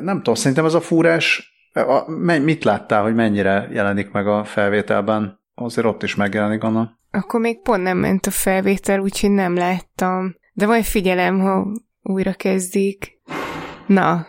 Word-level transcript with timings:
Nem 0.00 0.16
tudom, 0.16 0.34
szerintem 0.34 0.64
ez 0.64 0.74
a 0.74 0.80
fúrás, 0.80 1.54
a, 1.72 2.10
mit 2.40 2.64
láttál, 2.64 3.02
hogy 3.02 3.14
mennyire 3.14 3.68
jelenik 3.72 4.10
meg 4.10 4.26
a 4.26 4.44
felvételben? 4.44 5.40
Azért 5.54 5.86
ott 5.86 6.02
is 6.02 6.14
megjelenik, 6.14 6.62
Anna. 6.62 6.98
Akkor 7.10 7.40
még 7.40 7.62
pont 7.62 7.82
nem 7.82 7.98
ment 7.98 8.26
a 8.26 8.30
felvétel, 8.30 9.00
úgyhogy 9.00 9.30
nem 9.30 9.54
láttam. 9.54 10.34
De 10.52 10.66
majd 10.66 10.84
figyelem, 10.84 11.40
ha 11.40 11.66
újra 12.02 12.32
kezdik. 12.32 13.20
Na. 13.86 14.26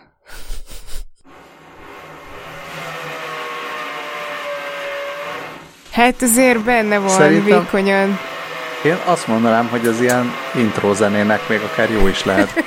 Hát 5.91 6.21
azért 6.21 6.63
benne 6.63 6.99
van 6.99 7.09
Szerintem... 7.09 7.59
vékonyan. 7.59 8.17
Én 8.83 8.97
azt 9.05 9.27
mondanám, 9.27 9.67
hogy 9.67 9.87
az 9.87 10.01
ilyen 10.01 10.31
intro 10.55 10.93
zenének 10.93 11.49
még 11.49 11.59
akár 11.71 11.91
jó 11.91 12.07
is 12.07 12.23
lehet. 12.23 12.63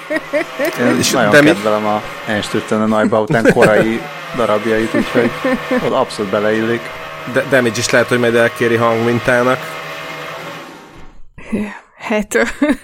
Én 0.80 0.98
is 0.98 1.10
nagyon 1.10 1.30
de 1.30 1.40
kedvelem 1.40 1.82
mi? 1.82 1.88
a 1.88 2.02
Einstein 2.26 2.80
a 2.80 2.86
Neubauten 2.86 3.52
korai 3.52 4.00
darabjait, 4.36 4.94
úgyhogy 4.94 5.30
ott 5.84 5.92
abszolút 5.92 6.30
beleillik. 6.30 6.80
De 7.32 7.44
Damage 7.50 7.78
is 7.78 7.90
lehet, 7.90 8.06
hogy 8.06 8.18
majd 8.18 8.34
elkéri 8.34 8.76
hangmintának. 8.76 9.58
Hát, 11.96 12.34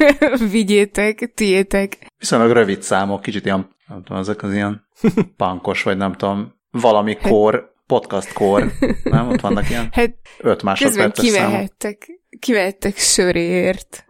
vigyétek, 0.50 1.32
tiétek. 1.34 2.06
Viszonylag 2.18 2.50
rövid 2.50 2.82
számok, 2.82 3.22
kicsit 3.22 3.44
ilyen, 3.44 3.70
nem 3.88 4.02
tudom, 4.02 4.20
ezek 4.20 4.42
az 4.42 4.52
ilyen 4.52 4.86
pankos, 5.36 5.82
vagy 5.82 5.96
nem 5.96 6.12
tudom, 6.12 6.54
valami 6.70 7.16
hát- 7.20 7.30
kor, 7.30 7.69
podcast 7.90 8.32
kor, 8.32 8.72
nem? 9.04 9.28
Ott 9.28 9.40
vannak 9.40 9.70
ilyen 9.70 9.88
hát, 9.92 10.10
öt 10.38 10.62
másodperces 10.62 11.24
kivehettek, 11.24 12.04
számok. 12.06 12.40
kivehettek 12.40 12.96
sörért. 12.96 14.04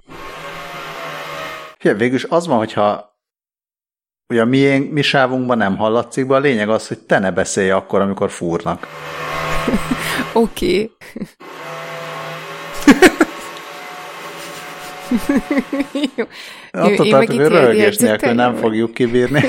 Figyelj, 1.78 1.98
végülis 1.98 2.24
az 2.24 2.46
van, 2.46 2.58
hogyha 2.58 3.18
ugye 4.28 4.40
a 4.40 4.44
mi, 4.44 4.78
mi 4.78 5.02
sávunkban 5.02 5.58
nem 5.58 5.76
hallatszik 5.76 6.26
be, 6.26 6.34
a 6.34 6.38
lényeg 6.38 6.68
az, 6.68 6.88
hogy 6.88 6.98
te 6.98 7.18
ne 7.18 7.30
beszélj 7.30 7.70
akkor, 7.70 8.00
amikor 8.00 8.30
fúrnak. 8.30 8.86
Oké. 10.32 10.90
Jó. 16.16 16.24
Attól 16.70 17.04
Én 17.06 17.10
tartom, 17.10 17.36
hogy 17.36 17.46
röhögés 17.48 17.96
nélkül 17.96 18.32
nem 18.32 18.54
fogjuk 18.54 18.94
kibírni. 18.94 19.44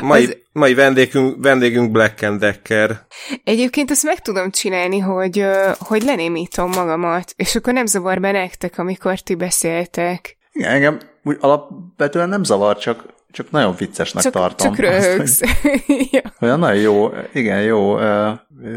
Mai, 0.00 0.22
Ez... 0.22 0.30
mai 0.52 0.74
vendégünk, 0.74 1.36
vendégünk 1.42 1.90
Black 1.90 2.22
and 2.22 2.40
Decker. 2.40 3.06
Egyébként 3.44 3.90
ezt 3.90 4.04
meg 4.04 4.20
tudom 4.20 4.50
csinálni, 4.50 4.98
hogy, 4.98 5.46
hogy 5.78 6.02
lenémítom 6.02 6.70
magamat, 6.70 7.32
és 7.36 7.54
akkor 7.54 7.72
nem 7.72 7.86
zavar 7.86 8.20
be 8.20 8.30
nektek, 8.30 8.78
amikor 8.78 9.18
ti 9.18 9.34
beszéltek. 9.34 10.36
Igen, 10.52 10.70
engem 10.70 10.98
úgy 11.22 11.36
alapvetően 11.40 12.28
nem 12.28 12.44
zavar, 12.44 12.78
csak, 12.78 13.04
csak 13.30 13.50
nagyon 13.50 13.74
viccesnek 13.76 14.22
csak, 14.22 14.32
tartom. 14.32 14.66
Csak 14.66 14.78
röhögsz. 14.78 15.40
Azt, 15.40 15.58
hogy, 15.62 16.08
ja. 16.12 16.34
Olyan 16.40 16.58
nagyon 16.58 16.80
jó, 16.80 17.10
igen, 17.32 17.62
jó, 17.62 17.98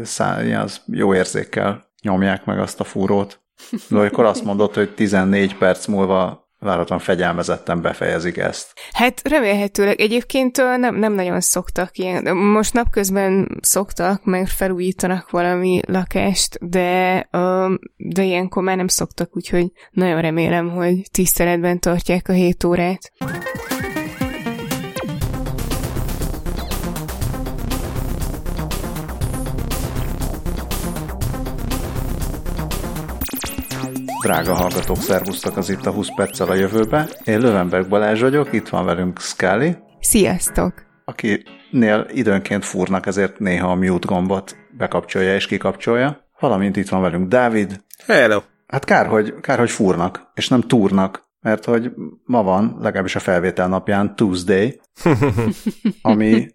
szá, 0.02 0.60
az 0.62 0.80
jó 0.86 1.14
érzékkel 1.14 1.92
nyomják 2.02 2.44
meg 2.44 2.58
azt 2.58 2.80
a 2.80 2.84
fúrót. 2.84 3.42
De 3.88 3.98
akkor 3.98 4.24
azt 4.24 4.44
mondod, 4.44 4.74
hogy 4.74 4.94
14 4.94 5.56
perc 5.56 5.86
múlva 5.86 6.43
várhatóan 6.64 7.00
fegyelmezetten 7.00 7.82
befejezik 7.82 8.36
ezt. 8.36 8.72
Hát 8.92 9.28
remélhetőleg. 9.28 10.00
Egyébként 10.00 10.56
nem, 10.56 10.96
nem 10.96 11.12
nagyon 11.12 11.40
szoktak 11.40 11.98
ilyen. 11.98 12.36
Most 12.36 12.72
napközben 12.72 13.58
szoktak, 13.60 14.24
meg 14.24 14.46
felújítanak 14.46 15.30
valami 15.30 15.80
lakást, 15.86 16.58
de, 16.60 17.28
de 17.96 18.22
ilyenkor 18.22 18.62
már 18.62 18.76
nem 18.76 18.88
szoktak, 18.88 19.36
úgyhogy 19.36 19.72
nagyon 19.90 20.20
remélem, 20.20 20.70
hogy 20.70 21.02
tiszteletben 21.10 21.80
tartják 21.80 22.28
a 22.28 22.32
7 22.32 22.64
órát. 22.64 23.12
Drága 34.24 34.54
hallgatók, 34.54 34.96
szervusztok 34.96 35.56
az 35.56 35.68
itt 35.68 35.86
a 35.86 35.90
20 35.90 36.08
perccel 36.16 36.48
a 36.48 36.54
jövőbe. 36.54 37.08
Én 37.24 37.40
Lövenberg 37.40 37.88
Balázs 37.88 38.20
vagyok, 38.20 38.52
itt 38.52 38.68
van 38.68 38.84
velünk 38.84 39.20
Scully. 39.20 39.76
Sziasztok! 40.00 40.72
Akinél 41.04 42.06
időnként 42.10 42.64
fúrnak, 42.64 43.06
ezért 43.06 43.38
néha 43.38 43.70
a 43.70 43.74
mute 43.74 44.06
gombot 44.06 44.56
bekapcsolja 44.70 45.34
és 45.34 45.46
kikapcsolja. 45.46 46.30
Valamint 46.40 46.76
itt 46.76 46.88
van 46.88 47.00
velünk 47.00 47.28
Dávid. 47.28 47.84
Hello! 48.06 48.40
Hát 48.66 48.84
kár, 48.84 49.06
hogy, 49.06 49.34
kár, 49.40 49.58
hogy 49.58 49.70
fúrnak, 49.70 50.30
és 50.34 50.48
nem 50.48 50.60
túrnak, 50.60 51.28
mert 51.40 51.64
hogy 51.64 51.90
ma 52.24 52.42
van, 52.42 52.76
legalábbis 52.80 53.16
a 53.16 53.20
felvétel 53.20 53.68
napján 53.68 54.16
Tuesday, 54.16 54.80
ami 56.02 56.46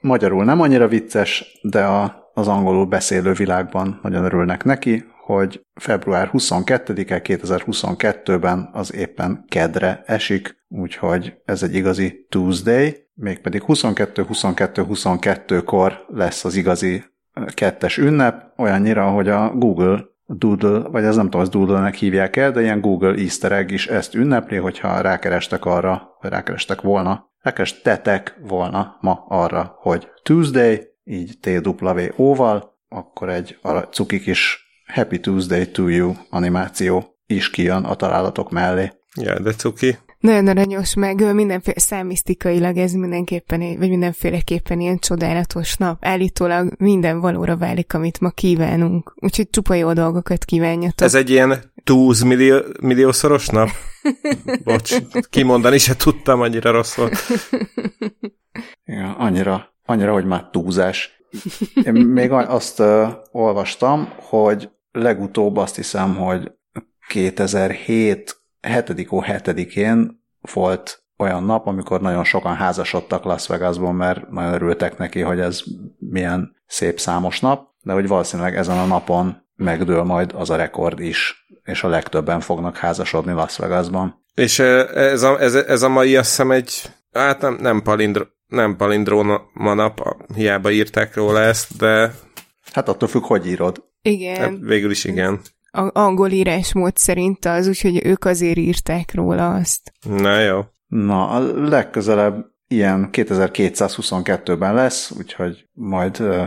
magyarul 0.00 0.44
nem 0.44 0.60
annyira 0.60 0.88
vicces, 0.88 1.58
de 1.62 1.84
a, 1.84 2.25
az 2.36 2.48
angolul 2.48 2.86
beszélő 2.86 3.32
világban 3.32 3.98
nagyon 4.02 4.24
örülnek 4.24 4.64
neki, 4.64 5.04
hogy 5.24 5.66
február 5.74 6.30
22-e 6.32 7.20
2022-ben 7.24 8.70
az 8.72 8.94
éppen 8.94 9.44
kedre 9.48 10.02
esik, 10.06 10.64
úgyhogy 10.68 11.34
ez 11.44 11.62
egy 11.62 11.74
igazi 11.74 12.26
Tuesday, 12.28 12.96
mégpedig 13.14 13.62
22-22-22-kor 13.66 16.04
lesz 16.08 16.44
az 16.44 16.54
igazi 16.54 17.04
kettes 17.54 17.98
ünnep, 17.98 18.52
olyannyira, 18.56 19.10
hogy 19.10 19.28
a 19.28 19.52
Google 19.54 20.04
Doodle, 20.26 20.78
vagy 20.78 21.04
ez 21.04 21.16
nem 21.16 21.24
tudom, 21.24 21.40
az 21.40 21.48
Doodle-nek 21.48 21.94
hívják 21.94 22.36
el, 22.36 22.50
de 22.50 22.60
ilyen 22.60 22.80
Google 22.80 23.14
easter 23.14 23.52
egg 23.52 23.70
is 23.70 23.86
ezt 23.86 24.14
ünnepli, 24.14 24.56
hogyha 24.56 25.00
rákerestek 25.00 25.64
arra, 25.64 26.16
vagy 26.20 26.30
rákerestek 26.30 26.80
volna, 26.80 27.30
rákerestetek 27.40 28.38
volna 28.48 28.96
ma 29.00 29.24
arra, 29.28 29.76
hogy 29.78 30.08
Tuesday, 30.22 30.94
így 31.06 31.38
T-W-O-val, 31.40 32.74
akkor 32.88 33.28
egy 33.28 33.58
cuki 33.90 34.20
kis 34.20 34.64
Happy 34.86 35.20
Tuesday 35.20 35.70
to 35.70 35.88
you 35.88 36.14
animáció 36.30 37.16
is 37.26 37.50
kijön 37.50 37.84
a 37.84 37.94
találatok 37.94 38.50
mellé. 38.50 38.92
Ja, 39.14 39.40
de 39.40 39.52
cuki. 39.52 39.98
Nagyon 40.18 40.46
aranyos, 40.48 40.94
meg 40.94 41.34
mindenféle 41.34 41.78
számisztikailag 41.78 42.76
ez 42.76 42.92
mindenképpen, 42.92 43.58
vagy 43.60 43.88
mindenféleképpen 43.88 44.80
ilyen 44.80 44.98
csodálatos 44.98 45.76
nap. 45.76 46.04
Állítólag 46.04 46.74
minden 46.78 47.20
valóra 47.20 47.56
válik, 47.56 47.94
amit 47.94 48.20
ma 48.20 48.30
kívánunk. 48.30 49.14
Úgyhogy 49.20 49.50
csupa 49.50 49.74
jó 49.74 49.92
dolgokat 49.92 50.44
kívánjatok. 50.44 51.06
Ez 51.06 51.14
egy 51.14 51.30
ilyen 51.30 51.72
20 51.84 52.22
millió, 52.22 52.58
milliószoros 52.80 53.48
nap? 53.48 53.68
Bocs, 54.64 54.96
kimondani 55.30 55.78
se 55.78 55.96
tudtam, 55.96 56.40
annyira 56.40 56.70
rossz 56.70 56.94
volt. 56.94 57.16
Ja, 58.84 59.16
annyira, 59.16 59.75
annyira, 59.86 60.12
hogy 60.12 60.24
már 60.24 60.48
túlzás. 60.50 61.20
Én 61.84 61.92
még 61.92 62.30
azt 62.30 62.80
uh, 62.80 63.08
olvastam, 63.30 64.12
hogy 64.16 64.70
legutóbb 64.92 65.56
azt 65.56 65.76
hiszem, 65.76 66.16
hogy 66.16 66.52
2007 67.08 68.44
7. 68.66 68.96
7-én 69.08 70.24
volt 70.52 71.04
olyan 71.16 71.44
nap, 71.44 71.66
amikor 71.66 72.00
nagyon 72.00 72.24
sokan 72.24 72.54
házasodtak 72.54 73.24
Las 73.24 73.46
Vegasban, 73.46 73.94
mert 73.94 74.30
nagyon 74.30 74.52
örültek 74.52 74.98
neki, 74.98 75.20
hogy 75.20 75.40
ez 75.40 75.62
milyen 75.98 76.56
szép 76.66 77.00
számos 77.00 77.40
nap, 77.40 77.68
de 77.82 77.92
hogy 77.92 78.08
valószínűleg 78.08 78.56
ezen 78.56 78.78
a 78.78 78.86
napon 78.86 79.44
megdől 79.56 80.02
majd 80.02 80.32
az 80.34 80.50
a 80.50 80.56
rekord 80.56 81.00
is, 81.00 81.46
és 81.64 81.82
a 81.82 81.88
legtöbben 81.88 82.40
fognak 82.40 82.76
házasodni 82.76 83.32
Las 83.32 83.56
Vegasban. 83.56 84.24
És 84.34 84.58
ez 84.58 85.22
a, 85.22 85.40
ez, 85.40 85.54
ez 85.54 85.82
a 85.82 85.88
mai 85.88 86.16
azt 86.16 86.28
hiszem 86.28 86.50
egy, 86.50 86.82
hát 87.12 87.40
nem, 87.40 87.58
nem, 87.60 87.82
palindro, 87.82 88.24
nem 88.46 88.76
palindróma 88.76 89.74
nap, 89.74 90.16
hiába 90.34 90.70
írták 90.70 91.14
róla 91.14 91.40
ezt, 91.40 91.76
de... 91.76 92.14
Hát 92.72 92.88
attól 92.88 93.08
függ, 93.08 93.22
hogy 93.22 93.46
írod. 93.46 93.84
Igen. 94.02 94.36
Hát 94.36 94.52
végül 94.60 94.90
is 94.90 95.04
igen. 95.04 95.40
A 95.70 96.00
angol 96.00 96.30
írásmód 96.30 96.96
szerint 96.96 97.44
az, 97.44 97.68
úgyhogy 97.68 98.06
ők 98.06 98.24
azért 98.24 98.56
írták 98.56 99.14
róla 99.14 99.54
azt. 99.54 99.92
Na 100.08 100.40
jó. 100.40 100.60
Na, 100.86 101.28
a 101.28 101.38
legközelebb 101.68 102.46
ilyen 102.68 103.08
2222-ben 103.12 104.74
lesz, 104.74 105.10
úgyhogy 105.10 105.68
majd 105.72 106.20
uh, 106.20 106.46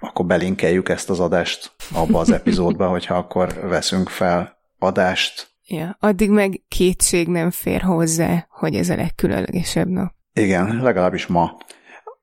akkor 0.00 0.26
belinkeljük 0.26 0.88
ezt 0.88 1.10
az 1.10 1.20
adást 1.20 1.72
abba 1.92 2.18
az 2.18 2.30
epizódba, 2.30 2.88
hogyha 2.96 3.14
akkor 3.14 3.66
veszünk 3.68 4.08
fel 4.08 4.56
adást. 4.78 5.50
Ja, 5.66 5.96
addig 6.00 6.30
meg 6.30 6.62
kétség 6.68 7.28
nem 7.28 7.50
fér 7.50 7.80
hozzá, 7.80 8.46
hogy 8.50 8.74
ez 8.74 8.88
a 8.88 8.96
legkülönlegesebb 8.96 9.88
nap. 9.88 10.12
Igen, 10.32 10.82
legalábbis 10.82 11.26
ma. 11.26 11.56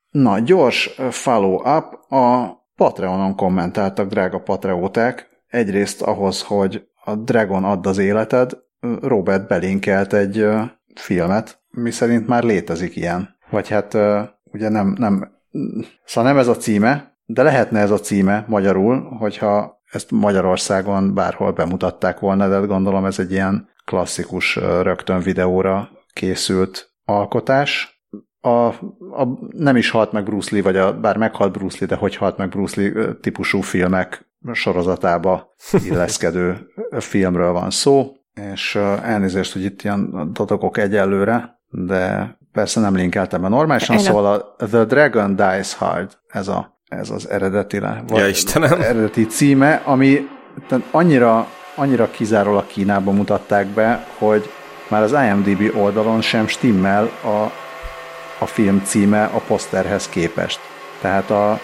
Na, 0.09 0.39
gyors 0.39 0.95
follow-up. 1.09 2.11
A 2.11 2.57
Patreonon 2.75 3.35
kommentáltak, 3.35 4.09
drága 4.09 4.39
patreóták, 4.39 5.29
egyrészt 5.47 6.01
ahhoz, 6.01 6.41
hogy 6.41 6.88
a 7.03 7.15
Dragon 7.15 7.63
add 7.63 7.88
az 7.88 7.97
életed, 7.97 8.57
Robert 9.01 9.47
belinkelt 9.47 10.13
egy 10.13 10.47
filmet, 10.95 11.61
mi 11.69 11.91
szerint 11.91 12.27
már 12.27 12.44
létezik 12.44 12.95
ilyen. 12.95 13.38
Vagy 13.50 13.69
hát 13.69 13.94
ugye 14.44 14.69
nem, 14.69 14.95
nem, 14.97 15.31
szóval 16.06 16.31
nem 16.31 16.39
ez 16.39 16.47
a 16.47 16.56
címe, 16.56 17.17
de 17.25 17.44
lehetne 17.44 17.79
ez 17.79 17.91
a 17.91 18.00
címe 18.00 18.45
magyarul, 18.47 19.01
hogyha 19.01 19.81
ezt 19.91 20.11
Magyarországon 20.11 21.13
bárhol 21.13 21.51
bemutatták 21.51 22.19
volna, 22.19 22.47
de 22.47 22.57
gondolom 22.57 23.06
ez 23.06 23.19
egy 23.19 23.31
ilyen 23.31 23.69
klasszikus 23.85 24.56
rögtön 24.56 25.19
videóra 25.19 25.89
készült 26.13 26.94
alkotás. 27.06 27.99
A, 28.41 28.65
a, 28.69 29.27
nem 29.51 29.75
is 29.75 29.89
halt 29.89 30.12
meg 30.12 30.24
Bruce 30.24 30.50
Lee, 30.51 30.63
vagy 30.63 30.77
a, 30.77 31.00
bár 31.00 31.18
meghalt 31.18 31.51
Bruce 31.51 31.77
Lee, 31.80 31.88
de 31.88 31.95
hogy 31.95 32.15
halt 32.15 32.38
meg 32.38 32.50
Bruce 32.50 32.81
Lee 32.81 33.13
típusú 33.21 33.62
filmek 33.62 34.27
sorozatába 34.53 35.56
illeszkedő 35.88 36.68
filmről 37.00 37.51
van 37.51 37.69
szó, 37.69 38.12
és 38.53 38.75
elnézést, 39.03 39.53
hogy 39.53 39.63
itt 39.63 39.81
ilyen 39.81 40.30
dadogok 40.33 40.77
egyelőre, 40.77 41.59
de 41.69 42.38
persze 42.51 42.80
nem 42.80 42.95
linkeltem 42.95 43.41
be 43.41 43.47
normálisan, 43.47 43.95
Én 43.95 44.01
szóval 44.01 44.25
a 44.57 44.65
The 44.65 44.83
Dragon 44.83 45.35
Dies 45.35 45.74
Hard, 45.74 46.18
ez, 46.27 46.47
a, 46.47 46.80
ez 46.88 47.09
az 47.09 47.30
eredeti, 47.30 47.80
ja, 48.07 48.27
Istenem. 48.27 48.81
eredeti 48.81 49.25
címe, 49.25 49.81
ami 49.85 50.27
annyira, 50.92 51.47
annyira 51.75 52.09
kizárólag 52.12 52.68
Kínában 52.68 53.15
mutatták 53.15 53.68
be, 53.68 54.06
hogy 54.18 54.50
már 54.89 55.01
az 55.01 55.12
IMDb 55.12 55.75
oldalon 55.75 56.21
sem 56.21 56.47
stimmel 56.47 57.03
a, 57.24 57.51
a 58.39 58.45
film 58.45 58.81
címe 58.83 59.24
a 59.24 59.39
poszterhez 59.47 60.09
képest. 60.09 60.59
Tehát 61.01 61.30
a 61.30 61.59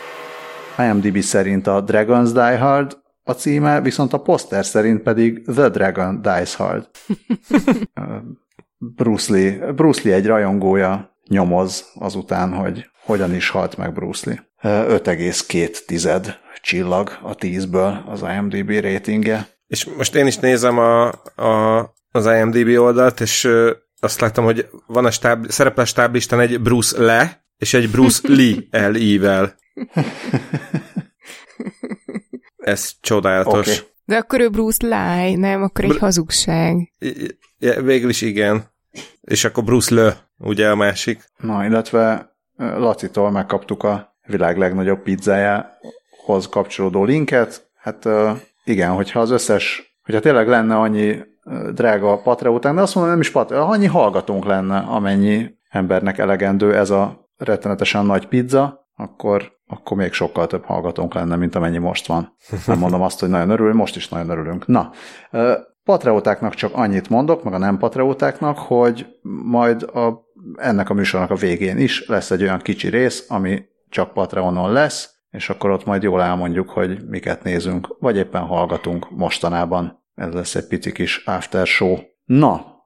IMDb 0.77 1.19
szerint 1.19 1.68
a 1.68 1.83
Dragon's 1.83 2.30
Die 2.33 2.57
Hard 2.57 2.98
a 3.24 3.31
címe, 3.31 3.81
viszont 3.81 4.13
a 4.13 4.22
poszter 4.22 4.66
szerint 4.66 5.01
pedig 5.01 5.45
The 5.45 5.69
Dragon 5.69 6.22
Dies 6.22 6.56
Hard. 6.56 6.89
Bruce 8.95 9.33
Lee, 9.33 9.72
Bruce 9.72 10.01
Lee 10.04 10.13
egy 10.16 10.25
rajongója 10.25 11.18
nyomoz 11.27 11.92
azután, 12.00 12.54
hogy 12.54 12.89
hogyan 13.04 13.33
is 13.33 13.50
halt 13.50 13.78
meg 13.78 13.94
Bruce 13.94 14.30
Lee. 14.30 14.54
5,2 14.63 16.33
csillag 16.62 17.18
a 17.21 17.36
10-ből 17.36 18.06
az 18.06 18.21
IMDb 18.21 18.69
ratingje. 18.69 19.48
És 19.68 19.86
most 19.86 20.16
én 20.16 20.28
is 20.28 20.38
nézem 20.38 20.78
a, 20.78 21.07
a, 21.36 21.94
az 22.12 22.25
IMDb 22.25 22.78
oldalt, 22.78 23.19
és 23.19 23.50
azt 24.06 24.19
láttam, 24.19 24.44
hogy 24.44 24.69
van 24.88 25.06
a 25.06 25.12
stáb, 25.12 25.50
szerepel 25.50 25.84
a 25.84 25.88
stáblistán 25.88 26.40
egy 26.40 26.62
Bruce 26.62 27.02
Le, 27.02 27.46
és 27.57 27.74
egy 27.74 27.90
Bruce 27.90 28.22
Lee 28.38 28.90
L-I-vel. 28.90 29.56
Ez 32.57 32.92
csodálatos. 33.02 33.68
Okay. 33.68 33.90
De 34.06 34.16
akkor 34.16 34.40
ő 34.40 34.50
Bruce 34.50 34.86
Lie, 34.88 35.38
nem? 35.38 35.63
Akkor 35.63 35.84
egy 35.84 35.90
Br- 35.90 36.00
hazugság. 36.00 36.94
I- 37.00 37.38
végül 37.81 38.10
is 38.10 38.22
igen. 38.22 38.74
És 39.22 39.44
akkor 39.44 39.63
Bruce 39.63 39.96
Le, 39.96 40.18
ugye 40.38 40.69
a 40.69 40.75
másik. 40.75 41.24
Na, 41.38 41.66
illetve 41.66 42.34
Lacitól 42.57 43.31
megkaptuk 43.31 43.84
a 43.84 44.16
világ 44.28 44.57
legnagyobb 44.57 45.02
pizzájához 45.02 46.48
kapcsolódó 46.50 47.04
linket. 47.04 47.69
Hát 47.75 48.07
igen, 48.63 48.92
hogyha 48.92 49.19
az 49.19 49.30
összes, 49.30 49.96
hogyha 50.04 50.19
tényleg 50.22 50.48
lenne 50.48 50.75
annyi 50.75 51.19
drága 51.74 52.18
patre 52.18 52.50
után, 52.50 52.75
de 52.75 52.81
azt 52.81 52.95
mondom, 52.95 53.13
nem 53.13 53.21
is 53.21 53.31
patre, 53.31 53.62
annyi 53.62 53.86
hallgatónk 53.86 54.45
lenne, 54.45 54.77
amennyi 54.77 55.56
embernek 55.69 56.18
elegendő 56.18 56.75
ez 56.75 56.89
a 56.89 57.30
rettenetesen 57.38 58.06
nagy 58.06 58.27
pizza, 58.27 58.88
akkor, 58.95 59.51
akkor 59.68 59.97
még 59.97 60.13
sokkal 60.13 60.47
több 60.47 60.63
hallgatónk 60.63 61.13
lenne, 61.13 61.36
mint 61.36 61.56
amennyi 61.56 61.77
most 61.77 62.07
van. 62.07 62.36
Nem 62.65 62.80
mondom 62.80 63.01
azt, 63.01 63.19
hogy 63.19 63.30
nagyon 63.30 63.50
örülünk, 63.50 63.75
most 63.75 63.95
is 63.95 64.09
nagyon 64.09 64.30
örülünk. 64.30 64.68
Na, 64.68 64.92
Patreótáknak 65.83 66.53
csak 66.53 66.74
annyit 66.74 67.09
mondok, 67.09 67.44
meg 67.44 67.53
a 67.53 67.57
nem 67.57 67.77
patreótáknak, 67.77 68.57
hogy 68.57 69.07
majd 69.44 69.83
a, 69.83 70.25
ennek 70.56 70.89
a 70.89 70.94
műsornak 70.94 71.31
a 71.31 71.36
végén 71.36 71.77
is 71.77 72.07
lesz 72.07 72.31
egy 72.31 72.42
olyan 72.42 72.59
kicsi 72.59 72.89
rész, 72.89 73.25
ami 73.30 73.63
csak 73.89 74.13
Patreonon 74.13 74.71
lesz, 74.71 75.09
és 75.30 75.50
akkor 75.50 75.69
ott 75.69 75.86
majd 75.86 76.03
jól 76.03 76.21
elmondjuk, 76.21 76.69
hogy 76.69 77.07
miket 77.07 77.44
nézünk, 77.44 77.95
vagy 78.00 78.18
éppen 78.18 78.42
hallgatunk 78.42 79.09
mostanában. 79.09 80.03
Ez 80.16 80.34
lesz 80.34 80.56
egy 80.56 80.68
pici 80.68 80.92
kis 80.92 81.24
after 81.26 81.68
show. 81.68 81.98
Na, 82.26 82.86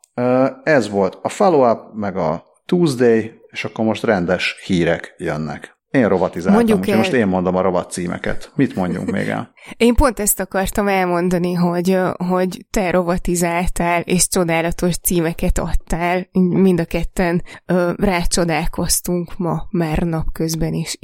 ez 0.64 0.90
volt 0.90 1.20
a 1.22 1.30
follow-up, 1.30 1.94
meg 1.94 2.18
a 2.18 2.44
Tuesday, 2.66 3.32
és 3.48 3.66
akkor 3.66 3.86
most 3.86 4.04
rendes 4.04 4.56
hírek 4.66 5.16
jönnek. 5.18 5.78
Én 5.92 6.08
rovatizáltam, 6.08 6.56
Mondjuk 6.56 6.78
úgyhogy 6.78 6.94
el... 6.94 7.00
most 7.00 7.14
én 7.14 7.28
mondom 7.28 7.56
a 7.56 7.62
rovat 7.62 7.92
címeket. 7.92 8.52
Mit 8.56 8.76
mondjunk 8.76 9.12
még 9.12 9.28
el? 9.28 9.54
Én 9.78 9.94
pont 9.94 10.20
ezt 10.20 10.40
akartam 10.40 10.88
elmondani, 10.88 11.54
hogy, 11.54 11.98
hogy 12.18 12.66
te 12.70 12.92
rovatizáltál, 12.92 14.02
és 14.02 14.28
csodálatos 14.28 14.98
címeket 14.98 15.58
adtál. 15.58 16.28
Mind 16.32 16.80
a 16.80 16.86
ketten 16.86 17.44
rácsodálkoztunk 17.96 19.38
ma 19.38 19.68
már 19.70 19.98
napközben, 19.98 20.74
és 20.74 20.98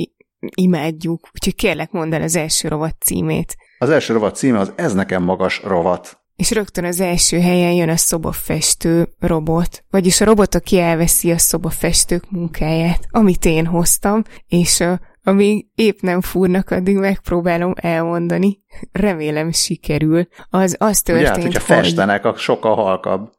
imádjuk. 0.56 1.30
Úgyhogy 1.34 1.56
kérlek, 1.56 1.92
mondd 1.92 2.14
el 2.14 2.22
az 2.22 2.36
első 2.36 2.68
rovat 2.68 2.96
címét. 3.00 3.56
Az 3.78 3.90
első 3.90 4.14
rovat 4.14 4.36
címe 4.36 4.60
az 4.60 4.72
Ez 4.76 4.94
nekem 4.94 5.24
magas 5.24 5.62
rovat. 5.64 6.20
És 6.36 6.52
rögtön 6.52 6.86
az 6.86 7.00
első 7.00 7.40
helyen 7.40 7.72
jön 7.72 7.90
a 7.90 7.98
szobafestő 7.98 9.08
robot, 9.20 9.84
vagyis 9.90 10.22
a 10.22 10.26
robot, 10.26 10.56
aki 10.56 10.80
elveszi 10.80 11.32
a 11.32 11.38
szobafestők 11.38 12.32
munkáját, 12.32 13.08
amit 13.10 13.46
én 13.46 13.66
hoztam, 13.66 14.24
és 14.48 14.80
uh, 14.80 14.94
amíg 15.24 15.68
épp 15.76 16.00
nem 16.00 16.22
fúrnak, 16.22 16.70
addig 16.70 16.96
megpróbálom 16.96 17.74
elmondani. 17.76 18.60
Remélem 18.92 19.52
sikerül. 19.52 20.28
Az 20.50 20.76
az 20.80 21.02
történt, 21.02 21.28
Ugye, 21.28 21.28
hát, 21.28 21.42
hogyha 21.42 21.76
hogy... 21.76 21.84
festenek, 21.84 22.26
a 22.26 22.36
sokkal 22.38 22.76
halkabb. 22.76 23.32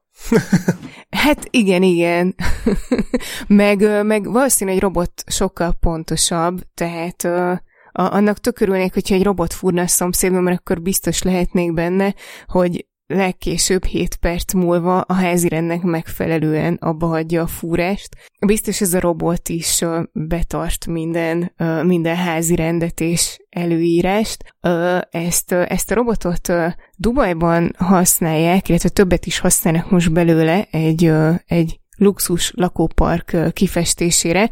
hát 1.24 1.48
igen, 1.50 1.82
igen. 1.82 2.34
meg, 3.46 4.04
meg 4.06 4.30
valószínű, 4.32 4.70
egy 4.70 4.80
robot 4.80 5.12
sokkal 5.26 5.72
pontosabb, 5.80 6.60
tehát 6.74 7.28
a, 7.96 8.14
annak 8.14 8.38
tök 8.38 8.60
örülnék, 8.60 8.94
hogyha 8.94 9.14
egy 9.14 9.22
robot 9.22 9.52
fúrna 9.52 9.82
a 9.82 9.86
szomszédban, 9.86 10.42
mert 10.42 10.58
akkor 10.58 10.82
biztos 10.82 11.22
lehetnék 11.22 11.72
benne, 11.72 12.14
hogy 12.46 12.86
legkésőbb 13.06 13.84
7 13.84 14.16
perc 14.16 14.52
múlva 14.52 15.00
a 15.00 15.12
házirendnek 15.12 15.82
megfelelően 15.82 16.74
abba 16.74 17.06
hagyja 17.06 17.42
a 17.42 17.46
fúrást. 17.46 18.08
Biztos 18.46 18.80
ez 18.80 18.94
a 18.94 19.00
robot 19.00 19.48
is 19.48 19.84
betart 20.12 20.86
minden, 20.86 21.52
minden 21.82 22.16
házirendet 22.16 23.00
és 23.00 23.38
előírást. 23.48 24.54
Ezt, 25.10 25.52
ezt 25.52 25.90
a 25.90 25.94
robotot 25.94 26.52
Dubajban 26.96 27.74
használják, 27.78 28.68
illetve 28.68 28.88
többet 28.88 29.26
is 29.26 29.38
használnak 29.38 29.90
most 29.90 30.12
belőle 30.12 30.66
egy, 30.70 31.12
egy 31.46 31.80
luxus 31.96 32.52
lakópark 32.56 33.52
kifestésére, 33.52 34.50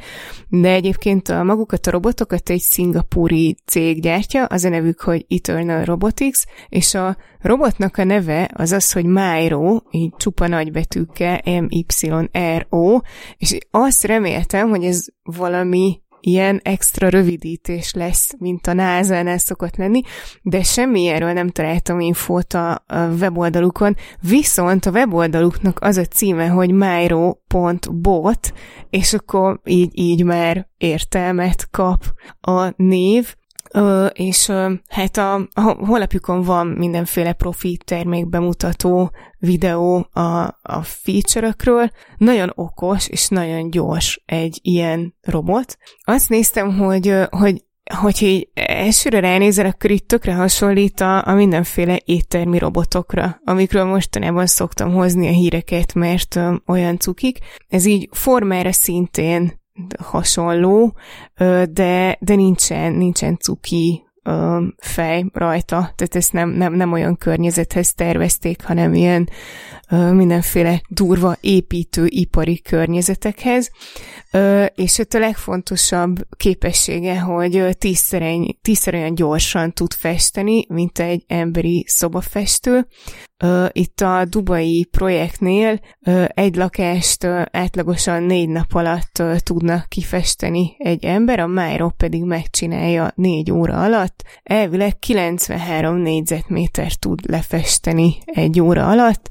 de 0.48 0.72
egyébként 0.72 1.28
a 1.28 1.42
magukat 1.42 1.86
a 1.86 1.90
robotokat 1.90 2.50
egy 2.50 2.60
szingapúri 2.60 3.56
cég 3.66 4.00
gyártja, 4.00 4.44
az 4.44 4.64
a 4.64 4.68
nevük, 4.68 5.00
hogy 5.00 5.24
Eternal 5.28 5.84
Robotics, 5.84 6.42
és 6.68 6.94
a 6.94 7.16
robotnak 7.40 7.96
a 7.96 8.04
neve 8.04 8.50
az 8.54 8.72
az, 8.72 8.92
hogy 8.92 9.04
Myro, 9.04 9.80
így 9.90 10.12
csupa 10.16 10.46
nagybetűkkel, 10.46 11.40
M-Y-R-O, 11.44 12.98
és 13.36 13.58
azt 13.70 14.04
reméltem, 14.04 14.68
hogy 14.68 14.84
ez 14.84 15.04
valami 15.22 16.02
ilyen 16.26 16.60
extra 16.62 17.08
rövidítés 17.08 17.92
lesz, 17.92 18.34
mint 18.38 18.66
a 18.66 18.72
NASA-nál 18.72 19.38
szokott 19.38 19.76
lenni, 19.76 20.00
de 20.42 20.62
semmi 20.62 21.06
erről 21.06 21.32
nem 21.32 21.48
találtam 21.48 22.00
infót 22.00 22.52
a, 22.52 22.84
a 22.86 22.98
weboldalukon, 23.20 23.96
viszont 24.20 24.86
a 24.86 24.90
weboldaluknak 24.90 25.78
az 25.80 25.96
a 25.96 26.04
címe, 26.04 26.46
hogy 26.46 26.72
myro.bot, 26.72 28.52
és 28.90 29.12
akkor 29.12 29.60
így, 29.64 29.90
így 29.98 30.24
már 30.24 30.68
értelmet 30.78 31.70
kap 31.70 32.04
a 32.40 32.72
név, 32.76 33.34
Ö, 33.76 34.06
és 34.06 34.48
ö, 34.48 34.72
hát 34.88 35.16
a, 35.16 35.34
a 35.34 35.60
honlapjukon 35.60 36.42
van 36.42 36.66
mindenféle 36.66 37.32
profi 37.32 37.78
termék 37.84 38.28
bemutató 38.28 39.10
videó 39.38 40.08
a, 40.12 40.42
a 40.62 40.82
feature-ökről. 40.82 41.90
Nagyon 42.16 42.52
okos 42.54 43.08
és 43.08 43.28
nagyon 43.28 43.70
gyors 43.70 44.22
egy 44.26 44.58
ilyen 44.62 45.14
robot. 45.20 45.76
Azt 46.04 46.28
néztem, 46.28 46.78
hogy, 46.78 47.14
hogy 47.30 47.64
hogy 47.94 48.22
így 48.22 48.48
elsőre 48.54 49.20
ránézel, 49.20 49.66
akkor 49.66 49.90
itt 49.90 50.08
tökre 50.08 50.34
hasonlít 50.34 51.00
a, 51.00 51.26
a 51.26 51.34
mindenféle 51.34 52.00
éttermi 52.04 52.58
robotokra, 52.58 53.40
amikről 53.44 53.84
mostanában 53.84 54.46
szoktam 54.46 54.92
hozni 54.92 55.28
a 55.28 55.32
híreket, 55.32 55.94
mert 55.94 56.36
ö, 56.36 56.54
olyan 56.66 56.98
cukik. 56.98 57.38
Ez 57.68 57.84
így 57.84 58.08
formára 58.12 58.72
szintén 58.72 59.62
hasonló, 59.98 60.94
de, 61.70 62.16
de 62.20 62.34
nincsen, 62.34 62.92
nincsen 62.92 63.36
cuki 63.36 64.04
fej 64.76 65.24
rajta, 65.32 65.76
tehát 65.76 66.14
ezt 66.14 66.32
nem, 66.32 66.50
nem, 66.50 66.72
nem 66.72 66.92
olyan 66.92 67.16
környezethez 67.16 67.94
tervezték, 67.94 68.64
hanem 68.64 68.94
ilyen 68.94 69.28
mindenféle 69.90 70.82
durva 70.88 71.36
építő 71.40 72.06
ipari 72.08 72.60
környezetekhez, 72.60 73.70
és 74.74 74.98
a 74.98 75.18
legfontosabb 75.18 76.26
képessége, 76.36 77.20
hogy 77.20 77.76
tízszer, 77.78 78.36
tízszer 78.62 78.94
olyan 78.94 79.14
gyorsan 79.14 79.72
tud 79.72 79.92
festeni, 79.92 80.66
mint 80.68 80.98
egy 80.98 81.24
emberi 81.26 81.84
szobafestő. 81.88 82.86
Itt 83.72 84.00
a 84.00 84.24
dubai 84.24 84.88
projektnél 84.90 85.80
egy 86.26 86.56
lakást 86.56 87.24
átlagosan 87.50 88.22
négy 88.22 88.48
nap 88.48 88.74
alatt 88.74 89.22
tudna 89.38 89.84
kifesteni 89.88 90.74
egy 90.78 91.04
ember, 91.04 91.38
a 91.40 91.46
Myro 91.46 91.90
pedig 91.90 92.24
megcsinálja 92.24 93.12
négy 93.14 93.50
óra 93.50 93.82
alatt. 93.82 94.22
Elvileg 94.42 94.98
93 94.98 95.96
négyzetméter 95.96 96.92
tud 96.92 97.30
lefesteni 97.30 98.16
egy 98.24 98.60
óra 98.60 98.88
alatt, 98.88 99.28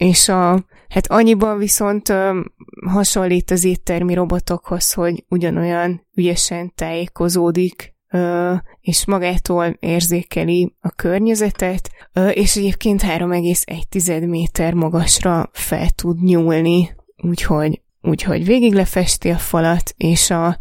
és 0.00 0.28
a 0.28 0.64
hát 0.88 1.06
annyiban 1.06 1.58
viszont 1.58 2.08
ö, 2.08 2.40
hasonlít 2.86 3.50
az 3.50 3.64
éttermi 3.64 4.14
robotokhoz, 4.14 4.92
hogy 4.92 5.24
ugyanolyan 5.28 6.06
ügyesen 6.14 6.72
tájékozódik, 6.74 7.94
ö, 8.10 8.54
és 8.80 9.06
magától 9.06 9.76
érzékeli 9.80 10.74
a 10.80 10.90
környezetet, 10.90 11.90
ö, 12.12 12.28
és 12.28 12.56
egyébként 12.56 13.02
3,1 13.02 14.28
méter 14.28 14.74
magasra 14.74 15.50
fel 15.52 15.90
tud 15.90 16.22
nyúlni, 16.22 16.94
úgyhogy, 17.22 17.82
úgyhogy 18.02 18.44
végig 18.44 18.72
lefesti 18.72 19.28
a 19.28 19.38
falat, 19.38 19.94
és 19.96 20.30
a, 20.30 20.58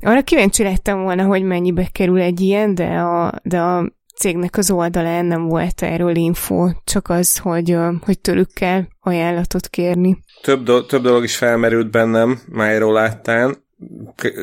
arra 0.00 0.22
kíváncsi 0.22 0.62
lettem 0.62 1.02
volna, 1.02 1.24
hogy 1.24 1.42
mennyibe 1.42 1.88
kerül 1.92 2.20
egy 2.20 2.40
ilyen, 2.40 2.74
de 2.74 2.86
a, 2.86 3.32
de 3.42 3.60
a 3.60 3.92
cégnek 4.16 4.56
az 4.56 4.70
oldalán 4.70 5.24
nem 5.24 5.46
volt 5.46 5.82
erről 5.82 6.16
info, 6.16 6.70
csak 6.84 7.08
az, 7.08 7.38
hogy, 7.38 7.76
hogy 8.00 8.18
tőlük 8.18 8.52
kell 8.54 8.82
ajánlatot 9.00 9.68
kérni. 9.68 10.18
Több, 10.42 10.62
do- 10.62 10.86
több 10.86 11.02
dolog 11.02 11.24
is 11.24 11.36
felmerült 11.36 11.90
bennem, 11.90 12.40
májról 12.48 12.92
láttán. 12.92 13.56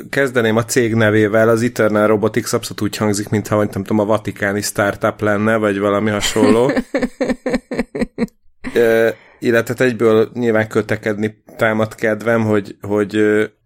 Kezdeném 0.09 0.55
a 0.55 0.65
cég 0.65 0.93
nevével, 0.93 1.49
az 1.49 1.61
Eternal 1.61 2.07
Robotics 2.07 2.53
abszolút 2.53 2.81
úgy 2.81 2.97
hangzik, 2.97 3.29
mintha 3.29 3.55
nem 3.55 3.67
tudom, 3.67 3.99
a 3.99 4.05
vatikáni 4.05 4.61
startup 4.61 5.21
lenne, 5.21 5.55
vagy 5.55 5.79
valami 5.79 6.09
hasonló. 6.09 6.71
e, 8.73 9.15
illetve 9.39 9.85
egyből 9.85 10.29
nyilván 10.33 10.67
kötekedni 10.67 11.43
támad 11.57 11.95
kedvem, 11.95 12.43
hogy, 12.43 12.75
hogy 12.81 13.15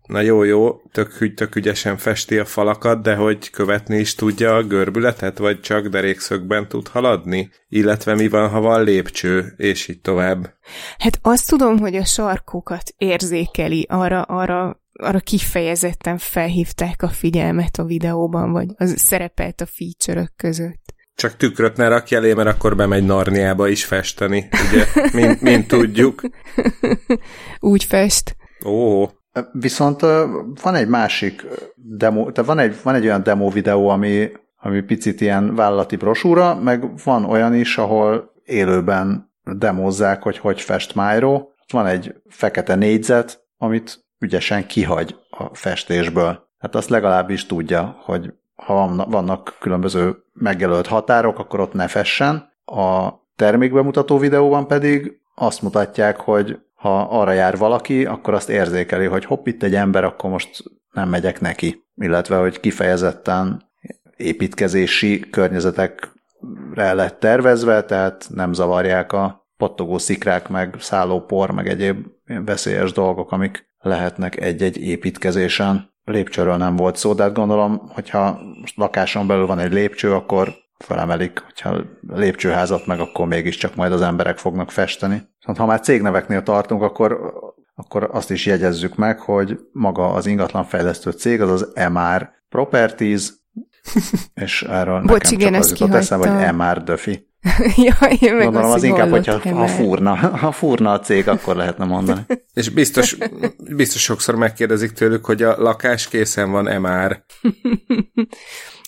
na 0.05 0.21
jó, 0.21 0.43
jó, 0.43 0.81
tök, 0.91 1.33
tök 1.33 1.55
ügyesen 1.55 1.97
festi 1.97 2.37
a 2.37 2.45
falakat, 2.45 3.01
de 3.01 3.15
hogy 3.15 3.49
követni 3.49 3.97
is 3.97 4.15
tudja 4.15 4.55
a 4.55 4.63
görbületet, 4.63 5.37
vagy 5.37 5.59
csak 5.59 5.87
derékszögben 5.87 6.67
tud 6.67 6.87
haladni? 6.87 7.49
Illetve 7.67 8.15
mi 8.15 8.27
van, 8.27 8.49
ha 8.49 8.61
van 8.61 8.83
lépcső, 8.83 9.53
és 9.57 9.87
így 9.87 10.01
tovább? 10.01 10.53
Hát 10.97 11.19
azt 11.21 11.49
tudom, 11.49 11.77
hogy 11.77 11.95
a 11.95 12.05
sarkokat 12.05 12.93
érzékeli, 12.97 13.85
arra, 13.89 14.21
arra 14.21 14.83
arra 14.99 15.19
kifejezetten 15.19 16.17
felhívták 16.17 17.01
a 17.01 17.07
figyelmet 17.07 17.77
a 17.77 17.83
videóban, 17.83 18.51
vagy 18.51 18.67
az 18.77 18.93
szerepelt 18.97 19.61
a 19.61 19.65
feature 19.65 20.31
között. 20.35 20.93
Csak 21.15 21.37
tükröt 21.37 21.77
ne 21.77 21.87
rakj 21.87 22.15
elé, 22.15 22.33
mert 22.33 22.47
akkor 22.47 22.75
bemegy 22.75 23.03
Narniába 23.03 23.67
is 23.67 23.85
festeni, 23.85 24.49
ugye, 24.69 24.85
mint, 25.13 25.41
mint 25.41 25.67
tudjuk. 25.67 26.21
Úgy 27.59 27.83
fest. 27.83 28.35
Ó, 28.65 29.07
Viszont 29.51 30.01
van 30.61 30.75
egy 30.75 30.87
másik 30.87 31.45
demo, 31.75 32.31
tehát 32.31 32.49
van 32.49 32.59
egy, 32.59 32.75
van 32.83 32.95
egy 32.95 33.05
olyan 33.05 33.23
demo 33.23 33.49
videó, 33.49 33.89
ami, 33.89 34.31
ami 34.57 34.81
picit 34.81 35.21
ilyen 35.21 35.55
vállalati 35.55 35.95
brosúra, 35.95 36.55
meg 36.55 37.03
van 37.03 37.25
olyan 37.25 37.53
is, 37.53 37.77
ahol 37.77 38.31
élőben 38.43 39.31
demozzák, 39.43 40.23
hogy 40.23 40.37
hogy 40.37 40.61
fest 40.61 40.95
Májró. 40.95 41.53
Van 41.71 41.85
egy 41.85 42.15
fekete 42.27 42.75
négyzet, 42.75 43.45
amit 43.57 44.05
ügyesen 44.19 44.67
kihagy 44.67 45.15
a 45.29 45.55
festésből. 45.55 46.47
Hát 46.57 46.75
azt 46.75 46.89
legalábbis 46.89 47.45
tudja, 47.45 47.95
hogy 48.03 48.33
ha 48.55 49.05
vannak 49.09 49.57
különböző 49.59 50.15
megjelölt 50.33 50.87
határok, 50.87 51.39
akkor 51.39 51.59
ott 51.59 51.73
ne 51.73 51.87
fessen. 51.87 52.51
A 52.65 53.09
termékbemutató 53.35 54.17
videóban 54.17 54.67
pedig 54.67 55.19
azt 55.35 55.61
mutatják, 55.61 56.19
hogy 56.19 56.59
ha 56.75 57.01
arra 57.01 57.31
jár 57.31 57.57
valaki, 57.57 58.05
akkor 58.05 58.33
azt 58.33 58.49
érzékeli, 58.49 59.05
hogy 59.05 59.25
hopp, 59.25 59.47
itt 59.47 59.63
egy 59.63 59.75
ember, 59.75 60.03
akkor 60.03 60.29
most 60.29 60.63
nem 60.91 61.09
megyek 61.09 61.39
neki. 61.39 61.83
Illetve, 61.95 62.37
hogy 62.37 62.59
kifejezetten 62.59 63.63
építkezési 64.15 65.19
környezetekre 65.19 66.93
lett 66.93 67.19
tervezve, 67.19 67.83
tehát 67.83 68.27
nem 68.29 68.53
zavarják 68.53 69.13
a 69.13 69.47
pattogó 69.57 69.97
szikrák, 69.97 70.49
meg 70.49 70.75
szálló 70.79 71.21
por, 71.21 71.51
meg 71.51 71.67
egyéb 71.67 72.05
veszélyes 72.45 72.91
dolgok, 72.91 73.31
amik 73.31 73.69
lehetnek 73.79 74.41
egy-egy 74.41 74.77
építkezésen. 74.77 75.93
Lépcsőről 76.03 76.57
nem 76.57 76.75
volt 76.75 76.95
szó, 76.95 77.13
de 77.13 77.23
hát 77.23 77.33
gondolom, 77.33 77.81
hogyha 77.93 78.39
most 78.59 78.77
lakáson 78.77 79.27
belül 79.27 79.45
van 79.45 79.59
egy 79.59 79.71
lépcső, 79.71 80.13
akkor 80.13 80.53
felemelik, 80.77 81.39
hogyha 81.39 81.81
lépcsőházat 82.07 82.85
meg, 82.85 82.99
akkor 82.99 83.27
mégiscsak 83.27 83.75
majd 83.75 83.91
az 83.91 84.01
emberek 84.01 84.37
fognak 84.37 84.71
festeni. 84.71 85.21
Szóval, 85.39 85.55
ha 85.61 85.71
már 85.71 85.79
cégneveknél 85.79 86.43
tartunk, 86.43 86.81
akkor, 86.81 87.33
akkor 87.75 88.09
azt 88.11 88.31
is 88.31 88.45
jegyezzük 88.45 88.95
meg, 88.95 89.19
hogy 89.19 89.59
maga 89.71 90.13
az 90.13 90.25
ingatlanfejlesztő 90.25 91.11
cég, 91.11 91.41
az 91.41 91.51
az 91.51 91.89
MR 91.91 92.29
Properties, 92.49 93.33
és 94.45 94.61
erről 94.61 95.01
Bocs, 95.01 95.31
nekem 95.31 95.39
igen, 95.39 95.53
csak 95.53 95.61
az 95.61 95.69
jutott 95.69 95.93
eszembe, 95.93 96.29
hogy 96.29 96.55
MR 96.55 96.83
Duffy. 96.83 97.27
ja, 97.87 98.07
én 98.19 98.35
meg 98.35 98.43
Gondolom 98.43 98.71
az 98.71 98.83
inkább, 98.83 99.09
hogyha 99.09 99.55
ha 99.55 99.67
fúrna, 99.67 100.15
ha 100.15 100.51
fúrna 100.51 100.91
a 100.91 100.99
cég, 100.99 101.27
akkor 101.27 101.55
lehetne 101.55 101.85
mondani. 101.85 102.25
és 102.53 102.69
biztos, 102.69 103.17
biztos 103.75 104.01
sokszor 104.01 104.35
megkérdezik 104.35 104.91
tőlük, 104.91 105.25
hogy 105.25 105.43
a 105.43 105.55
lakás 105.57 106.07
készen 106.07 106.51
van 106.51 106.81
MR. 106.81 107.23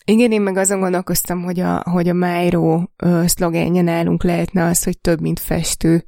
Igen, 0.09 0.31
én 0.31 0.41
meg 0.41 0.57
azon 0.57 0.79
gondolkoztam, 0.79 1.43
hogy 1.43 1.59
a, 1.59 1.81
hogy 1.89 2.09
a 2.09 2.13
Májró 2.13 2.91
szlogenje 3.25 3.81
nálunk 3.81 4.23
lehetne 4.23 4.63
az, 4.63 4.83
hogy 4.83 4.99
több, 4.99 5.21
mint 5.21 5.39
festő. 5.39 6.03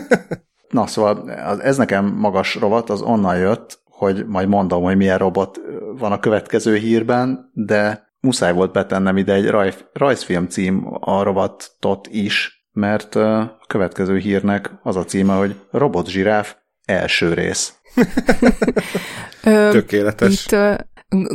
Na, 0.68 0.86
szóval 0.86 1.28
az, 1.28 1.58
ez 1.60 1.76
nekem 1.76 2.06
magas 2.06 2.54
rovat, 2.54 2.90
az 2.90 3.02
onnan 3.02 3.36
jött, 3.38 3.82
hogy 3.84 4.26
majd 4.26 4.48
mondom, 4.48 4.82
hogy 4.82 4.96
milyen 4.96 5.18
robot 5.18 5.60
van 5.98 6.12
a 6.12 6.20
következő 6.20 6.76
hírben, 6.76 7.50
de 7.52 8.12
muszáj 8.20 8.52
volt 8.52 8.72
betennem 8.72 9.16
ide 9.16 9.32
egy 9.32 9.48
raj, 9.48 9.74
rajzfilm 9.92 10.46
cím 10.46 10.86
a 11.00 11.22
rovatot 11.22 12.08
is, 12.10 12.66
mert 12.72 13.14
a 13.14 13.58
következő 13.66 14.16
hírnek 14.16 14.70
az 14.82 14.96
a 14.96 15.04
címe, 15.04 15.34
hogy 15.34 15.60
Robot 15.70 16.08
zsiráf 16.08 16.56
első 16.84 17.34
rész. 17.34 17.74
Tökéletes. 19.70 20.44
Itt 20.44 20.56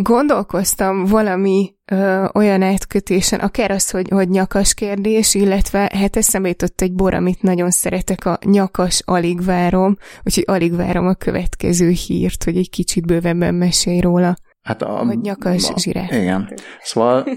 gondolkoztam 0.01 1.05
valami 1.05 1.74
ö, 1.91 2.25
olyan 2.33 2.61
átkötésen, 2.61 3.39
akár 3.39 3.71
az, 3.71 3.89
hogy, 3.89 4.09
hogy 4.09 4.29
nyakas 4.29 4.73
kérdés, 4.73 5.33
illetve 5.33 5.91
hát 5.93 6.15
eszembe 6.15 6.47
jutott 6.47 6.81
egy 6.81 6.93
bor, 6.93 7.13
amit 7.13 7.41
nagyon 7.41 7.71
szeretek, 7.71 8.25
a 8.25 8.37
nyakas 8.45 9.01
alig 9.05 9.43
várom, 9.45 9.97
úgyhogy 10.23 10.43
alig 10.47 10.75
várom 10.75 11.07
a 11.07 11.13
következő 11.13 11.89
hírt, 11.89 12.43
hogy 12.43 12.57
egy 12.57 12.69
kicsit 12.69 13.05
bővebben 13.05 13.55
mesélj 13.55 13.99
róla. 13.99 14.35
Hát 14.61 14.81
a, 14.81 15.05
Hogy 15.05 15.19
nyakas 15.19 15.69
a- 15.69 15.79
zsiráf. 15.79 16.11
Igen. 16.11 16.53
Szóval 16.81 17.27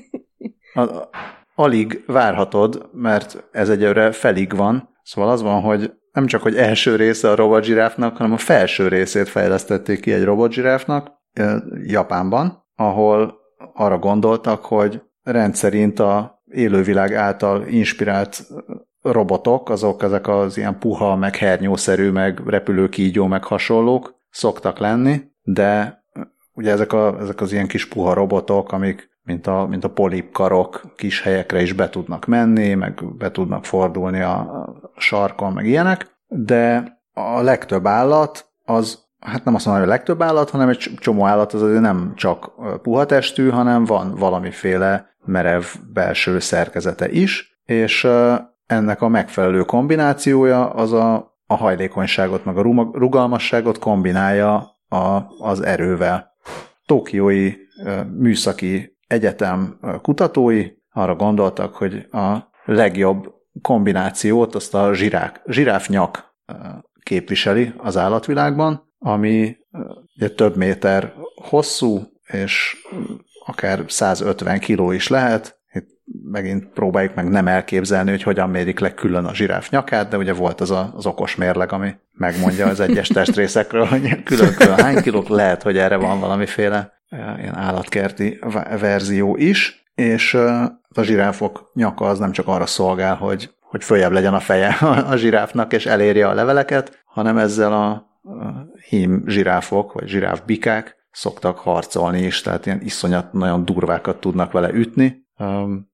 a, 0.75 0.81
a, 0.81 1.09
alig 1.55 2.02
várhatod, 2.07 2.88
mert 2.93 3.49
ez 3.52 3.69
egyőre 3.69 4.12
felig 4.12 4.57
van. 4.57 4.88
Szóval 5.02 5.31
az 5.31 5.43
van, 5.43 5.61
hogy 5.61 5.93
nem 6.12 6.26
csak, 6.26 6.43
hogy 6.43 6.57
első 6.57 6.97
része 6.97 7.31
a 7.31 7.35
robotzsiráfnak, 7.35 8.17
hanem 8.17 8.33
a 8.33 8.37
felső 8.37 8.88
részét 8.88 9.28
fejlesztették 9.28 10.00
ki 10.00 10.12
egy 10.12 10.25
robotzsiráfnak 10.25 11.11
Japánban, 11.87 12.67
ahol 12.75 13.35
arra 13.75 13.98
gondoltak, 13.98 14.64
hogy 14.64 15.02
rendszerint 15.22 15.98
a 15.98 16.42
élővilág 16.50 17.14
által 17.14 17.66
inspirált 17.66 18.46
robotok, 19.02 19.70
azok 19.70 20.02
ezek 20.02 20.28
az 20.28 20.56
ilyen 20.56 20.78
puha, 20.78 21.16
meg 21.16 21.37
hernyószerű, 21.37 22.10
meg 22.10 22.42
repülőkígyó, 22.46 23.26
meg 23.26 23.44
hasonlók 23.44 24.14
szoktak 24.30 24.78
lenni, 24.78 25.22
de 25.42 26.02
ugye 26.54 26.70
ezek, 26.70 26.92
a, 26.92 27.20
ezek 27.20 27.40
az 27.40 27.52
ilyen 27.52 27.66
kis 27.66 27.88
puha 27.88 28.14
robotok, 28.14 28.72
amik 28.72 29.08
mint 29.22 29.46
a, 29.46 29.66
mint 29.66 29.84
a 29.84 29.90
polipkarok 29.90 30.80
kis 30.96 31.22
helyekre 31.22 31.62
is 31.62 31.72
be 31.72 31.88
tudnak 31.88 32.26
menni, 32.26 32.75
meg 32.75 33.16
be 33.16 33.30
tudnak 33.30 33.64
fordulni 33.64 34.20
a, 34.20 34.66
sarkon, 34.96 35.52
meg 35.52 35.66
ilyenek, 35.66 36.16
de 36.26 36.96
a 37.12 37.40
legtöbb 37.40 37.87
állat 37.87 38.50
az, 38.64 39.07
hát 39.20 39.44
nem 39.44 39.54
azt 39.54 39.66
mondom, 39.66 39.84
hogy 39.84 39.92
a 39.92 39.94
legtöbb 39.94 40.22
állat, 40.22 40.50
hanem 40.50 40.68
egy 40.68 40.90
csomó 40.98 41.26
állat 41.26 41.52
az 41.52 41.62
azért 41.62 41.80
nem 41.80 42.12
csak 42.16 42.52
puha 42.82 43.06
testű, 43.06 43.48
hanem 43.48 43.84
van 43.84 44.14
valamiféle 44.14 45.16
merev 45.25 45.64
belső 45.92 46.38
szerkezete 46.38 47.10
is, 47.10 47.60
és 47.64 48.08
ennek 48.66 49.02
a 49.02 49.08
megfelelő 49.08 49.62
kombinációja 49.62 50.70
az 50.70 50.92
a, 50.92 51.37
a 51.46 51.56
hajlékonyságot, 51.56 52.44
meg 52.44 52.56
a 52.56 52.62
rugalmasságot 52.92 53.78
kombinálja 53.78 54.76
a, 54.88 55.22
az 55.38 55.60
erővel. 55.60 56.32
Tokiói 56.87 57.52
műszaki 58.18 58.96
egyetem 59.06 59.78
kutatói 60.02 60.66
arra 60.92 61.14
gondoltak, 61.14 61.75
hogy 61.75 62.06
a 62.10 62.37
legjobb 62.64 63.34
kombinációt 63.62 64.54
azt 64.54 64.75
a 64.75 64.94
zsirák, 64.94 65.42
zsiráfnyak 65.46 66.34
képviseli 67.02 67.72
az 67.76 67.96
állatvilágban, 67.96 68.88
ami 68.99 69.57
ugye 70.17 70.31
több 70.31 70.57
méter 70.57 71.12
hosszú, 71.35 72.02
és 72.26 72.76
akár 73.47 73.85
150 73.87 74.59
kiló 74.59 74.93
is 74.93 75.09
lehet. 75.09 75.57
Megint 76.23 76.67
próbáljuk 76.67 77.14
meg 77.14 77.28
nem 77.28 77.49
elképzelni, 77.49 78.11
hogy 78.11 78.23
hogyan 78.23 78.50
mérik 78.50 78.78
le 78.78 78.95
külön 78.95 79.25
a 79.25 79.35
zsiráf 79.35 79.71
nyakát, 79.71 80.09
de 80.09 80.17
ugye 80.17 80.33
volt 80.33 80.61
az 80.61 80.71
a, 80.71 80.93
az 80.95 81.07
okos 81.07 81.37
mérleg, 81.37 81.73
ami 81.73 81.95
megmondja 82.12 82.67
az 82.67 82.81
egyes 82.81 83.09
testrészekről, 83.09 83.85
hogy 83.85 84.23
külön-külön 84.23 84.78
hány 84.78 85.02
kilók 85.02 85.28
lehet, 85.28 85.62
hogy 85.62 85.78
erre 85.78 85.97
van 85.97 86.21
valamiféle 86.21 86.93
ilyen 87.11 87.57
állatkerti 87.57 88.38
verzió 88.81 89.37
is, 89.37 89.85
és 89.95 90.35
a 90.95 91.02
zsiráfok 91.02 91.71
nyaka 91.75 92.05
az 92.05 92.19
nem 92.19 92.33
csak 92.33 92.47
arra 92.49 92.67
szolgál, 92.67 93.14
hogy, 93.14 93.50
hogy 93.61 93.85
följebb 93.85 94.12
legyen 94.12 94.35
a 94.35 94.40
feje 94.40 94.69
a 95.11 95.17
zsiráfnak, 95.17 95.73
és 95.73 95.87
elérje 95.87 96.28
a 96.28 96.35
leveleket, 96.35 97.05
hanem 97.07 97.38
ezzel 97.38 97.73
a 97.73 98.07
hím 98.88 99.25
zsiráfok, 99.26 99.92
vagy 99.92 100.08
zsiráfbikák 100.08 100.97
szoktak 101.11 101.58
harcolni 101.58 102.23
is, 102.23 102.40
tehát 102.40 102.66
ilyen 102.66 102.80
iszonyat 102.82 103.32
nagyon 103.32 103.64
durvákat 103.64 104.20
tudnak 104.20 104.52
vele 104.52 104.73
ütni. 104.73 105.26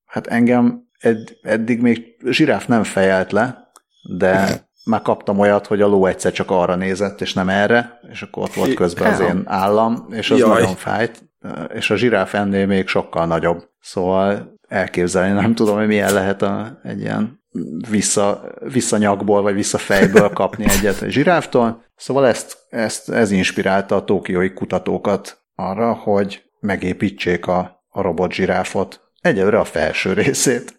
Hát 0.05 0.26
engem 0.26 0.83
edd, 1.00 1.29
eddig 1.43 1.81
még 1.81 2.17
zsiráf 2.31 2.67
nem 2.67 2.83
fejelt 2.83 3.33
le, 3.33 3.71
de 4.17 4.62
már 4.85 5.03
kaptam 5.03 5.38
olyat, 5.38 5.67
hogy 5.67 5.81
a 5.81 5.87
ló 5.87 6.07
egyszer 6.07 6.33
csak 6.33 6.50
arra 6.50 6.75
nézett, 6.75 7.21
és 7.21 7.33
nem 7.33 7.49
erre, 7.49 7.99
és 8.11 8.23
akkor 8.23 8.43
ott 8.43 8.55
volt 8.55 8.75
közben 8.75 9.12
az 9.12 9.21
én 9.21 9.43
állam, 9.45 10.07
és 10.11 10.31
az 10.31 10.38
Jaj. 10.38 10.61
nagyon 10.61 10.75
fájt, 10.75 11.31
és 11.75 11.91
a 11.91 11.97
zsiráf 11.97 12.35
ennél 12.35 12.67
még 12.67 12.87
sokkal 12.87 13.26
nagyobb. 13.26 13.69
Szóval 13.81 14.59
elképzelni, 14.69 15.41
nem 15.41 15.55
tudom, 15.55 15.76
hogy 15.76 15.87
milyen 15.87 16.12
lehet 16.12 16.43
a, 16.43 16.81
egy 16.83 17.00
ilyen 17.00 17.44
vissza, 17.91 18.53
visszanyakból, 18.73 19.43
vagy 19.43 19.55
visszafejből 19.55 20.31
kapni 20.41 20.65
egyet 20.65 21.03
a 21.03 21.09
zsiráftól. 21.09 21.85
Szóval 21.97 22.27
ezt, 22.27 22.59
ezt, 22.71 23.11
ez 23.11 23.31
inspirálta 23.31 23.97
a 23.97 24.05
tokiói 24.05 24.53
kutatókat 24.53 25.43
arra, 25.55 25.93
hogy 25.93 26.43
megépítsék 26.61 27.47
a, 27.47 27.85
a 27.89 28.01
robot 28.03 28.33
zsiráfot. 28.33 29.01
Egyelőre 29.21 29.59
a 29.59 29.65
felső 29.65 30.13
részét. 30.13 30.79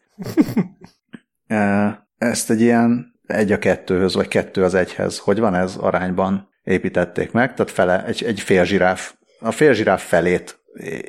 Ezt 2.17 2.49
egy 2.49 2.61
ilyen 2.61 3.13
egy 3.27 3.51
a 3.51 3.59
kettőhöz, 3.59 4.15
vagy 4.15 4.27
kettő 4.27 4.63
az 4.63 4.73
egyhez, 4.73 5.17
hogy 5.17 5.39
van 5.39 5.55
ez 5.55 5.75
arányban 5.75 6.49
építették 6.63 7.31
meg, 7.31 7.53
tehát 7.53 7.71
fele, 7.71 8.05
egy, 8.05 8.23
egy 8.23 8.39
fél 8.39 8.63
zsiráf, 8.63 9.13
a 9.39 9.51
fél 9.51 9.73
zsiráf 9.73 10.07
felét 10.07 10.59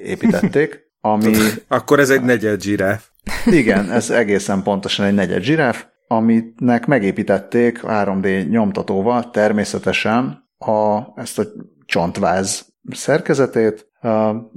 építették, 0.03 0.85
ami... 1.01 1.33
Akkor 1.69 2.01
ez 2.01 2.11
egy 2.11 2.23
negyed 2.23 2.63
zsiráf. 2.63 3.09
Igen, 3.47 3.91
ez 3.91 4.11
egészen 4.11 4.63
pontosan 4.63 5.07
egy 5.07 5.15
negyed 5.15 5.43
zsiráf, 5.43 5.87
aminek 6.09 6.87
megépítették 6.87 7.81
3D 7.83 8.49
nyomtatóval 8.49 9.31
természetesen 9.31 10.49
a, 10.59 11.01
ezt 11.21 11.39
a 11.39 11.45
csontváz 11.85 12.67
szerkezetét. 12.91 13.91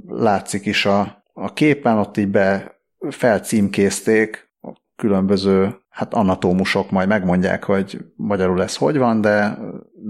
Látszik 0.06 0.66
is 0.66 0.86
a, 0.86 1.24
a 1.32 1.52
képen, 1.52 1.98
ott 1.98 2.16
így 2.16 2.28
be 2.28 2.80
felcímkézték 3.10 4.50
a 4.60 4.72
különböző 4.96 5.80
hát 5.88 6.14
anatómusok 6.14 6.90
majd 6.90 7.08
megmondják, 7.08 7.64
hogy 7.64 7.98
magyarul 8.16 8.62
ez 8.62 8.76
hogy 8.76 8.96
van, 8.96 9.20
de, 9.20 9.58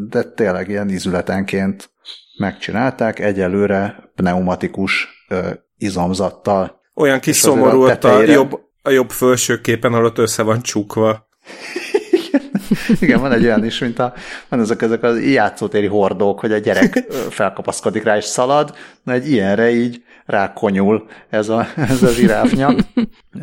de 0.08 0.22
tényleg 0.22 0.68
ilyen 0.68 0.90
ízületenként 0.90 1.90
megcsinálták, 2.38 3.18
egyelőre 3.18 4.10
pneumatikus 4.14 5.08
ö, 5.28 5.50
izomzattal. 5.76 6.79
Olyan 6.94 7.20
kis 7.20 7.37
szomorú 7.37 7.85
ott 7.85 8.04
a 8.04 8.23
jobb, 8.23 8.61
a 8.82 8.90
jobb 8.90 9.11
felső 9.11 9.61
képen, 9.61 9.92
ahol 9.92 10.04
ott 10.04 10.18
össze 10.18 10.42
van 10.42 10.62
csukva. 10.62 11.28
Igen, 13.00 13.20
van 13.20 13.32
egy 13.32 13.44
olyan 13.44 13.64
is, 13.64 13.78
mint 13.78 13.99
a, 13.99 14.14
van 14.49 14.61
ezek, 14.61 14.82
ezek 14.82 15.02
az 15.02 15.23
játszótéri 15.23 15.87
hordók, 15.87 16.40
hogy 16.40 16.52
a 16.52 16.59
gyerek 16.59 17.04
felkapaszkodik 17.30 18.02
rá 18.02 18.16
és 18.16 18.25
szalad, 18.25 18.75
na 19.02 19.12
egy 19.12 19.30
ilyenre 19.30 19.70
így 19.70 20.02
rákonyul 20.26 21.06
ez 21.28 21.49
a, 21.49 21.66
ez 21.76 22.02
a 22.02 22.09
zsiráfnyak. 22.09 22.80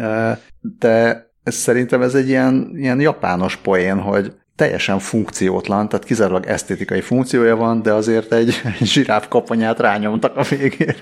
De 0.80 1.25
ez 1.44 1.56
szerintem 1.56 2.01
ez 2.01 2.16
egy 2.16 2.27
ilyen, 2.27 2.72
ilyen 2.75 3.00
japános 3.00 3.56
poén, 3.56 4.00
hogy 4.00 4.34
teljesen 4.58 5.00
funkciótlan, 5.00 5.90
tehát 5.90 6.06
kizárólag 6.06 6.46
esztétikai 6.46 7.02
funkciója 7.02 7.56
van, 7.56 7.82
de 7.82 7.94
azért 7.94 8.34
egy, 8.34 8.62
zsiráf 8.94 9.28
kaponyát 9.28 9.80
rányomtak 9.80 10.38
a 10.38 10.44
végére. 10.44 10.96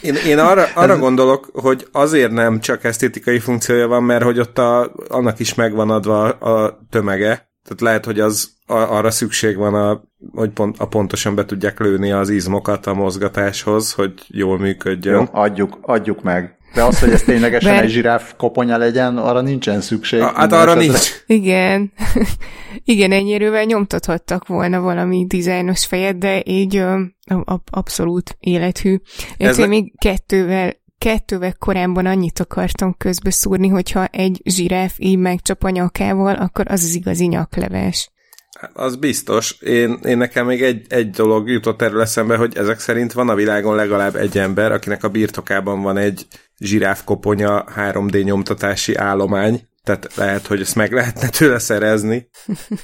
Én, 0.00 0.14
én 0.26 0.38
arra, 0.38 0.64
arra 0.74 0.98
gondolok, 0.98 1.50
hogy 1.52 1.88
azért 1.92 2.30
nem 2.30 2.60
csak 2.60 2.84
esztétikai 2.84 3.38
funkciója 3.38 3.88
van, 3.88 4.02
mert 4.02 4.22
hogy 4.22 4.38
ott 4.38 4.58
a, 4.58 4.92
annak 5.08 5.38
is 5.38 5.54
megvan 5.54 5.90
adva 5.90 6.28
a 6.28 6.78
tömege, 6.90 7.48
tehát 7.64 7.80
lehet, 7.80 8.04
hogy 8.04 8.20
az 8.20 8.50
a, 8.66 8.74
arra 8.74 9.10
szükség 9.10 9.56
van, 9.56 9.74
a, 9.74 10.02
hogy 10.34 10.50
pont, 10.50 10.78
a 10.78 10.86
pontosan 10.86 11.34
be 11.34 11.44
tudják 11.44 11.80
lőni 11.80 12.12
az 12.12 12.28
izmokat 12.28 12.86
a 12.86 12.94
mozgatáshoz, 12.94 13.92
hogy 13.92 14.12
jól 14.26 14.58
működjön. 14.58 15.14
Jó, 15.14 15.24
adjuk, 15.32 15.78
adjuk 15.82 16.22
meg. 16.22 16.58
De 16.74 16.82
az, 16.82 17.00
hogy 17.00 17.10
ez 17.10 17.22
ténylegesen 17.22 17.72
Mert... 17.72 17.84
egy 17.84 17.90
zsiráf 17.90 18.34
koponya 18.36 18.76
legyen, 18.76 19.16
arra 19.16 19.40
nincsen 19.40 19.80
szükség. 19.80 20.20
A, 20.20 20.32
hát 20.34 20.52
arra 20.52 20.74
nincs. 20.74 21.10
Igen. 21.26 21.92
Igen, 22.84 23.12
ennyierővel 23.12 23.64
nyomtathattak 23.64 24.46
volna 24.46 24.80
valami 24.80 25.24
dizájnos 25.28 25.86
fejet, 25.86 26.18
de 26.18 26.42
így 26.44 26.76
ö, 26.76 27.00
abszolút 27.70 28.36
élethű. 28.40 28.96
Ez 29.38 29.58
én 29.58 29.68
még 29.68 29.92
kettővel 29.98 30.78
kettővel 30.98 31.54
korábban 31.58 32.06
annyit 32.06 32.40
akartam 32.40 32.94
közbeszúrni, 32.98 33.68
hogyha 33.68 34.04
egy 34.04 34.40
zsiráf 34.44 34.94
így 34.98 35.18
megcsap 35.18 35.64
a 35.64 35.70
nyakával, 35.70 36.34
akkor 36.34 36.64
az 36.68 36.82
az 36.82 36.94
igazi 36.94 37.26
nyakleves. 37.26 38.10
Az 38.72 38.96
biztos. 38.96 39.60
Én, 39.60 39.98
én 40.02 40.16
nekem 40.16 40.46
még 40.46 40.62
egy, 40.62 40.86
egy 40.88 41.10
dolog 41.10 41.48
jutott 41.48 41.82
erről 41.82 42.00
eszembe, 42.00 42.36
hogy 42.36 42.56
ezek 42.56 42.78
szerint 42.78 43.12
van 43.12 43.28
a 43.28 43.34
világon 43.34 43.74
legalább 43.74 44.16
egy 44.16 44.38
ember, 44.38 44.72
akinek 44.72 45.04
a 45.04 45.08
birtokában 45.08 45.82
van 45.82 45.96
egy 45.96 46.26
zsiráfkoponya 46.58 47.64
3D 47.76 48.24
nyomtatási 48.24 48.94
állomány, 48.94 49.68
tehát 49.84 50.14
lehet, 50.14 50.46
hogy 50.46 50.60
ezt 50.60 50.74
meg 50.74 50.92
lehetne 50.92 51.28
tőle 51.28 51.58
szerezni. 51.58 52.28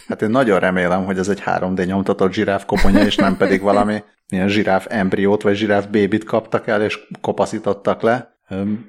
Hát 0.08 0.22
én 0.22 0.30
nagyon 0.30 0.58
remélem, 0.58 1.04
hogy 1.04 1.18
ez 1.18 1.28
egy 1.28 1.42
3D 1.44 1.86
nyomtatott 1.86 2.32
zsiráfkoponya, 2.32 3.04
és 3.04 3.16
nem 3.16 3.36
pedig 3.36 3.60
valami 3.60 4.02
ilyen 4.28 4.48
zsiráf 4.48 4.86
embriót, 4.88 5.42
vagy 5.42 5.56
zsiráf 5.56 5.86
bébit 5.86 6.24
kaptak 6.24 6.66
el, 6.66 6.82
és 6.82 6.98
kopaszítottak 7.20 8.02
le. 8.02 8.38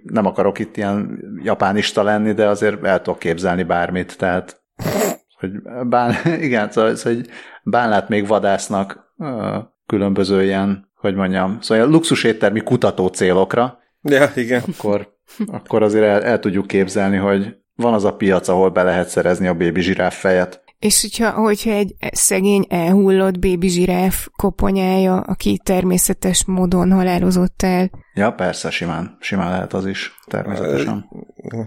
Nem 0.04 0.26
akarok 0.26 0.60
itt 0.60 0.78
ilyen 0.78 1.19
japánista 1.43 2.04
lenni, 2.04 2.34
de 2.34 2.47
azért 2.47 2.84
el 2.84 3.02
tudok 3.02 3.19
képzelni 3.19 3.63
bármit, 3.63 4.17
tehát 4.17 4.62
hogy 5.39 5.52
bán, 5.88 6.15
igen, 6.47 6.71
szóval, 6.71 6.95
szóval 6.95 7.13
hogy 7.13 7.30
bánlát 7.63 8.10
még 8.10 8.28
vadásznak 8.28 9.13
különböző 9.86 10.43
ilyen, 10.43 10.91
hogy 10.95 11.15
mondjam, 11.15 11.58
szóval 11.62 11.78
ilyen 11.78 11.89
luxuséttermi 11.89 12.62
kutató 12.62 13.08
célokra, 13.08 13.80
Ja, 14.10 14.32
igen. 14.36 14.63
Akkor, 14.78 15.13
akkor 15.47 15.84
azért 15.84 16.06
el, 16.06 16.23
el 16.23 16.39
tudjuk 16.39 16.67
képzelni, 16.67 17.17
hogy 17.17 17.56
van 17.76 17.93
az 17.93 18.04
a 18.04 18.15
piac, 18.15 18.47
ahol 18.47 18.69
be 18.69 18.84
lehet 18.84 19.10
szerezni 19.10 19.47
a 19.47 19.54
bébi 19.54 19.82
zsiráf 19.82 20.19
fejet. 20.19 20.65
És 20.80 21.02
hogyha, 21.02 21.32
hogyha 21.32 21.71
egy 21.71 21.95
szegény 22.12 22.65
elhullott 22.69 23.39
bébi 23.39 23.67
zsiráf 23.67 24.28
koponyája, 24.36 25.19
aki 25.19 25.60
természetes 25.63 26.45
módon 26.45 26.91
halálozott 26.91 27.62
el. 27.62 27.89
Ja, 28.13 28.32
persze, 28.32 28.69
simán. 28.69 29.17
Simán 29.19 29.50
lehet 29.50 29.73
az 29.73 29.86
is, 29.86 30.19
természetesen. 30.26 31.10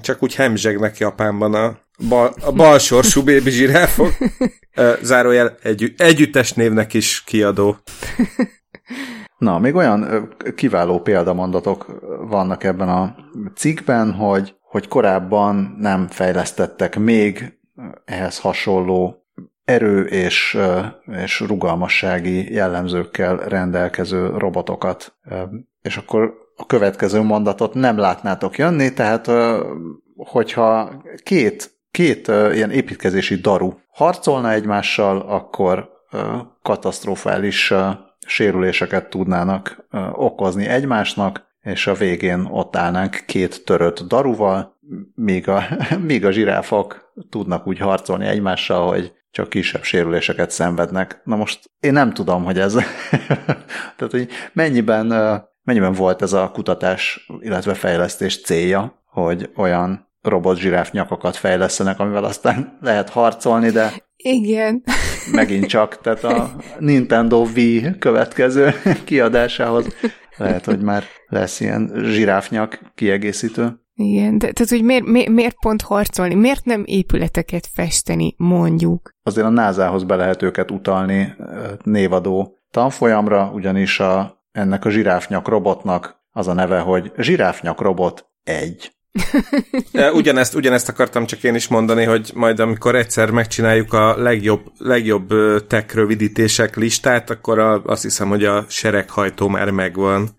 Csak 0.01 0.23
úgy 0.23 0.35
hemzsegnek 0.35 0.99
Japánban 0.99 1.55
a, 1.55 1.79
bal, 2.09 2.35
a 2.45 2.53
balsorsú 2.53 3.23
bébi 3.23 3.51
zsiráfok. 3.51 4.13
Zárójel 5.03 5.57
egy, 5.63 5.95
együttes 5.97 6.53
névnek 6.53 6.95
is 6.95 7.25
kiadó. 7.25 7.77
Na, 9.39 9.59
még 9.59 9.75
olyan 9.75 10.29
kiváló 10.55 11.01
példamondatok 11.01 11.87
vannak 12.29 12.65
ebben 12.65 12.89
a 12.89 13.17
cikkben, 13.55 14.13
hogy, 14.13 14.55
hogy 14.63 14.89
korábban 14.89 15.77
nem 15.79 16.09
fejlesztettek 16.09 16.99
még 16.99 17.59
ehhez 18.05 18.39
hasonló 18.39 19.25
erő 19.65 20.05
és, 20.05 20.59
és 21.07 21.41
rugalmassági 21.41 22.53
jellemzőkkel 22.53 23.37
rendelkező 23.37 24.37
robotokat. 24.37 25.15
És 25.83 25.97
akkor 25.97 26.35
a 26.57 26.67
következő 26.67 27.21
mondatot 27.21 27.75
nem 27.75 27.99
látnátok 27.99 28.59
jönni, 28.59 28.93
tehát 28.93 29.31
hogyha 30.17 31.03
két, 31.23 31.80
két 31.91 32.29
ilyen 32.29 32.71
építkezési 32.71 33.35
daru 33.35 33.73
harcolna 33.89 34.51
egymással, 34.51 35.21
akkor 35.21 35.91
katasztrofális 36.63 37.73
sérüléseket 38.27 39.11
tudnának 39.11 39.87
okozni 40.13 40.67
egymásnak, 40.67 41.49
és 41.61 41.87
a 41.87 41.95
végén 41.95 42.49
ott 42.51 42.77
állnánk 42.77 43.23
két 43.27 43.65
törött 43.65 44.01
daruval, 44.01 44.79
míg 45.15 45.49
a, 45.49 45.63
míg 46.09 46.25
a 46.25 46.31
zsiráfok 46.31 47.13
tudnak 47.31 47.67
úgy 47.67 47.79
harcolni 47.79 48.27
egymással, 48.27 48.89
hogy 48.89 49.13
csak 49.31 49.49
kisebb 49.49 49.83
sérüléseket 49.83 50.51
szenvednek. 50.51 51.21
Na 51.25 51.37
most 51.37 51.71
én 51.81 51.93
nem 51.93 52.13
tudom, 52.13 52.45
hogy 52.45 52.59
ez, 52.59 52.75
tehát 53.97 54.11
hogy 54.11 54.29
mennyiben, 54.53 55.07
mennyiben 55.63 55.93
volt 55.93 56.23
ez 56.23 56.33
a 56.33 56.51
kutatás, 56.51 57.27
illetve 57.41 57.75
fejlesztés 57.75 58.43
célja, 58.43 59.03
hogy 59.05 59.51
olyan 59.57 60.10
robot 60.23 60.59
zsiráf 60.59 60.91
nyakakat 60.91 61.37
fejlesztenek, 61.37 61.99
amivel 61.99 62.25
aztán 62.25 62.79
lehet 62.81 63.11
harcolni, 63.11 63.71
de 63.71 63.93
igen. 64.17 64.83
Megint 65.33 65.67
csak, 65.67 66.01
tehát 66.01 66.25
a 66.25 66.51
Nintendo 66.79 67.47
Wii 67.55 67.99
következő 67.99 68.75
kiadásához 69.05 69.87
lehet, 70.37 70.65
hogy 70.65 70.81
már 70.81 71.05
lesz 71.27 71.61
ilyen 71.61 71.93
zsiráfnyak 72.05 72.81
kiegészítő. 72.95 73.81
Igen, 73.95 74.39
de 74.39 74.53
tehát, 74.53 74.71
hogy 74.71 74.83
miért, 74.83 75.05
miért, 75.05 75.29
miért 75.29 75.57
pont 75.61 75.83
harcolni? 75.83 76.35
Miért 76.35 76.65
nem 76.65 76.83
épületeket 76.87 77.69
festeni, 77.75 78.35
mondjuk? 78.37 79.15
Azért 79.23 79.47
a 79.47 79.51
NASA-hoz 79.51 80.05
be 80.05 80.17
lehet 80.17 80.43
őket 80.43 80.71
utalni 80.71 81.35
névadó 81.83 82.59
tanfolyamra, 82.71 83.51
ugyanis 83.55 84.01
a, 84.01 84.43
ennek 84.53 84.85
a 84.85 84.91
zsiráfnyak 84.91 85.49
robotnak 85.49 86.21
az 86.31 86.49
a 86.49 86.53
neve, 86.53 86.79
hogy 86.79 87.13
zsiráfnyakrobot 87.17 88.27
1. 88.45 88.95
ugyanezt, 90.13 90.55
ugyanezt 90.55 90.89
akartam 90.89 91.27
csak 91.27 91.43
én 91.43 91.55
is 91.55 91.69
mondani, 91.69 92.05
hogy 92.05 92.31
majd 92.35 92.61
amikor 92.61 92.95
egyszer 92.95 93.31
megcsináljuk 93.31 93.93
a 93.93 94.17
legjobb, 94.17 94.73
legjobb 94.79 95.29
tech 95.67 95.95
rövidítések 95.95 96.77
listát, 96.77 97.31
akkor 97.31 97.59
a, 97.59 97.83
azt 97.85 98.03
hiszem, 98.03 98.29
hogy 98.29 98.45
a 98.45 98.65
sereghajtó 98.69 99.49
már 99.49 99.71
megvan. 99.71 100.29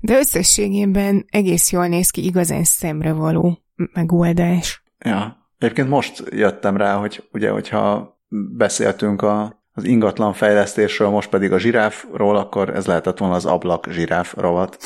De 0.00 0.18
összességében 0.18 1.24
egész 1.30 1.72
jól 1.72 1.86
néz 1.86 2.10
ki, 2.10 2.24
igazán 2.24 2.64
szemre 2.64 3.12
való 3.12 3.64
megoldás. 3.92 4.82
Ja, 5.04 5.48
egyébként 5.58 5.88
most 5.88 6.22
jöttem 6.30 6.76
rá, 6.76 6.94
hogy 6.94 7.28
ugye, 7.32 7.50
hogyha 7.50 8.14
beszéltünk 8.56 9.22
a, 9.22 9.63
az 9.76 9.84
ingatlan 9.84 10.32
fejlesztésről, 10.32 11.08
most 11.08 11.28
pedig 11.28 11.52
a 11.52 11.58
zsiráfról, 11.58 12.36
akkor 12.36 12.68
ez 12.74 12.86
lehetett 12.86 13.18
volna 13.18 13.34
az 13.34 13.46
ablak 13.46 13.86
zsiráf 13.90 14.34
rovat. 14.36 14.78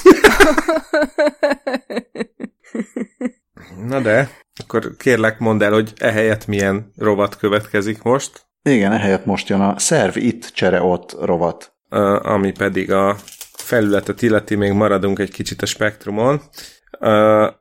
Na 3.86 4.00
de, 4.00 4.30
akkor 4.64 4.96
kérlek 4.96 5.38
mondd 5.38 5.62
el, 5.62 5.72
hogy 5.72 5.92
ehelyett 5.96 6.46
milyen 6.46 6.92
rovat 6.96 7.36
következik 7.36 8.02
most. 8.02 8.46
Igen, 8.62 8.92
ehelyett 8.92 9.24
most 9.24 9.48
jön 9.48 9.60
a 9.60 9.78
szerv 9.78 10.16
itt, 10.16 10.44
csere 10.44 10.82
ott 10.82 11.16
rovat. 11.20 11.72
Uh, 11.90 12.26
ami 12.26 12.52
pedig 12.52 12.92
a 12.92 13.16
felületet 13.52 14.22
illeti, 14.22 14.54
még 14.54 14.72
maradunk 14.72 15.18
egy 15.18 15.30
kicsit 15.30 15.62
a 15.62 15.66
spektrumon. 15.66 16.40
Uh, 17.00 17.52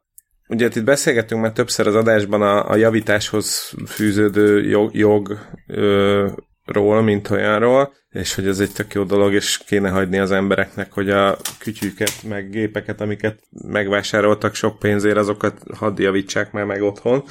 ugye 0.47 0.65
itt 0.65 0.83
beszélgettünk 0.83 1.41
már 1.41 1.51
többször 1.51 1.87
az 1.87 1.95
adásban 1.95 2.41
a, 2.41 2.69
a 2.69 2.75
javításhoz 2.75 3.73
fűződő 3.87 4.63
jog, 4.63 4.95
jog 4.95 5.39
uh, 5.67 6.31
ról, 6.67 7.01
mint 7.01 7.29
olyanról, 7.29 7.93
és 8.09 8.35
hogy 8.35 8.47
ez 8.47 8.59
egy 8.59 8.71
tök 8.71 8.93
jó 8.93 9.03
dolog, 9.03 9.33
és 9.33 9.57
kéne 9.65 9.89
hagyni 9.89 10.19
az 10.19 10.31
embereknek, 10.31 10.91
hogy 10.91 11.09
a 11.09 11.37
kütyüket, 11.59 12.23
meg 12.23 12.49
gépeket, 12.49 13.01
amiket 13.01 13.39
megvásároltak 13.49 14.55
sok 14.55 14.79
pénzért, 14.79 15.17
azokat 15.17 15.61
hadd 15.73 16.01
javítsák 16.01 16.51
már 16.51 16.65
meg 16.65 16.81
otthon. 16.81 17.23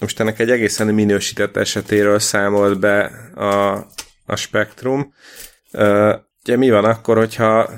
Most 0.00 0.20
ennek 0.20 0.38
egy 0.38 0.50
egészen 0.50 0.86
minősített 0.86 1.56
esetéről 1.56 2.18
számolt 2.18 2.78
be 2.78 3.04
a, 3.34 3.72
a 4.26 4.36
Spektrum. 4.36 5.14
Ugye 6.42 6.56
mi 6.56 6.70
van 6.70 6.84
akkor, 6.84 7.16
hogyha 7.16 7.70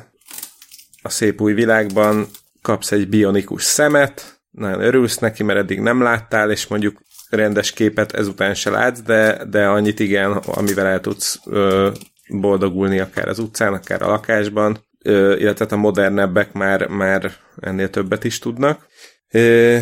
a 1.03 1.09
szép 1.09 1.41
új 1.41 1.53
világban 1.53 2.27
kapsz 2.63 2.93
egy 2.93 3.09
bionikus 3.09 3.63
szemet, 3.63 4.41
nagyon 4.51 4.81
örülsz 4.81 5.19
neki, 5.19 5.43
mert 5.43 5.59
eddig 5.59 5.81
nem 5.81 6.03
láttál, 6.03 6.51
és 6.51 6.67
mondjuk 6.67 7.01
rendes 7.33 7.73
képet 7.73 8.13
ezután 8.13 8.55
se 8.55 8.71
látsz, 8.71 9.01
de, 9.01 9.45
de 9.51 9.67
annyit 9.67 10.01
igen, 10.01 10.33
amivel 10.33 10.87
el 10.87 11.01
tudsz 11.01 11.41
ö, 11.47 11.91
boldogulni 12.29 12.99
akár 12.99 13.29
az 13.29 13.39
utcán, 13.39 13.73
akár 13.73 14.03
a 14.03 14.09
lakásban, 14.09 14.79
ö, 15.03 15.37
illetve 15.37 15.67
a 15.71 15.77
modernebbek 15.77 16.53
már, 16.53 16.87
már 16.87 17.33
ennél 17.61 17.91
többet 17.91 18.25
is 18.25 18.39
tudnak. 18.39 18.87
Ö, 19.31 19.79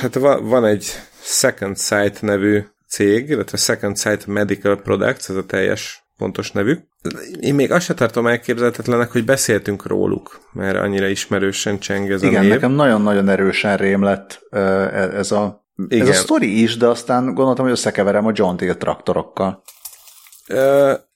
hát 0.00 0.14
van, 0.14 0.48
van 0.48 0.64
egy 0.64 0.86
Second 1.22 1.78
Sight 1.78 2.22
nevű 2.22 2.62
cég, 2.88 3.28
illetve 3.28 3.56
Second 3.56 3.98
Sight 3.98 4.26
Medical 4.26 4.76
Products, 4.82 5.28
ez 5.28 5.36
a 5.36 5.46
teljes 5.46 6.04
pontos 6.16 6.50
nevük. 6.50 6.80
Én 7.40 7.54
még 7.54 7.72
azt 7.72 7.84
se 7.84 7.94
tartom 7.94 8.26
elképzelhetetlenek, 8.26 9.10
hogy 9.10 9.24
beszéltünk 9.24 9.86
róluk, 9.86 10.40
mert 10.52 10.76
annyira 10.76 11.06
ismerősen 11.06 11.78
cseng 11.78 12.10
ez 12.10 12.22
Igen, 12.22 12.36
a 12.36 12.40
név. 12.40 12.50
nekem 12.50 12.72
nagyon-nagyon 12.72 13.28
erősen 13.28 13.76
rém 13.76 14.02
lett 14.02 14.46
e, 14.50 14.58
ez 15.16 15.32
a 15.32 15.65
igen. 15.88 16.06
Ez 16.06 16.18
a 16.18 16.20
sztori 16.20 16.62
is, 16.62 16.76
de 16.76 16.86
aztán 16.86 17.34
gondoltam, 17.34 17.64
hogy 17.64 17.74
összekeverem 17.74 18.26
a 18.26 18.32
John 18.34 18.56
Deere 18.56 18.76
traktorokkal. 18.76 19.62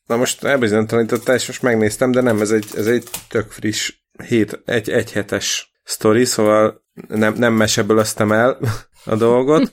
Na 0.06 0.16
most 0.16 0.44
elbizonytalanítottál, 0.44 1.34
és 1.34 1.46
most 1.46 1.62
megnéztem, 1.62 2.10
de 2.10 2.20
nem, 2.20 2.40
ez 2.40 2.50
egy, 2.50 2.66
ez 2.74 2.86
egy 2.86 3.08
tök 3.28 3.50
friss, 3.50 3.92
hét, 4.26 4.62
egy, 4.64 4.90
egy 4.90 5.12
hetes 5.12 5.72
sztori, 5.84 6.24
szóval 6.24 6.84
nem, 7.08 7.34
nem 7.34 7.52
meseből 7.52 7.98
aztam 7.98 8.32
el 8.32 8.58
a 9.04 9.16
dolgot. 9.16 9.72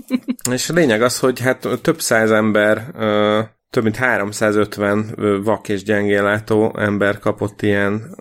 és 0.50 0.70
a 0.70 0.74
lényeg 0.74 1.02
az, 1.02 1.18
hogy 1.18 1.40
hát 1.40 1.68
több 1.82 2.00
száz 2.00 2.30
ember, 2.30 2.90
több 3.72 3.82
mint 3.82 3.96
350 3.96 5.14
vak 5.42 5.68
és 5.68 5.82
gyengénlátó 5.82 6.78
ember 6.78 7.18
kapott 7.18 7.62
ilyen 7.62 8.16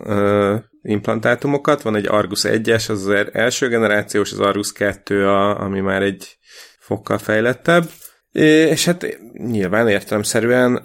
implantátumokat, 0.81 1.81
van 1.81 1.95
egy 1.95 2.07
Argus 2.07 2.41
1-es, 2.43 2.89
az 2.89 3.05
az 3.05 3.25
első 3.31 3.67
generációs, 3.67 4.31
az 4.31 4.39
Argus 4.39 4.71
2, 4.71 5.27
a, 5.27 5.61
ami 5.61 5.79
már 5.79 6.01
egy 6.01 6.37
fokkal 6.79 7.17
fejlettebb, 7.17 7.89
és 8.31 8.85
hát 8.85 9.17
nyilván 9.33 9.87
értelemszerűen 9.87 10.81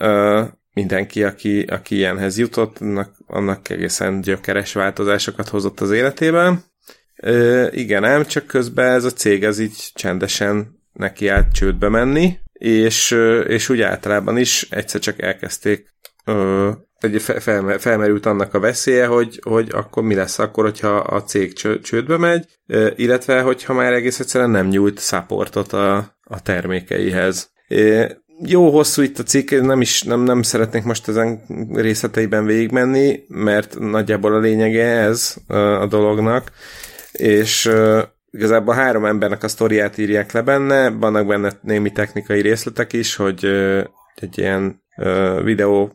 mindenki, 0.73 1.25
aki, 1.25 1.63
aki 1.63 1.95
ilyenhez 1.95 2.39
jutott, 2.39 2.79
annak, 2.79 3.15
annak 3.27 3.69
egészen 3.69 4.21
gyökeres 4.21 4.73
változásokat 4.73 5.49
hozott 5.49 5.81
az 5.81 5.91
életében. 5.91 6.65
igen, 7.71 8.05
ám, 8.05 8.25
csak 8.25 8.47
közben 8.47 8.95
ez 8.95 9.05
a 9.05 9.11
cég 9.11 9.45
az 9.45 9.59
így 9.59 9.91
csendesen 9.95 10.83
neki 10.93 11.29
állt 11.29 11.53
csődbe 11.53 11.89
menni, 11.89 12.39
és, 12.59 13.11
és 13.47 13.69
úgy 13.69 13.81
általában 13.81 14.39
is 14.39 14.67
egyszer 14.71 15.01
csak 15.01 15.23
elkezdték 15.23 15.95
egy 17.01 17.23
fel, 17.23 17.79
felmerült 17.79 18.27
annak 18.27 18.55
a 18.55 18.61
veszélye, 18.61 19.07
hogy, 19.07 19.41
hogy 19.43 19.69
akkor 19.73 20.03
mi 20.03 20.15
lesz 20.15 20.39
akkor, 20.39 20.65
hogyha 20.65 20.97
a 20.97 21.23
cég 21.23 21.53
csődbe 21.83 22.17
megy, 22.17 22.47
illetve 22.97 23.41
hogyha 23.41 23.73
már 23.73 23.93
egész 23.93 24.21
egyszerűen 24.21 24.51
nem 24.51 24.69
nyújt 24.69 24.99
supportot 24.99 25.73
a, 25.73 25.97
a 26.23 26.43
termékeihez. 26.43 27.51
Jó 28.45 28.71
hosszú 28.71 29.03
itt 29.03 29.19
a 29.19 29.23
cikk, 29.23 29.51
nem 29.51 29.81
is 29.81 30.03
nem, 30.03 30.21
nem 30.21 30.43
szeretnék 30.43 30.83
most 30.83 31.09
ezen 31.09 31.43
részleteiben 31.73 32.45
végigmenni, 32.45 33.25
mert 33.29 33.79
nagyjából 33.79 34.35
a 34.35 34.39
lényege 34.39 34.87
ez 34.87 35.37
a 35.81 35.87
dolognak, 35.87 36.53
és 37.13 37.71
igazából 38.37 38.75
három 38.75 39.05
embernek 39.05 39.43
a 39.43 39.49
sztoriát 39.49 39.99
írják 39.99 40.33
le 40.33 40.43
benne, 40.43 40.91
vannak 40.91 41.27
benne 41.27 41.53
némi 41.61 41.93
technikai 41.93 42.41
részletek 42.41 42.93
is, 42.93 43.17
hogy 43.17 43.45
egy 44.15 44.39
ilyen 44.39 44.83
videó 45.43 45.93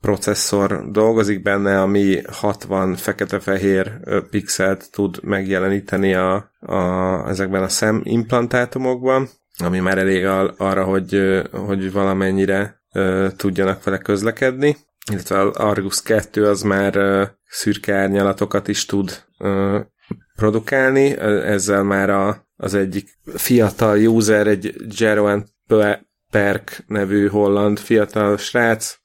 processzor 0.00 0.90
dolgozik 0.90 1.42
benne, 1.42 1.80
ami 1.80 2.22
60 2.30 2.96
fekete-fehér 2.96 4.00
pixelt 4.30 4.90
tud 4.90 5.18
megjeleníteni 5.22 6.14
a, 6.14 6.50
a, 6.60 6.78
ezekben 7.28 7.62
a 7.62 7.68
szemimplantátumokban, 7.68 9.28
ami 9.58 9.78
már 9.78 9.98
elég 9.98 10.26
arra, 10.56 10.84
hogy, 10.84 11.42
hogy 11.52 11.92
valamennyire 11.92 12.82
tudjanak 13.36 13.84
vele 13.84 13.98
közlekedni, 13.98 14.76
illetve 15.10 15.40
az 15.40 15.56
Argus 15.56 16.02
2 16.02 16.48
az 16.48 16.62
már 16.62 16.98
szürke 17.48 17.94
árnyalatokat 17.94 18.68
is 18.68 18.86
tud 18.86 19.24
produkálni, 20.36 21.18
ezzel 21.18 21.82
már 21.82 22.10
a, 22.10 22.46
az 22.56 22.74
egyik 22.74 23.18
fiatal 23.34 24.06
user, 24.06 24.46
egy 24.46 24.74
Jeroen 24.98 25.48
Perk 26.30 26.84
nevű 26.86 27.28
holland 27.28 27.78
fiatal 27.78 28.36
srác 28.36 29.00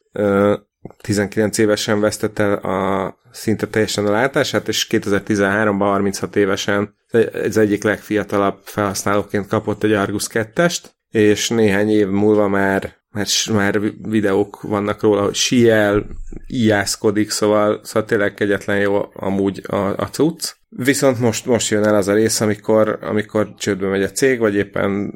19 1.01 1.57
évesen 1.57 1.99
vesztette 1.99 2.53
a 2.53 3.15
szinte 3.31 3.67
teljesen 3.67 4.05
a 4.05 4.11
látását, 4.11 4.67
és 4.67 4.87
2013-ban 4.89 5.77
36 5.79 6.35
évesen 6.35 6.95
az 7.43 7.57
egyik 7.57 7.83
legfiatalabb 7.83 8.59
felhasználóként 8.63 9.47
kapott 9.47 9.83
egy 9.83 9.93
Argus 9.93 10.27
2-est, 10.31 10.83
és 11.11 11.49
néhány 11.49 11.89
év 11.89 12.07
múlva 12.07 12.47
már 12.47 12.96
már, 13.17 13.27
már 13.53 13.81
videók 14.01 14.61
vannak 14.61 15.01
róla, 15.01 15.23
hogy 15.23 15.35
siel, 15.35 16.05
ijászkodik, 16.47 17.29
szóval, 17.29 17.79
szóval 17.83 18.05
tényleg 18.05 18.33
kegyetlen 18.33 18.79
jó 18.79 19.01
amúgy 19.13 19.61
a, 19.67 19.75
a 19.75 20.09
cucc. 20.11 20.55
Viszont 20.69 21.19
most, 21.19 21.45
most 21.45 21.69
jön 21.69 21.83
el 21.83 21.95
az 21.95 22.07
a 22.07 22.13
rész, 22.13 22.41
amikor, 22.41 22.99
amikor 23.01 23.53
csődbe 23.57 23.87
megy 23.87 24.03
a 24.03 24.11
cég, 24.11 24.39
vagy 24.39 24.55
éppen 24.55 25.13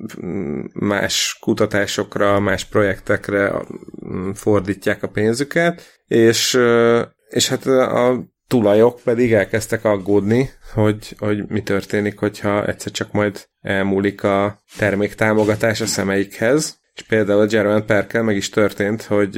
más 0.74 1.38
kutatásokra, 1.42 2.40
más 2.40 2.66
projektekre 2.66 3.54
fordítják 4.34 5.04
a 5.04 5.08
pénzüket, 5.08 6.02
és, 6.08 6.60
és 7.30 7.48
hát 7.48 7.66
a 7.66 8.32
tulajok 8.52 9.00
pedig 9.04 9.34
elkezdtek 9.34 9.86
aggódni, 9.86 10.50
hogy, 10.74 11.16
hogy 11.18 11.48
mi 11.48 11.64
történik, 11.64 12.20
hogyha 12.20 12.66
egyszer 12.66 12.92
csak 12.92 13.12
majd 13.12 13.48
elmúlik 13.62 14.24
a 14.24 14.64
terméktámogatás 14.78 15.82
a 15.82 15.86
szemeikhez. 15.86 16.81
Például 17.08 17.48
Jerome 17.50 17.82
Perkel 17.82 18.24
meg 18.24 18.36
is 18.36 18.50
történt, 18.50 19.02
hogy 19.02 19.38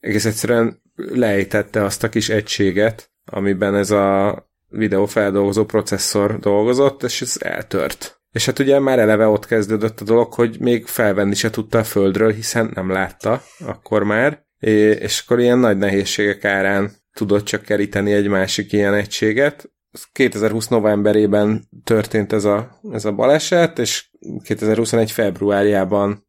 egész 0.00 0.24
egyszerűen 0.24 0.82
lejtette 0.94 1.84
azt 1.84 2.02
a 2.02 2.08
kis 2.08 2.28
egységet, 2.28 3.10
amiben 3.24 3.74
ez 3.74 3.90
a 3.90 4.46
videófeldolgozó 4.68 5.64
processzor 5.64 6.38
dolgozott, 6.38 7.02
és 7.02 7.20
ez 7.20 7.36
eltört. 7.38 8.20
És 8.32 8.46
hát 8.46 8.58
ugye 8.58 8.78
már 8.78 8.98
eleve 8.98 9.26
ott 9.26 9.46
kezdődött 9.46 10.00
a 10.00 10.04
dolog, 10.04 10.32
hogy 10.32 10.56
még 10.60 10.86
felvenni 10.86 11.34
se 11.34 11.50
tudta 11.50 11.78
a 11.78 11.84
földről, 11.84 12.32
hiszen 12.32 12.70
nem 12.74 12.90
látta 12.90 13.42
akkor 13.58 14.02
már, 14.02 14.46
és 14.58 15.22
akkor 15.24 15.40
ilyen 15.40 15.58
nagy 15.58 15.78
nehézségek 15.78 16.44
árán 16.44 16.90
tudott 17.12 17.44
csak 17.44 17.62
keríteni 17.62 18.12
egy 18.12 18.28
másik 18.28 18.72
ilyen 18.72 18.94
egységet. 18.94 19.70
2020 20.12 20.68
novemberében 20.68 21.68
történt 21.84 22.32
ez 22.32 22.44
a, 22.44 22.80
ez 22.92 23.04
a 23.04 23.12
baleset, 23.12 23.78
és 23.78 24.10
2021 24.42 25.10
februárjában 25.10 26.27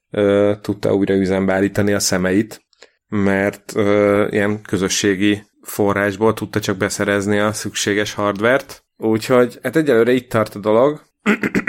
tudta 0.61 0.93
újra 0.93 1.13
üzembe 1.13 1.53
állítani 1.53 1.93
a 1.93 1.99
szemeit. 1.99 2.67
mert 3.07 3.75
ö, 3.75 4.27
ilyen 4.29 4.61
közösségi 4.61 5.43
forrásból 5.61 6.33
tudta 6.33 6.59
csak 6.59 6.77
beszerezni 6.77 7.39
a 7.39 7.53
szükséges 7.53 8.13
hardvert. 8.13 8.83
Úgyhogy 8.97 9.59
hát 9.63 9.75
egyelőre 9.75 10.11
itt 10.11 10.29
tart 10.29 10.55
a 10.55 10.59
dolog. 10.59 11.01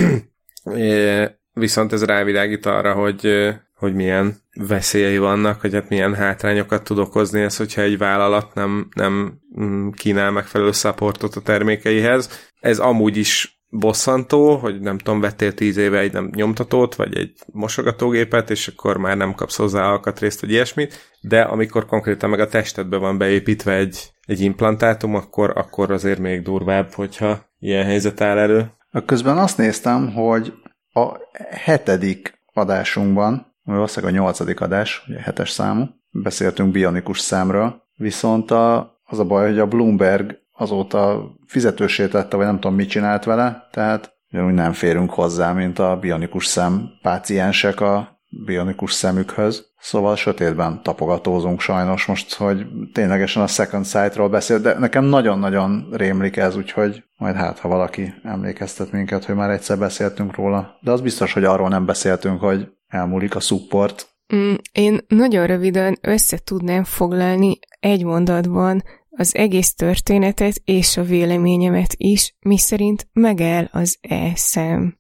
é, 0.75 1.27
viszont 1.53 1.93
ez 1.93 2.05
rávilágít 2.05 2.67
arra, 2.67 2.93
hogy 2.93 3.51
hogy 3.81 3.95
milyen 3.95 4.37
veszélyei 4.55 5.19
vannak, 5.19 5.61
hogy 5.61 5.73
hát 5.73 5.89
milyen 5.89 6.15
hátrányokat 6.15 6.85
tud 6.85 6.99
okozni 6.99 7.41
ez, 7.41 7.57
hogyha 7.57 7.83
egy 7.83 7.99
vállalat 7.99 8.55
nem, 8.55 8.89
nem 8.95 9.39
mm, 9.61 9.89
kínál 9.91 10.31
megfelelő 10.31 10.73
supportot 10.73 11.37
a 11.37 11.41
termékeihez. 11.41 12.51
Ez 12.61 12.79
amúgy 12.79 13.17
is 13.17 13.60
bosszantó, 13.71 14.57
hogy 14.57 14.81
nem 14.81 14.99
tudom, 14.99 15.21
vettél 15.21 15.55
tíz 15.55 15.77
éve 15.77 15.99
egy 15.99 16.13
nem 16.13 16.31
nyomtatót, 16.35 16.95
vagy 16.95 17.17
egy 17.17 17.33
mosogatógépet, 17.53 18.51
és 18.51 18.69
akkor 18.69 18.97
már 18.97 19.17
nem 19.17 19.35
kapsz 19.35 19.57
hozzá 19.57 19.85
alkatrészt, 19.85 20.41
vagy 20.41 20.51
ilyesmit, 20.51 21.17
de 21.21 21.41
amikor 21.41 21.87
konkrétan 21.87 22.31
meg 22.31 22.41
a 22.41 22.49
testedbe 22.49 22.97
van 22.97 23.19
beépítve 23.19 23.75
egy, 23.75 24.11
egy 24.27 24.41
implantátum, 24.41 25.15
akkor, 25.15 25.53
akkor 25.57 25.91
azért 25.91 26.19
még 26.19 26.43
durvább, 26.43 26.93
hogyha 26.93 27.39
ilyen 27.59 27.85
helyzet 27.85 28.21
áll 28.21 28.39
elő. 28.39 28.71
Közben 29.07 29.39
azt 29.39 29.59
néztem, 29.59 30.13
hogy 30.13 30.53
a 30.93 31.09
hetedik 31.51 32.39
adásunkban, 32.53 33.55
valószínűleg 33.63 34.15
a 34.15 34.19
nyolcadik 34.19 34.61
adás, 34.61 35.05
ugye 35.09 35.21
hetes 35.21 35.51
számú, 35.51 35.85
beszéltünk 36.11 36.73
bionikus 36.73 37.19
számról, 37.19 37.89
viszont 37.95 38.51
a, 38.51 38.99
az 39.05 39.19
a 39.19 39.25
baj, 39.25 39.49
hogy 39.49 39.59
a 39.59 39.67
Bloomberg 39.67 40.39
azóta 40.61 41.31
fizetősé 41.47 42.07
tette, 42.07 42.37
vagy 42.37 42.47
nem 42.47 42.61
tudom, 42.61 42.77
mit 42.77 42.89
csinált 42.89 43.25
vele, 43.25 43.69
tehát 43.71 44.13
ugyanúgy 44.33 44.55
nem 44.55 44.73
férünk 44.73 45.11
hozzá, 45.11 45.53
mint 45.53 45.79
a 45.79 45.97
bionikus 46.01 46.47
szem 46.47 46.89
páciensek 47.03 47.81
a 47.81 48.21
bionikus 48.45 48.93
szemükhöz. 48.93 49.69
Szóval 49.79 50.17
sötétben 50.17 50.83
tapogatózunk 50.83 51.61
sajnos 51.61 52.07
most, 52.07 52.35
hogy 52.35 52.67
ténylegesen 52.93 53.43
a 53.43 53.47
Second 53.47 53.87
Sight-ról 53.87 54.29
beszél, 54.29 54.59
de 54.59 54.79
nekem 54.79 55.05
nagyon-nagyon 55.05 55.89
rémlik 55.93 56.37
ez, 56.37 56.57
úgyhogy 56.57 57.05
majd 57.17 57.35
hát, 57.35 57.59
ha 57.59 57.69
valaki 57.69 58.15
emlékeztet 58.23 58.93
minket, 58.93 59.25
hogy 59.25 59.35
már 59.35 59.51
egyszer 59.51 59.79
beszéltünk 59.79 60.35
róla. 60.35 60.79
De 60.81 60.91
az 60.91 61.01
biztos, 61.01 61.33
hogy 61.33 61.45
arról 61.45 61.69
nem 61.69 61.87
beszéltünk, 61.87 62.41
hogy 62.41 62.69
elmúlik 62.89 63.35
a 63.35 63.41
support. 63.41 64.09
Mm, 64.35 64.55
én 64.73 64.99
nagyon 65.09 65.47
röviden 65.47 65.99
össze 66.01 66.39
tudnám 66.45 66.85
foglalni 66.85 67.59
egy 67.81 68.05
mondatban 68.05 68.83
az 69.21 69.35
egész 69.35 69.75
történetet 69.75 70.61
és 70.65 70.97
a 70.97 71.03
véleményemet 71.03 71.95
is, 71.97 72.35
mi 72.41 72.59
szerint 72.59 73.09
megáll 73.13 73.69
az 73.73 73.99
e-szem. 74.01 74.99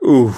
Uff, 0.00 0.34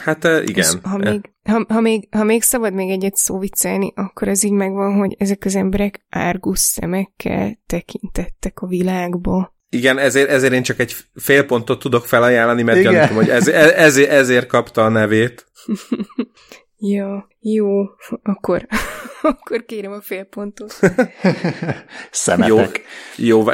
hát 0.00 0.24
igen. 0.24 0.54
És 0.54 0.72
ha, 0.82 0.96
még, 0.96 1.20
ha, 1.42 1.64
ha, 1.68 1.80
még, 1.80 2.08
ha 2.10 2.24
még 2.24 2.42
szabad 2.42 2.74
még 2.74 2.90
egyet 2.90 3.16
szó 3.16 3.38
viccelni, 3.38 3.92
akkor 3.94 4.28
az 4.28 4.44
így 4.44 4.52
megvan, 4.52 4.98
hogy 4.98 5.14
ezek 5.18 5.44
az 5.44 5.54
emberek 5.54 6.04
árgus 6.08 6.58
szemekkel 6.58 7.58
tekintettek 7.66 8.60
a 8.60 8.66
világba. 8.66 9.54
Igen, 9.68 9.98
ezért, 9.98 10.28
ezért 10.28 10.52
én 10.52 10.62
csak 10.62 10.78
egy 10.78 10.96
fél 11.14 11.44
pontot 11.44 11.78
tudok 11.78 12.06
felajánlani, 12.06 12.62
mert 12.62 12.82
gyanítom, 12.82 13.16
hogy 13.16 13.28
ez, 13.28 13.48
ezért, 13.48 14.10
ezért 14.10 14.46
kapta 14.46 14.84
a 14.84 14.88
nevét. 14.88 15.46
jó, 16.82 17.18
jó, 17.40 17.82
akkor, 18.22 18.66
akkor 19.22 19.64
kérem 19.64 19.92
a 19.92 20.00
fél 20.00 20.24
pontot. 20.24 20.78
Szemetek. 22.10 22.82
Jó, 23.16 23.38
jó. 23.38 23.48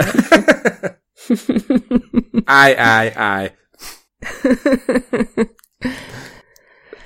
Áj, 2.44 2.76
áj, 2.76 3.12
áj. 3.14 3.54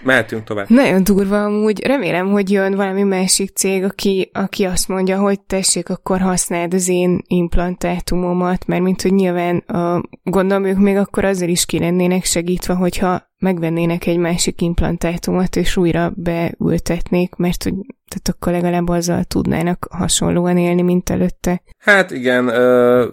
Mehetünk 0.03 0.45
tovább. 0.45 0.69
Nagyon 0.69 1.05
durva 1.05 1.45
amúgy. 1.45 1.87
Remélem, 1.87 2.31
hogy 2.31 2.51
jön 2.51 2.75
valami 2.75 3.03
másik 3.03 3.51
cég, 3.51 3.85
aki, 3.85 4.31
aki 4.33 4.65
azt 4.65 4.89
mondja, 4.89 5.19
hogy 5.19 5.41
tessék, 5.41 5.89
akkor 5.89 6.21
használd 6.21 6.75
az 6.75 6.89
én 6.89 7.21
implantátumomat, 7.27 8.67
mert 8.67 8.83
mint 8.83 9.03
hogy 9.03 9.13
nyilván 9.13 9.57
a, 9.57 10.03
gondolom 10.23 10.65
ők 10.65 10.79
még 10.79 10.97
akkor 10.97 11.25
azért 11.25 11.51
is 11.51 11.67
ki 11.67 11.79
lennének 11.79 12.25
segítve, 12.25 12.75
hogyha 12.75 13.29
megvennének 13.39 14.07
egy 14.07 14.19
másik 14.19 14.61
implantátumot, 14.61 15.57
és 15.57 15.77
újra 15.77 16.13
beültetnék, 16.17 17.35
mert 17.35 17.63
hogy 17.63 17.75
tehát 18.09 18.29
akkor 18.29 18.53
legalább 18.53 18.89
azzal 18.89 19.25
tudnának 19.25 19.87
hasonlóan 19.91 20.57
élni, 20.57 20.83
mint 20.83 21.11
előtte. 21.11 21.63
Hát 21.79 22.11
igen, 22.11 22.49
ö, 22.49 23.07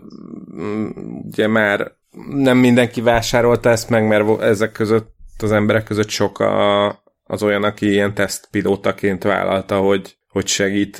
ugye 1.24 1.48
már 1.48 1.92
nem 2.30 2.58
mindenki 2.58 3.02
vásárolta 3.02 3.70
ezt 3.70 3.90
meg, 3.90 4.08
mert 4.08 4.42
ezek 4.42 4.72
között 4.72 5.17
az 5.42 5.52
emberek 5.52 5.84
között 5.84 6.10
sok 6.10 6.40
a, 6.40 6.88
az 7.24 7.44
olyan, 7.44 7.64
aki 7.64 7.90
ilyen 7.90 8.14
tesztpilótaként 8.14 9.24
vállalta, 9.24 9.80
hogy, 9.80 10.18
hogy 10.28 10.48
segít 10.48 11.00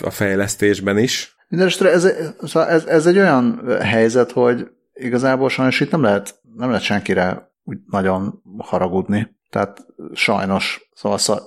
a 0.00 0.10
fejlesztésben 0.10 0.98
is. 0.98 1.36
Mindenesetre 1.48 1.90
ez, 1.90 2.12
szóval 2.42 2.68
ez, 2.68 2.84
ez 2.84 3.06
egy 3.06 3.18
olyan 3.18 3.62
helyzet, 3.80 4.32
hogy 4.32 4.66
igazából 4.92 5.48
sajnos 5.48 5.80
itt 5.80 5.90
nem 5.90 6.02
lehet, 6.02 6.40
nem 6.56 6.68
lehet 6.68 6.84
senkire 6.84 7.52
úgy 7.64 7.78
nagyon 7.90 8.42
haragudni. 8.58 9.36
Tehát 9.50 9.86
sajnos, 10.12 10.90
szóval 10.94 11.18
szar, 11.18 11.38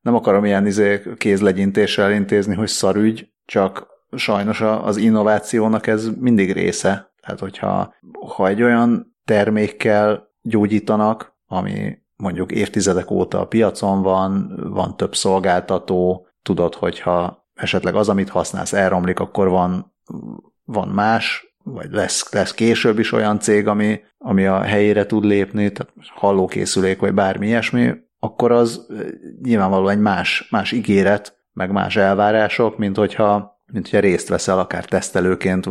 nem 0.00 0.14
akarom 0.14 0.44
ilyen 0.44 0.66
izé 0.66 1.02
kézlegyintéssel 1.16 2.12
intézni, 2.12 2.54
hogy 2.54 2.68
szarügy, 2.68 3.28
csak 3.44 3.86
sajnos 4.16 4.60
az 4.60 4.96
innovációnak 4.96 5.86
ez 5.86 6.08
mindig 6.18 6.52
része. 6.52 7.10
Tehát, 7.20 7.40
hogyha 7.40 7.94
ha 8.36 8.48
egy 8.48 8.62
olyan 8.62 9.16
termékkel 9.24 10.25
gyógyítanak, 10.48 11.36
ami 11.46 11.98
mondjuk 12.16 12.52
évtizedek 12.52 13.10
óta 13.10 13.40
a 13.40 13.46
piacon 13.46 14.02
van, 14.02 14.60
van 14.70 14.96
több 14.96 15.14
szolgáltató, 15.14 16.26
tudod, 16.42 16.74
hogyha 16.74 17.46
esetleg 17.54 17.94
az, 17.94 18.08
amit 18.08 18.28
használsz, 18.28 18.72
elromlik, 18.72 19.20
akkor 19.20 19.48
van, 19.48 19.94
van 20.64 20.88
más, 20.88 21.54
vagy 21.64 21.90
lesz, 21.90 22.32
lesz 22.32 22.54
később 22.54 22.98
is 22.98 23.12
olyan 23.12 23.38
cég, 23.38 23.66
ami, 23.66 24.00
ami 24.18 24.46
a 24.46 24.60
helyére 24.60 25.06
tud 25.06 25.24
lépni, 25.24 25.72
tehát 25.72 25.92
hallókészülék, 26.14 27.00
vagy 27.00 27.14
bármi 27.14 27.46
ilyesmi, 27.46 27.94
akkor 28.18 28.52
az 28.52 28.86
nyilvánvalóan 29.42 29.90
egy 29.92 30.00
más, 30.00 30.48
más 30.50 30.72
ígéret, 30.72 31.36
meg 31.52 31.70
más 31.70 31.96
elvárások, 31.96 32.78
mint 32.78 32.96
hogyha, 32.96 33.60
mint 33.72 33.84
hogyha 33.84 34.00
részt 34.00 34.28
veszel 34.28 34.58
akár 34.58 34.84
tesztelőként, 34.84 35.66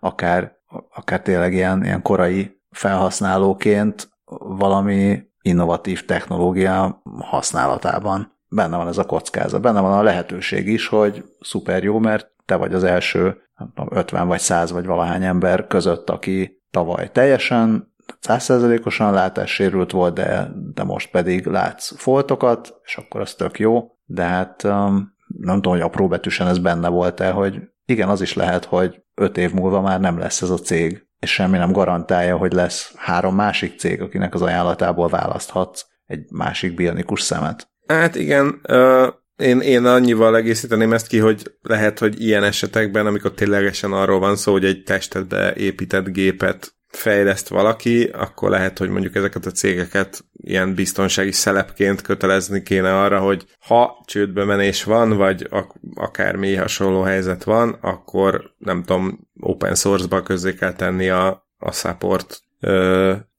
akár, 0.00 0.56
akár 0.94 1.22
tényleg 1.22 1.52
ilyen, 1.52 1.84
ilyen 1.84 2.02
korai 2.02 2.53
felhasználóként 2.74 4.08
valami 4.38 5.22
innovatív 5.42 6.04
technológia 6.04 7.02
használatában. 7.18 8.32
Benne 8.48 8.76
van 8.76 8.88
ez 8.88 8.98
a 8.98 9.06
kockázat, 9.06 9.60
benne 9.60 9.80
van 9.80 9.92
a 9.92 10.02
lehetőség 10.02 10.68
is, 10.68 10.86
hogy 10.86 11.24
szuper 11.40 11.82
jó, 11.82 11.98
mert 11.98 12.32
te 12.44 12.56
vagy 12.56 12.74
az 12.74 12.84
első 12.84 13.42
nem 13.56 13.72
tudom, 13.74 13.98
50 13.98 14.26
vagy 14.26 14.40
100 14.40 14.70
vagy 14.70 14.86
valahány 14.86 15.24
ember 15.24 15.66
között, 15.66 16.10
aki 16.10 16.62
tavaly 16.70 17.10
teljesen 17.12 17.94
százszerzelékosan 18.20 19.12
látássérült 19.12 19.90
volt, 19.90 20.14
de, 20.14 20.50
de 20.74 20.82
most 20.84 21.10
pedig 21.10 21.46
látsz 21.46 21.96
foltokat, 21.96 22.80
és 22.84 22.96
akkor 22.96 23.20
az 23.20 23.34
tök 23.34 23.58
jó, 23.58 23.90
de 24.04 24.22
hát 24.22 24.64
um, 24.64 25.14
nem 25.26 25.54
tudom, 25.54 25.72
hogy 25.72 25.80
apró 25.80 26.08
betűsen 26.08 26.46
ez 26.46 26.58
benne 26.58 26.88
volt-e, 26.88 27.30
hogy 27.30 27.60
igen, 27.86 28.08
az 28.08 28.20
is 28.20 28.34
lehet, 28.34 28.64
hogy 28.64 29.02
öt 29.14 29.36
év 29.36 29.52
múlva 29.52 29.80
már 29.80 30.00
nem 30.00 30.18
lesz 30.18 30.42
ez 30.42 30.50
a 30.50 30.58
cég, 30.58 31.06
és 31.18 31.32
semmi 31.32 31.58
nem 31.58 31.72
garantálja, 31.72 32.36
hogy 32.36 32.52
lesz 32.52 32.92
három 32.96 33.34
másik 33.34 33.78
cég, 33.78 34.00
akinek 34.00 34.34
az 34.34 34.42
ajánlatából 34.42 35.08
választhatsz 35.08 35.84
egy 36.06 36.26
másik 36.30 36.74
bionikus 36.74 37.20
szemet. 37.20 37.68
Hát 37.86 38.14
igen, 38.14 38.60
uh, 38.68 39.08
én, 39.36 39.60
én 39.60 39.84
annyival 39.84 40.36
egészíteném 40.36 40.92
ezt 40.92 41.06
ki, 41.06 41.18
hogy 41.18 41.56
lehet, 41.62 41.98
hogy 41.98 42.20
ilyen 42.22 42.44
esetekben, 42.44 43.06
amikor 43.06 43.32
ténylegesen 43.32 43.92
arról 43.92 44.18
van 44.18 44.36
szó, 44.36 44.52
hogy 44.52 44.64
egy 44.64 44.82
testedbe 44.82 45.54
épített 45.54 46.08
gépet 46.08 46.74
fejleszt 46.94 47.48
valaki, 47.48 48.04
akkor 48.04 48.50
lehet, 48.50 48.78
hogy 48.78 48.88
mondjuk 48.88 49.14
ezeket 49.14 49.46
a 49.46 49.50
cégeket 49.50 50.24
ilyen 50.32 50.74
biztonsági 50.74 51.32
szelepként 51.32 52.00
kötelezni 52.00 52.62
kéne 52.62 53.00
arra, 53.00 53.20
hogy 53.20 53.46
ha 53.58 54.02
csődbe 54.04 54.44
menés 54.44 54.84
van, 54.84 55.16
vagy 55.16 55.46
ak- 55.50 55.80
akármi 55.94 56.54
hasonló 56.54 57.02
helyzet 57.02 57.44
van, 57.44 57.78
akkor 57.80 58.54
nem 58.58 58.82
tudom, 58.82 59.28
open 59.40 59.74
source-ba 59.74 60.22
közé 60.22 60.54
kell 60.54 60.72
tenni 60.72 61.08
a, 61.08 61.46
a 61.58 61.72
support 61.72 62.42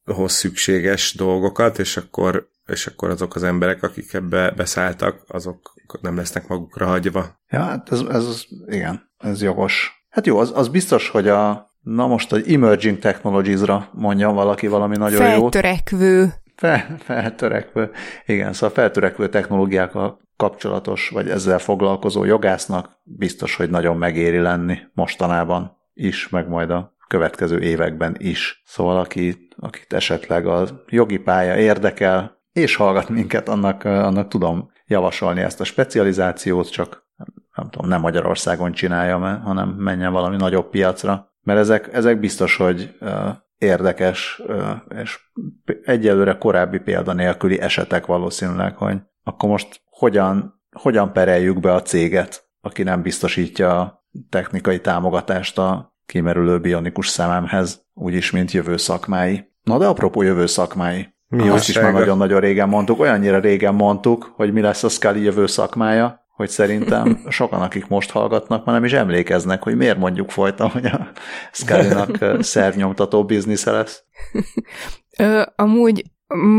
hoz 0.06 0.32
szükséges 0.32 1.14
dolgokat, 1.14 1.80
és 1.80 1.98
akkor, 1.98 2.50
és 2.66 2.88
akkor 2.88 3.10
azok 3.10 3.36
az 3.36 3.44
emberek, 3.44 3.84
akik 3.84 4.14
ebbe 4.14 4.52
beszálltak, 4.52 5.24
azok 5.28 5.74
nem 6.02 6.16
lesznek 6.16 6.48
magukra 6.48 6.86
hagyva. 6.86 7.40
Ja, 7.50 7.60
hát 7.60 7.92
ez, 7.92 8.00
ez 8.00 8.44
igen, 8.68 9.12
ez 9.18 9.42
jogos. 9.42 10.06
Hát 10.10 10.26
jó, 10.26 10.38
az, 10.38 10.52
az 10.56 10.68
biztos, 10.68 11.10
hogy 11.10 11.28
a, 11.28 11.75
Na 11.86 12.08
most, 12.08 12.30
hogy 12.30 12.54
emerging 12.54 13.00
technologies-ra 13.00 13.90
mondja 13.94 14.32
valaki 14.32 14.68
valami 14.68 14.98
nagyon 14.98 15.18
feltörekvő. 15.20 15.42
jót. 15.42 15.54
Feltörekvő. 15.54 16.34
Fel, 16.56 16.96
feltörekvő. 17.00 17.92
Igen, 18.26 18.54
szóval 18.54 18.70
feltörekvő 18.70 19.30
technológiákkal 19.30 20.20
kapcsolatos, 20.38 21.10
vagy 21.10 21.30
ezzel 21.30 21.60
foglalkozó 21.60 22.24
jogásznak 22.24 22.90
biztos, 23.04 23.56
hogy 23.56 23.70
nagyon 23.70 23.98
megéri 23.98 24.40
lenni 24.40 24.78
mostanában 24.94 25.78
is, 25.94 26.30
meg 26.30 26.48
majd 26.48 26.70
a 26.70 26.96
következő 27.08 27.60
években 27.60 28.16
is. 28.18 28.62
Szóval 28.66 28.98
aki, 28.98 29.50
akit 29.58 29.94
esetleg 29.94 30.48
a 30.48 30.68
jogi 30.90 31.18
pálya 31.18 31.58
érdekel, 31.58 32.42
és 32.52 32.76
hallgat 32.76 33.10
minket, 33.10 33.50
annak, 33.50 33.84
annak 33.84 34.28
tudom 34.28 34.72
javasolni 34.88 35.42
ezt 35.42 35.60
a 35.60 35.64
specializációt, 35.64 36.72
csak 36.72 37.06
nem 37.56 37.70
tudom, 37.70 37.88
nem 37.90 38.02
Magyarországon 38.02 38.72
csinálja, 38.72 39.18
hanem 39.44 39.70
menjen 39.70 40.12
valami 40.12 40.36
nagyobb 40.36 40.70
piacra. 40.70 41.34
Mert 41.46 41.60
ezek, 41.60 41.94
ezek 41.94 42.20
biztos, 42.20 42.56
hogy 42.56 42.96
érdekes, 43.58 44.42
és 45.02 45.20
egyelőre 45.84 46.38
korábbi 46.38 46.80
példa 46.80 47.14
nélküli 47.14 47.60
esetek 47.60 48.06
valószínűleg, 48.06 48.76
hogy 48.76 48.98
akkor 49.24 49.50
most 49.50 49.82
hogyan, 49.90 50.62
hogyan 50.72 51.14
pereljük 51.14 51.60
be 51.60 51.74
a 51.74 51.82
céget, 51.82 52.50
aki 52.62 52.84
nem 52.84 53.02
biztosítja 53.02 53.80
a 53.80 54.06
technikai 54.30 54.82
támogatást 54.82 55.58
a 55.58 55.94
kimerülő 56.06 56.60
bionikus 56.60 57.08
szememhez, 57.08 57.86
úgyis, 57.94 58.32
mint 58.32 58.52
jövő 58.52 58.78
szakmái. 58.78 59.54
Na 59.64 59.78
de 59.78 59.86
apropó 59.86 60.22
jövő 60.22 60.46
szakmái, 60.46 61.14
mi 61.28 61.50
Azt 61.50 61.70
is 61.70 61.80
már 61.80 61.94
nagyon-nagyon 61.94 62.40
régen 62.40 62.70
mondtuk, 62.70 63.00
olyannyira 63.00 63.40
régen 63.40 63.76
mondtuk, 63.76 64.32
hogy 64.36 64.54
mi 64.54 64.62
lesz 64.62 64.84
a 64.84 64.90
Scully 64.90 65.22
jövő 65.22 65.46
szakmája, 65.46 66.25
hogy 66.36 66.50
szerintem 66.50 67.26
sokan, 67.30 67.62
akik 67.62 67.88
most 67.88 68.12
hallgatnak, 68.12 68.66
már 68.66 68.76
nem 68.76 68.84
is 68.84 68.94
emlékeznek, 68.94 69.64
hogy 69.64 69.76
miért 69.76 69.98
mondjuk 69.98 70.32
folyton, 70.32 70.70
hogy 70.70 70.86
a 70.86 71.12
Scully-nak 71.52 72.44
szervnyomtató 72.44 73.26
biznisze 73.26 73.72
lesz. 73.72 74.04
Ö, 75.20 75.42
amúgy 75.56 76.04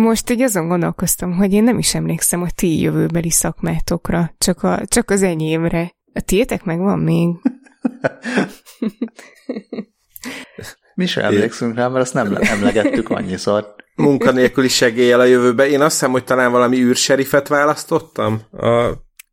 most 0.03 0.31
így 0.31 0.43
azon 0.43 0.69
gondolkoztam, 0.69 1.33
hogy 1.33 1.53
én 1.53 1.63
nem 1.63 1.79
is 1.79 1.95
emlékszem 1.95 2.43
a 2.43 2.51
ti 2.55 2.81
jövőbeli 2.81 3.31
szakmátokra, 3.31 4.35
csak, 4.39 4.63
a, 4.63 4.81
csak 4.87 5.11
az 5.11 5.23
enyémre. 5.23 5.95
A 6.13 6.21
tiétek 6.21 6.65
meg 6.65 6.79
van 6.79 6.99
még? 6.99 7.29
Mi 10.95 11.07
sem 11.07 11.25
emlékszünk 11.25 11.77
rá, 11.77 11.89
mert 11.89 12.05
azt 12.05 12.15
nem 12.15 12.37
emlegettük 12.41 13.09
annyiszor. 13.09 13.75
Munkanélküli 13.95 14.69
segéllyel 14.69 15.21
a 15.21 15.25
jövőbe. 15.25 15.69
Én 15.69 15.81
azt 15.81 15.93
hiszem, 15.93 16.11
hogy 16.11 16.25
talán 16.25 16.51
valami 16.51 16.77
űrserifet 16.77 17.49
választottam 17.49 18.41
a, 18.51 18.93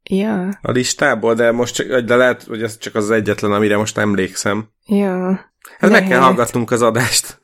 ja. 0.09 0.49
a 0.61 0.71
listából, 0.71 1.33
de 1.33 1.51
most 1.51 1.75
csak, 1.75 1.99
de 1.99 2.15
lehet, 2.15 2.43
hogy 2.43 2.63
ez 2.63 2.77
csak 2.77 2.95
az 2.95 3.11
egyetlen, 3.11 3.51
amire 3.51 3.77
most 3.77 3.97
emlékszem. 3.97 4.69
Ja. 4.85 5.27
Hát 5.79 5.89
lehet. 5.89 5.99
meg 5.99 6.07
kell 6.07 6.19
hallgatnunk 6.19 6.71
az 6.71 6.81
adást. 6.81 7.41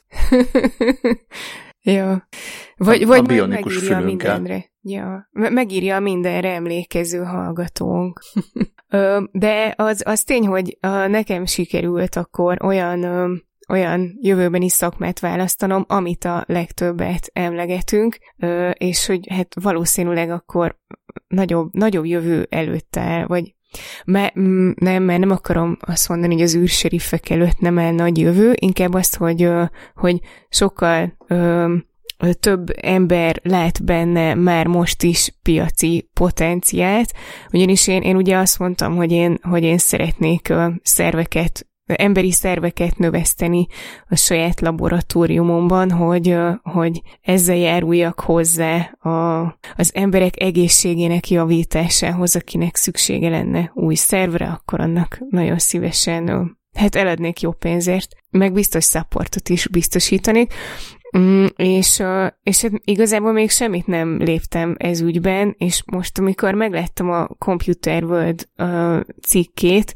ja. 1.82 2.28
Vagy, 2.78 3.04
a, 3.04 3.06
vagy 3.06 3.20
a 3.20 3.22
bionikus 3.22 3.74
megírja 3.74 4.00
mindenre. 4.00 4.66
Ja. 4.82 5.30
Megírja 5.32 6.00
mindenre 6.00 6.54
emlékező 6.54 7.24
hallgatónk. 7.24 8.20
de 9.32 9.74
az, 9.78 10.02
az 10.06 10.24
tény, 10.24 10.48
hogy 10.48 10.78
nekem 11.08 11.46
sikerült 11.46 12.16
akkor 12.16 12.58
olyan 12.64 13.04
olyan 13.70 14.18
jövőbeni 14.22 14.70
szakmát 14.70 15.20
választanom, 15.20 15.86
amit 15.88 16.26
a 16.26 16.44
legtöbbet 16.48 17.30
emlegetünk, 17.34 18.18
és 18.74 19.06
hogy 19.06 19.28
hát 19.30 19.56
valószínűleg 19.62 20.30
akkor 20.30 20.78
nagyobb, 21.28 21.74
nagyobb 21.74 22.06
jövő 22.06 22.48
előtt 22.50 22.96
áll, 22.98 23.26
vagy 23.26 23.54
me, 24.06 24.32
nem, 24.76 25.04
mert 25.04 25.20
nem 25.20 25.32
akarom 25.32 25.78
azt 25.80 26.10
mondani, 26.10 26.34
hogy 26.34 26.42
az 26.42 26.56
űrseriffek 26.56 27.30
előtt 27.30 27.60
nem 27.60 27.80
áll 27.80 27.94
nagy 27.94 28.18
jövő, 28.18 28.54
inkább 28.56 28.94
azt, 28.94 29.16
hogy, 29.16 29.50
hogy 29.96 30.20
sokkal 30.50 31.18
több 32.40 32.68
ember 32.82 33.40
lát 33.44 33.84
benne 33.84 34.34
már 34.34 34.68
most 34.68 35.04
is 35.04 35.34
piaci 35.44 36.10
potenciált, 36.14 37.14
ugyanis 37.52 37.88
én, 37.88 38.02
én 38.02 38.16
ugye 38.16 38.38
azt 38.38 38.60
mondtam, 38.60 38.96
hogy 38.96 39.12
én, 39.12 39.40
hogy 39.42 39.64
én 39.64 39.78
szeretnék 39.78 40.54
szerveket 40.82 41.69
emberi 41.96 42.32
szerveket 42.32 42.98
növeszteni 42.98 43.68
a 44.08 44.16
saját 44.16 44.62
laboratóriumomban, 44.62 45.92
hogy, 45.92 46.38
hogy 46.62 47.02
ezzel 47.22 47.56
járuljak 47.56 48.20
hozzá 48.20 48.78
a, 49.00 49.40
az 49.76 49.92
emberek 49.94 50.42
egészségének 50.42 51.30
javításához, 51.30 52.36
akinek 52.36 52.76
szüksége 52.76 53.30
lenne 53.30 53.72
új 53.74 53.96
szervre, 53.96 54.46
akkor 54.46 54.80
annak 54.80 55.18
nagyon 55.30 55.58
szívesen 55.58 56.58
hát 56.74 56.96
eladnék 56.96 57.42
jó 57.42 57.52
pénzért, 57.52 58.16
meg 58.30 58.54
biztos 58.54 58.84
supportot 58.84 59.50
is 59.50 59.68
biztosítanék, 59.68 60.54
Mm, 61.18 61.46
és, 61.56 62.04
és 62.44 62.62
hát 62.62 62.72
igazából 62.84 63.32
még 63.32 63.50
semmit 63.50 63.88
nem 63.88 64.18
léptem 64.18 64.76
ez 64.78 65.02
ügyben, 65.02 65.56
és 65.58 65.84
most, 65.86 66.18
amikor 66.18 66.54
megláttam 66.54 67.10
a 67.10 67.28
Computer 67.28 68.04
World 68.04 68.50
cikkét, 69.22 69.96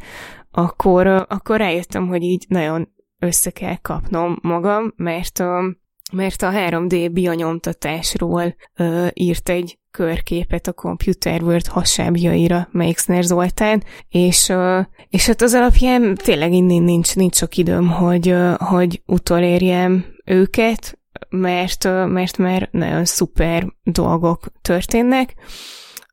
akkor, 0.53 1.07
akkor 1.07 1.57
rájöttem, 1.57 2.07
hogy 2.07 2.23
így 2.23 2.45
nagyon 2.47 2.89
össze 3.19 3.49
kell 3.49 3.75
kapnom 3.81 4.37
magam, 4.41 4.93
mert 4.95 5.39
a, 5.39 5.75
mert 6.11 6.41
a 6.41 6.51
3D 6.51 7.09
bionyomtatásról 7.13 8.55
ö, 8.75 9.07
írt 9.13 9.49
egy 9.49 9.77
körképet 9.91 10.67
a 10.67 10.73
Computer 10.73 11.41
World 11.41 11.67
hasábjaira 11.67 12.67
Meixner 12.71 13.23
Zoltán, 13.23 13.83
és, 14.09 14.49
ö, 14.49 14.79
és 15.09 15.25
hát 15.25 15.41
az 15.41 15.53
alapján 15.53 16.15
tényleg 16.15 16.53
innen 16.53 16.83
nincs, 16.83 17.15
nincs 17.15 17.35
sok 17.35 17.57
időm, 17.57 17.89
hogy, 17.89 18.29
ö, 18.29 18.53
hogy 18.57 19.01
utolérjem 19.05 20.05
őket, 20.25 20.99
mert, 21.29 21.85
ö, 21.85 22.05
mert 22.05 22.37
már 22.37 22.69
nagyon 22.71 23.05
szuper 23.05 23.67
dolgok 23.83 24.45
történnek, 24.61 25.35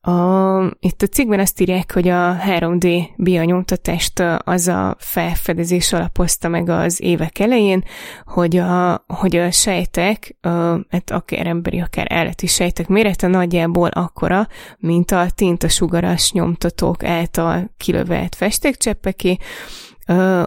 a, 0.01 0.61
itt 0.79 1.01
a 1.01 1.07
cikkben 1.07 1.39
azt 1.39 1.61
írják, 1.61 1.93
hogy 1.93 2.07
a 2.07 2.35
3D 2.47 3.03
bionyomtatást 3.17 4.23
az 4.37 4.67
a 4.67 4.95
felfedezés 4.99 5.93
alapozta 5.93 6.47
meg 6.47 6.69
az 6.69 7.01
évek 7.01 7.39
elején, 7.39 7.83
hogy 8.25 8.57
a, 8.57 9.03
hogy 9.07 9.35
a 9.35 9.51
sejtek, 9.51 10.37
a, 10.41 10.49
hát 10.89 11.11
akár 11.11 11.47
emberi, 11.47 11.79
akár 11.79 12.11
állati 12.11 12.47
sejtek 12.47 12.87
mérete 12.87 13.27
nagyjából 13.27 13.87
akkora, 13.87 14.47
mint 14.77 15.11
a 15.11 15.25
tintasugaras 15.35 16.31
nyomtatók 16.31 17.03
által 17.03 17.71
kilövelt 17.77 18.35
festékcseppeké, 18.35 19.37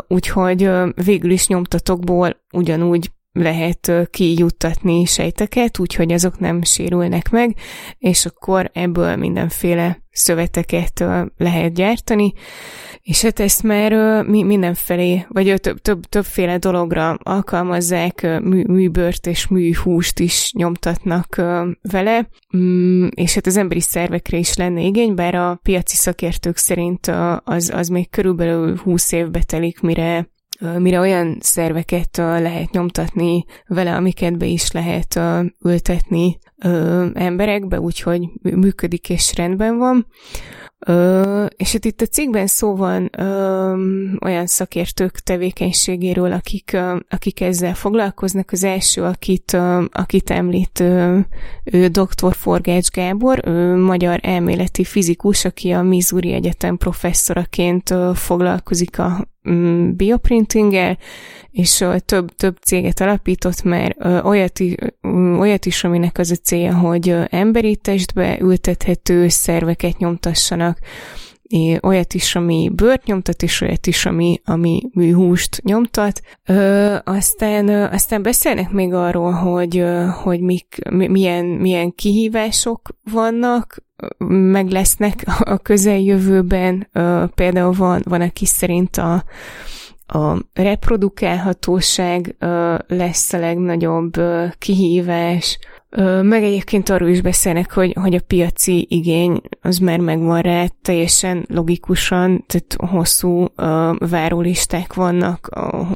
úgyhogy 0.08 0.70
végül 1.04 1.30
is 1.30 1.46
nyomtatókból 1.46 2.36
ugyanúgy 2.52 3.10
lehet 3.34 3.92
kijuttatni 4.10 5.04
sejteket, 5.04 5.78
úgyhogy 5.78 6.12
azok 6.12 6.38
nem 6.38 6.62
sérülnek 6.62 7.30
meg, 7.30 7.56
és 7.98 8.26
akkor 8.26 8.70
ebből 8.72 9.16
mindenféle 9.16 10.02
szöveteket 10.10 11.04
lehet 11.36 11.74
gyártani, 11.74 12.32
és 13.02 13.22
hát 13.22 13.40
ezt 13.40 13.62
már 13.62 14.22
mindenfelé, 14.24 15.26
vagy 15.28 15.54
több, 15.60 15.78
több, 15.78 16.04
többféle 16.04 16.58
dologra 16.58 17.18
alkalmazzák, 17.22 18.40
mű, 18.42 18.64
műbört 18.66 19.26
és 19.26 19.46
műhúst 19.46 20.18
is 20.18 20.52
nyomtatnak 20.56 21.42
vele, 21.82 22.28
mm, 22.56 23.06
és 23.10 23.34
hát 23.34 23.46
az 23.46 23.56
emberi 23.56 23.80
szervekre 23.80 24.36
is 24.36 24.56
lenne 24.56 24.80
igény, 24.80 25.14
bár 25.14 25.34
a 25.34 25.60
piaci 25.62 25.96
szakértők 25.96 26.56
szerint 26.56 27.12
az, 27.44 27.70
az 27.74 27.88
még 27.88 28.10
körülbelül 28.10 28.76
20 28.76 29.12
évbe 29.12 29.42
telik, 29.42 29.80
mire 29.80 30.28
mire 30.78 30.98
olyan 30.98 31.38
szerveket 31.40 32.16
lehet 32.16 32.70
nyomtatni 32.70 33.44
vele, 33.66 33.94
amiket 33.94 34.38
be 34.38 34.46
is 34.46 34.72
lehet 34.72 35.20
ültetni 35.64 36.38
emberekbe, 37.14 37.80
úgyhogy 37.80 38.28
működik 38.42 39.10
és 39.10 39.34
rendben 39.34 39.78
van. 39.78 40.06
És 41.56 41.72
hát 41.72 41.84
itt 41.84 42.00
a 42.00 42.06
cikkben 42.06 42.46
szó 42.46 42.76
van 42.76 43.10
olyan 44.24 44.46
szakértők 44.46 45.18
tevékenységéről, 45.18 46.32
akik, 46.32 46.76
akik 47.08 47.40
ezzel 47.40 47.74
foglalkoznak. 47.74 48.50
Az 48.52 48.64
első, 48.64 49.02
akit, 49.02 49.56
akit 49.90 50.30
említ, 50.30 50.80
ő 51.64 51.88
dr. 51.88 52.34
Forgács 52.34 52.88
Gábor, 52.88 53.40
ő 53.44 53.76
magyar 53.76 54.18
elméleti 54.22 54.84
fizikus, 54.84 55.44
aki 55.44 55.70
a 55.70 55.82
Missouri 55.82 56.32
Egyetem 56.32 56.76
professzoraként 56.76 57.90
ö, 57.90 58.10
foglalkozik 58.14 58.98
a 58.98 59.33
bioprintinggel, 59.96 60.98
és 61.50 61.84
több, 62.04 62.34
több 62.34 62.56
céget 62.56 63.00
alapított, 63.00 63.62
mert 63.62 64.04
olyat, 64.24 64.60
ö, 64.60 65.36
olyat 65.36 65.66
is, 65.66 65.84
aminek 65.84 66.18
az 66.18 66.30
a 66.30 66.34
célja, 66.34 66.74
hogy 66.74 67.16
emberi 67.28 67.76
testbe 67.76 68.38
ültethető 68.40 69.28
szerveket 69.28 69.98
nyomtassanak, 69.98 70.78
olyat 71.82 72.14
is, 72.14 72.34
ami 72.34 72.70
bőrt 72.74 73.04
nyomtat, 73.04 73.42
és 73.42 73.60
olyat 73.60 73.86
is, 73.86 74.06
ami, 74.06 74.40
ami 74.44 74.82
műhúst 74.92 75.62
nyomtat. 75.62 76.20
Ö, 76.44 76.96
aztán, 77.04 77.68
aztán 77.68 78.22
beszélnek 78.22 78.70
még 78.70 78.92
arról, 78.92 79.32
hogy, 79.32 79.84
hogy 80.22 80.40
mik, 80.40 80.78
milyen, 80.90 81.44
milyen 81.44 81.94
kihívások 81.94 82.88
vannak, 83.12 83.83
meg 84.26 84.70
lesznek 84.70 85.24
a 85.38 85.58
közeljövőben. 85.58 86.88
Például 87.34 87.72
van, 87.72 88.02
van, 88.04 88.20
aki 88.20 88.46
szerint 88.46 88.96
a, 88.96 89.24
a 90.06 90.36
reprodukálhatóság 90.52 92.36
lesz 92.86 93.32
a 93.32 93.38
legnagyobb 93.38 94.12
kihívás, 94.58 95.58
meg 96.22 96.42
egyébként 96.42 96.88
arról 96.88 97.08
is 97.08 97.20
beszélnek, 97.20 97.72
hogy, 97.72 97.92
hogy 98.00 98.14
a 98.14 98.20
piaci 98.26 98.86
igény 98.90 99.40
az 99.60 99.78
már 99.78 99.98
megvan 99.98 100.40
rá, 100.40 100.66
teljesen 100.82 101.44
logikusan, 101.48 102.44
tehát 102.46 102.92
hosszú 102.92 103.46
várólisták 103.98 104.94
vannak 104.94 105.46
a, 105.46 105.86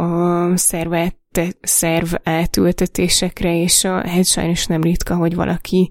a 0.00 0.56
szervet, 0.56 1.16
szerv 1.60 2.14
átültetésekre, 2.22 3.60
és 3.60 3.84
a, 3.84 4.08
hát 4.08 4.26
sajnos 4.26 4.66
nem 4.66 4.82
ritka, 4.82 5.16
hogy 5.16 5.34
valaki 5.34 5.90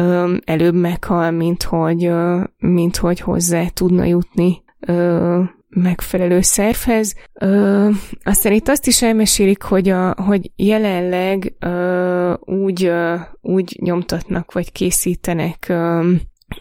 ö, 0.00 0.36
előbb 0.44 0.74
meghal, 0.74 1.30
mint 1.30 1.62
hogy, 1.62 2.04
ö, 2.04 2.42
mint 2.58 2.96
hogy 2.96 3.20
hozzá 3.20 3.66
tudna 3.66 4.04
jutni 4.04 4.62
ö, 4.80 5.42
megfelelő 5.68 6.40
szervhez. 6.40 7.14
Ö, 7.32 7.88
aztán 8.22 8.52
itt 8.52 8.68
azt 8.68 8.86
is 8.86 9.02
elmesélik, 9.02 9.62
hogy, 9.62 9.88
a, 9.88 10.14
hogy 10.14 10.50
jelenleg 10.56 11.54
ö, 11.58 12.34
úgy, 12.44 12.84
ö, 12.84 13.14
úgy 13.40 13.78
nyomtatnak, 13.82 14.52
vagy 14.52 14.72
készítenek 14.72 15.66
ö, 15.68 16.12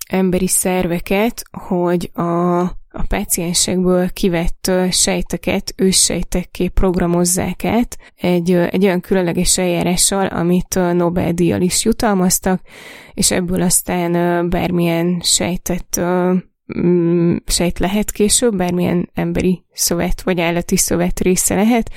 emberi 0.10 0.48
szerveket, 0.48 1.44
hogy 1.52 2.10
a, 2.14 2.60
a 2.96 3.04
páciensekből 3.08 4.10
kivett 4.10 4.72
sejteket 4.92 5.74
őssejtekké 5.78 6.68
programozzák 6.68 7.66
át 7.66 7.98
egy, 8.16 8.52
egy 8.52 8.86
olyan 8.86 9.02
különleges 9.02 9.58
eljárással, 9.58 10.28
amit 10.28 10.80
Nobel-díjjal 10.94 11.62
is 11.62 11.86
jutalmaztak, 11.86 12.62
és 13.14 13.32
ebből 13.32 13.62
aztán 13.62 14.50
bármilyen 14.50 15.22
sejtet 15.24 16.02
mm, 16.80 17.36
sejt 17.46 17.80
lehet 17.80 18.12
később, 18.12 18.56
bármilyen 18.56 19.10
emberi 19.14 19.64
szövet 19.74 20.22
vagy 20.22 20.40
állati 20.40 20.78
szövet 20.78 21.20
része 21.20 21.56
lehet, 21.56 21.92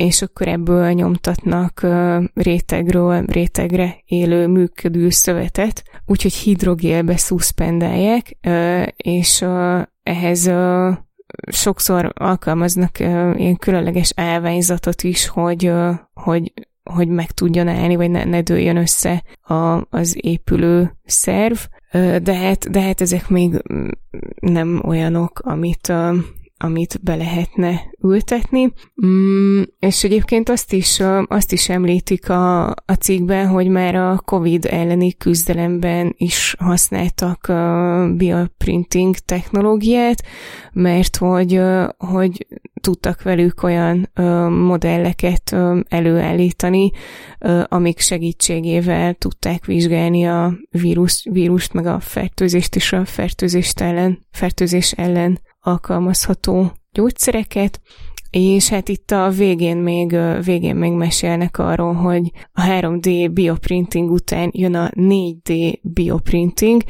és 0.00 0.22
akkor 0.22 0.48
ebből 0.48 0.90
nyomtatnak 0.90 1.86
rétegről 2.34 3.24
rétegre 3.26 3.96
élő 4.04 4.46
működő 4.46 5.10
szövetet, 5.10 5.82
úgyhogy 6.06 6.32
hidrogélbe 6.32 7.16
szuszpendálják, 7.16 8.36
és 8.96 9.44
ehhez 10.02 10.50
sokszor 11.46 12.12
alkalmaznak 12.14 12.98
ilyen 12.98 13.56
különleges 13.56 14.12
állványzatot 14.16 15.02
is, 15.02 15.28
hogy, 15.28 15.72
hogy, 16.14 16.52
hogy 16.82 17.08
meg 17.08 17.30
tudjon 17.30 17.68
állni, 17.68 17.96
vagy 17.96 18.10
ne, 18.10 18.24
ne 18.24 18.40
dőljön 18.40 18.76
össze 18.76 19.22
a, 19.42 19.86
az 19.96 20.16
épülő 20.20 20.96
szerv, 21.04 21.56
de 22.22 22.34
hát, 22.34 22.70
de 22.70 22.80
hát 22.80 23.00
ezek 23.00 23.28
még 23.28 23.62
nem 24.40 24.82
olyanok, 24.84 25.38
amit, 25.38 25.92
amit 26.62 27.00
be 27.02 27.14
lehetne 27.14 27.80
ültetni. 28.02 28.72
Mm, 29.06 29.62
és 29.78 30.04
egyébként 30.04 30.48
azt 30.48 30.72
is, 30.72 31.00
azt 31.24 31.52
is 31.52 31.68
említik 31.68 32.30
a, 32.30 32.66
a 32.68 32.94
cikkben, 33.00 33.46
hogy 33.46 33.68
már 33.68 33.94
a 33.94 34.20
COVID 34.24 34.64
elleni 34.64 35.16
küzdelemben 35.16 36.14
is 36.16 36.54
használtak 36.58 37.46
a 37.46 38.12
bioprinting 38.16 39.16
technológiát, 39.16 40.22
mert 40.72 41.16
hogy, 41.16 41.60
hogy 41.98 42.46
tudtak 42.80 43.22
velük 43.22 43.62
olyan 43.62 44.10
modelleket 44.50 45.56
előállítani, 45.88 46.90
amik 47.64 47.98
segítségével 47.98 49.14
tudták 49.14 49.64
vizsgálni 49.64 50.26
a 50.26 50.54
vírus, 50.70 51.26
vírust, 51.30 51.72
meg 51.72 51.86
a 51.86 52.00
fertőzést 52.00 52.74
is 52.74 52.92
a 52.92 53.04
fertőzést 53.04 53.80
ellen, 53.80 54.18
fertőzés 54.30 54.92
ellen 54.92 55.40
alkalmazható 55.60 56.72
gyógyszereket, 56.92 57.80
és 58.30 58.68
hát 58.68 58.88
itt 58.88 59.10
a 59.10 59.28
végén 59.28 59.76
még, 59.76 60.16
végén 60.44 60.76
még 60.76 60.92
mesélnek 60.92 61.58
arról, 61.58 61.92
hogy 61.92 62.30
a 62.52 62.62
3D 62.62 63.30
bioprinting 63.32 64.10
után 64.10 64.50
jön 64.52 64.74
a 64.74 64.90
4D 64.90 65.78
bioprinting, 65.82 66.82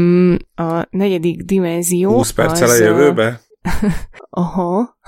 mm, 0.00 0.34
a 0.54 0.86
negyedik 0.90 1.42
dimenzió 1.42 2.12
20 2.12 2.30
perccel 2.30 2.68
a 2.68 2.74
jövőbe? 2.74 3.40
Aha. 4.30 4.98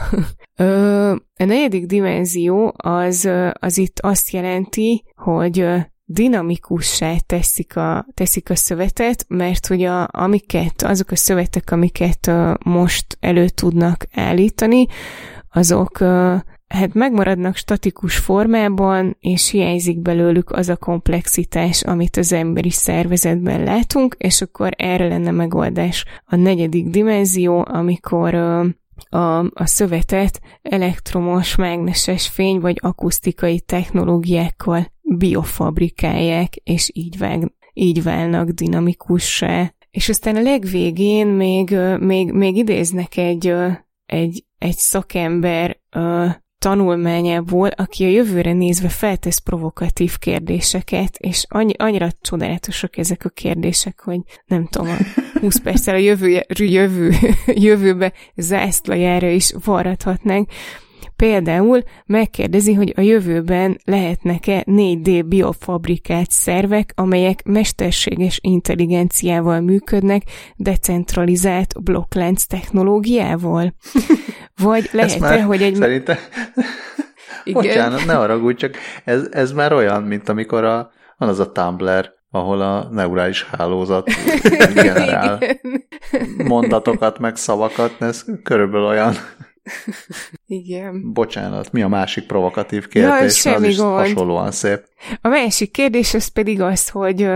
a 1.35 1.45
negyedik 1.45 1.87
dimenzió 1.87 2.75
az, 2.77 3.29
az 3.53 3.79
itt 3.79 3.99
azt 4.01 4.31
jelenti, 4.31 5.05
hogy 5.15 5.67
dinamikussá 6.13 7.17
teszik 7.27 7.77
a, 7.77 8.07
teszik 8.15 8.51
a 8.51 8.57
szövetet, 8.57 9.25
mert 9.29 9.67
hogy 9.67 9.83
a, 9.83 10.09
amiket, 10.11 10.83
azok 10.83 11.11
a 11.11 11.17
szövetek, 11.17 11.71
amiket 11.71 12.27
uh, 12.27 12.55
most 12.65 13.17
elő 13.21 13.49
tudnak 13.49 14.07
állítani, 14.13 14.87
azok 15.53 16.01
uh, 16.01 16.41
hát 16.69 16.95
megmaradnak 16.95 17.57
statikus 17.57 18.17
formában, 18.17 19.17
és 19.21 19.51
hiányzik 19.51 19.99
belőlük 19.99 20.51
az 20.51 20.69
a 20.69 20.77
komplexitás, 20.77 21.83
amit 21.83 22.17
az 22.17 22.33
emberi 22.33 22.71
szervezetben 22.71 23.63
látunk, 23.63 24.15
és 24.19 24.43
akkor 24.43 24.71
erre 24.77 25.09
lenne 25.09 25.31
megoldás 25.31 26.05
a 26.25 26.37
negyedik 26.37 26.87
dimenzió, 26.87 27.65
amikor 27.69 28.35
uh, 28.35 28.67
a, 29.09 29.39
a 29.39 29.67
szövetet 29.67 30.41
elektromos, 30.63 31.57
mágneses 31.57 32.29
fény 32.29 32.61
vagy 32.61 32.79
akusztikai 32.81 33.61
technológiákkal 33.61 34.87
biofabrikálják, 35.17 36.55
és 36.55 36.91
így, 36.93 37.19
vág, 37.19 37.53
így 37.73 38.03
válnak 38.03 38.49
dinamikussá. 38.49 39.75
És 39.91 40.09
aztán 40.09 40.37
a 40.37 40.43
legvégén 40.43 41.27
még, 41.27 41.77
még, 41.99 42.33
még 42.33 42.57
idéznek 42.57 43.17
egy, 43.17 43.55
egy, 44.07 44.45
egy 44.59 44.77
szakember 44.77 45.81
tanulmányából, 46.59 47.69
aki 47.69 48.05
a 48.05 48.09
jövőre 48.09 48.53
nézve 48.53 48.89
feltesz 48.89 49.39
provokatív 49.39 50.19
kérdéseket, 50.19 51.17
és 51.17 51.45
annyi, 51.49 51.73
annyira 51.77 52.09
csodálatosak 52.21 52.97
ezek 52.97 53.25
a 53.25 53.29
kérdések, 53.29 54.01
hogy 54.01 54.21
nem 54.47 54.67
tudom, 54.67 54.89
a 54.89 55.39
20 55.41 55.61
perccel 55.63 55.95
a 55.95 55.99
jövő, 55.99 56.43
jövő, 56.57 57.11
jövőbe 57.47 58.13
zászlajára 58.37 59.29
is 59.29 59.53
varrathatnánk. 59.65 60.51
Például 61.21 61.83
megkérdezi, 62.07 62.75
hogy 62.75 62.93
a 62.97 63.01
jövőben 63.01 63.81
lehetnek-e 63.85 64.65
4D 64.67 65.25
biofabrikált 65.27 66.31
szervek, 66.31 66.93
amelyek 66.95 67.43
mesterséges 67.45 68.39
intelligenciával 68.43 69.61
működnek, 69.61 70.23
decentralizált 70.57 71.83
blokklánc 71.83 72.45
technológiával? 72.45 73.75
Vagy 74.63 74.89
lehet-e, 74.93 75.43
hogy 75.43 75.63
egy... 75.63 75.75
Szerintem... 75.75 76.17
Igen. 77.45 77.63
Bocsánat, 77.63 78.07
ne 78.07 78.15
haragudj, 78.15 78.57
csak 78.57 78.75
ez, 79.05 79.29
ez 79.31 79.53
már 79.53 79.73
olyan, 79.73 80.03
mint 80.03 80.29
amikor 80.29 80.65
a, 80.65 80.91
van 81.19 81.29
az 81.29 81.39
a 81.39 81.53
Tumblr, 81.53 82.13
ahol 82.31 82.61
a 82.61 82.89
neurális 82.91 83.45
hálózat 83.45 84.11
generál 84.75 85.39
mondatokat, 86.37 87.19
meg 87.19 87.37
szavakat, 87.37 87.95
ez 87.99 88.25
körülbelül 88.43 88.87
olyan. 88.87 89.15
Igen. 90.47 91.13
Bocsánat, 91.13 91.73
mi 91.73 91.83
a 91.83 91.89
másik 91.89 92.27
provokatív 92.27 92.89
kérdés? 92.89 93.45
Ja, 93.45 93.55
az 93.55 93.63
is 93.63 93.77
gond. 93.77 93.99
hasonlóan 93.99 94.51
szép. 94.51 94.89
A 95.21 95.29
másik 95.29 95.71
kérdés 95.71 96.15
az 96.15 96.27
pedig 96.27 96.61
az, 96.61 96.89
hogy 96.89 97.29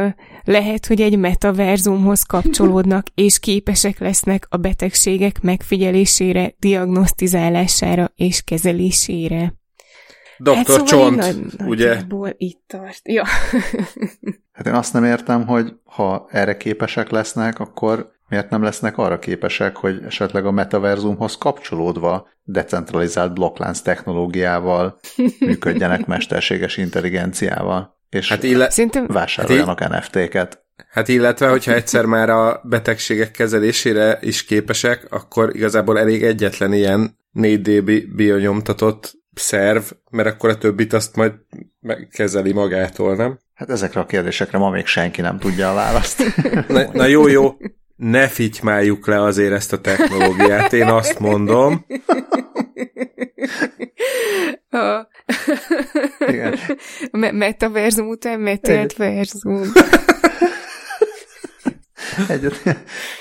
lehet, 0.45 0.87
hogy 0.87 1.01
egy 1.01 1.18
metaverzumhoz 1.18 2.22
kapcsolódnak, 2.22 3.07
és 3.24 3.39
képesek 3.39 3.99
lesznek 3.99 4.47
a 4.49 4.57
betegségek 4.57 5.41
megfigyelésére, 5.43 6.55
diagnosztizálására 6.59 8.12
és 8.16 8.43
kezelésére. 8.43 9.55
Dr. 10.39 10.55
Hát 10.55 10.66
szóval 10.66 10.85
Csont, 10.85 11.16
nagy, 11.16 11.68
ugye? 11.68 12.01
itt 12.37 12.62
tart. 12.66 13.01
Ja. 13.03 13.24
hát 14.53 14.66
én 14.66 14.74
azt 14.74 14.93
nem 14.93 15.05
értem, 15.05 15.47
hogy 15.47 15.72
ha 15.85 16.26
erre 16.30 16.57
képesek 16.57 17.11
lesznek, 17.11 17.59
akkor 17.59 18.14
miért 18.29 18.51
nem 18.51 18.62
lesznek 18.62 18.99
arra 18.99 19.18
képesek, 19.18 19.77
hogy 19.77 20.03
esetleg 20.07 20.47
a 20.47 20.51
metaverzumhoz 20.51 21.37
kapcsolódva 21.37 22.29
decentralizált 22.43 23.35
blokklánc 23.35 23.81
technológiával 23.81 24.99
működjenek 25.39 26.07
mesterséges 26.07 26.77
intelligenciával, 26.77 27.99
és 28.09 28.29
hát 28.29 28.43
ille- 28.43 28.75
vásároljanak 29.07 29.81
hát 29.81 29.91
NFT-ket. 29.91 30.62
Hát 30.91 31.09
illetve, 31.09 31.49
hogyha 31.49 31.72
egyszer 31.72 32.05
már 32.05 32.31
a 32.31 32.61
betegségek 32.64 33.31
kezelésére 33.31 34.18
is 34.20 34.45
képesek, 34.45 35.07
akkor 35.11 35.57
igazából 35.57 35.99
elég 35.99 36.25
egyetlen 36.25 36.72
ilyen 36.72 37.18
4D 37.35 38.05
bionyomtatott 38.14 39.12
szerv, 39.35 39.83
mert 40.11 40.29
akkor 40.29 40.51
a 40.51 40.59
többit 40.59 40.93
azt 40.93 41.16
majd 41.16 41.33
kezeli 42.11 42.53
magától, 42.53 43.16
nem? 43.16 43.39
Hát 43.55 43.70
ezekre 43.70 44.01
a 44.01 44.07
kérdésekre 44.07 44.59
ma 44.59 44.70
még 44.70 44.87
senki 44.87 45.20
nem 45.20 45.39
tudja 45.39 45.70
a 45.70 45.75
választ. 45.75 46.22
na, 46.68 46.93
na 46.93 47.07
jó, 47.07 47.29
jó, 47.29 47.57
ne 47.97 48.29
fitymáljuk 48.29 49.07
le 49.07 49.23
azért 49.23 49.53
ezt 49.53 49.73
a 49.73 49.81
technológiát, 49.81 50.73
én 50.73 50.89
azt 50.89 51.19
mondom. 51.19 51.87
A... 54.71 55.07
Igen. 56.27 56.59
metaverzum 57.13 58.09
után 58.09 58.41
metált 58.41 58.97
verzum. 58.97 59.73
Egyet, 62.29 62.63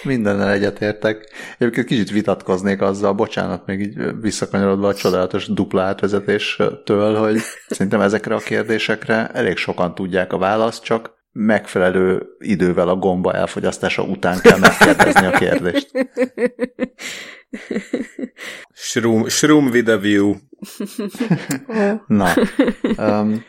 mindennel 0.04 0.52
egyetértek. 0.52 1.30
Egyébként 1.58 1.88
kicsit 1.88 2.12
vitatkoznék 2.12 2.82
azzal, 2.82 3.14
bocsánat, 3.14 3.66
még 3.66 3.80
így 3.80 4.22
visszakanyarodva 4.22 4.88
a 4.88 4.94
csodálatos 4.94 5.48
dupla 5.48 5.82
átvezetéstől, 5.82 7.16
hogy 7.16 7.40
szerintem 7.68 8.02
ezekre 8.02 8.36
a 8.36 8.40
kérdésekre 8.40 9.28
elég 9.28 9.58
sokan 9.58 9.96
tudják 9.96 10.34
a 10.34 10.38
választ, 10.38 10.84
csak 10.84 11.23
megfelelő 11.34 12.26
idővel 12.40 12.88
a 12.88 12.96
gomba 12.96 13.34
elfogyasztása 13.34 14.04
után 14.04 14.42
kell 14.42 14.60
megkérdezni 14.60 15.26
a 15.26 15.32
kérdést. 15.32 15.92
Shroom, 18.74 19.28
shroom 19.28 19.66
with 19.66 19.90
a 19.90 19.98
view. 19.98 20.36
Na, 22.08 22.34
um, 22.98 23.44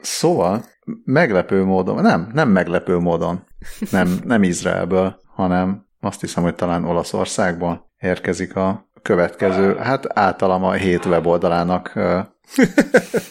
szóval 0.00 0.64
meglepő 1.04 1.64
módon, 1.64 2.02
nem, 2.02 2.30
nem 2.32 2.48
meglepő 2.48 2.98
módon, 2.98 3.46
nem, 3.90 4.18
nem 4.24 4.42
Izraelből, 4.42 5.20
hanem 5.34 5.86
azt 6.00 6.20
hiszem, 6.20 6.42
hogy 6.42 6.54
talán 6.54 6.84
Olaszországból 6.84 7.90
érkezik 7.98 8.56
a 8.56 8.90
következő, 9.02 9.76
hát 9.76 10.18
általam 10.18 10.64
a 10.64 10.72
hét 10.72 11.04
weboldalának 11.04 11.98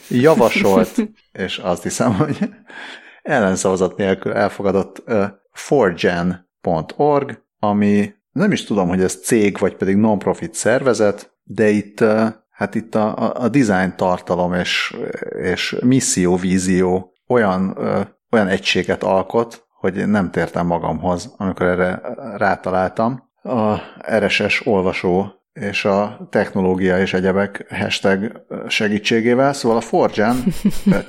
javasolt, 0.09 1.09
és 1.31 1.57
azt 1.57 1.83
hiszem, 1.83 2.15
hogy 2.15 2.49
ellenszavazat 3.21 3.97
nélkül 3.97 4.33
elfogadott 4.33 5.03
4gen.org, 5.69 7.37
ami 7.59 8.13
nem 8.31 8.51
is 8.51 8.63
tudom, 8.63 8.87
hogy 8.87 9.01
ez 9.01 9.15
cég, 9.23 9.57
vagy 9.57 9.75
pedig 9.75 9.95
non-profit 9.95 10.53
szervezet, 10.53 11.37
de 11.43 11.69
itt, 11.69 12.03
hát 12.49 12.75
itt 12.75 12.95
a, 12.95 13.33
a 13.43 13.49
design 13.49 13.93
tartalom 13.95 14.53
és, 14.53 14.97
és 15.41 15.77
misszió, 15.83 16.35
vízió 16.35 17.13
olyan, 17.27 17.77
olyan 18.31 18.47
egységet 18.47 19.03
alkot, 19.03 19.67
hogy 19.79 20.07
nem 20.07 20.31
tértem 20.31 20.65
magamhoz, 20.65 21.33
amikor 21.37 21.65
erre 21.65 22.01
rátaláltam. 22.37 23.29
A 23.43 23.77
RSS 24.17 24.65
olvasó 24.65 25.40
és 25.53 25.85
a 25.85 26.27
technológia 26.29 26.99
és 26.99 27.13
egyebek 27.13 27.65
hashtag 27.69 28.45
segítségével, 28.67 29.53
szóval 29.53 29.77
a 29.77 29.81
Forgen 29.81 30.43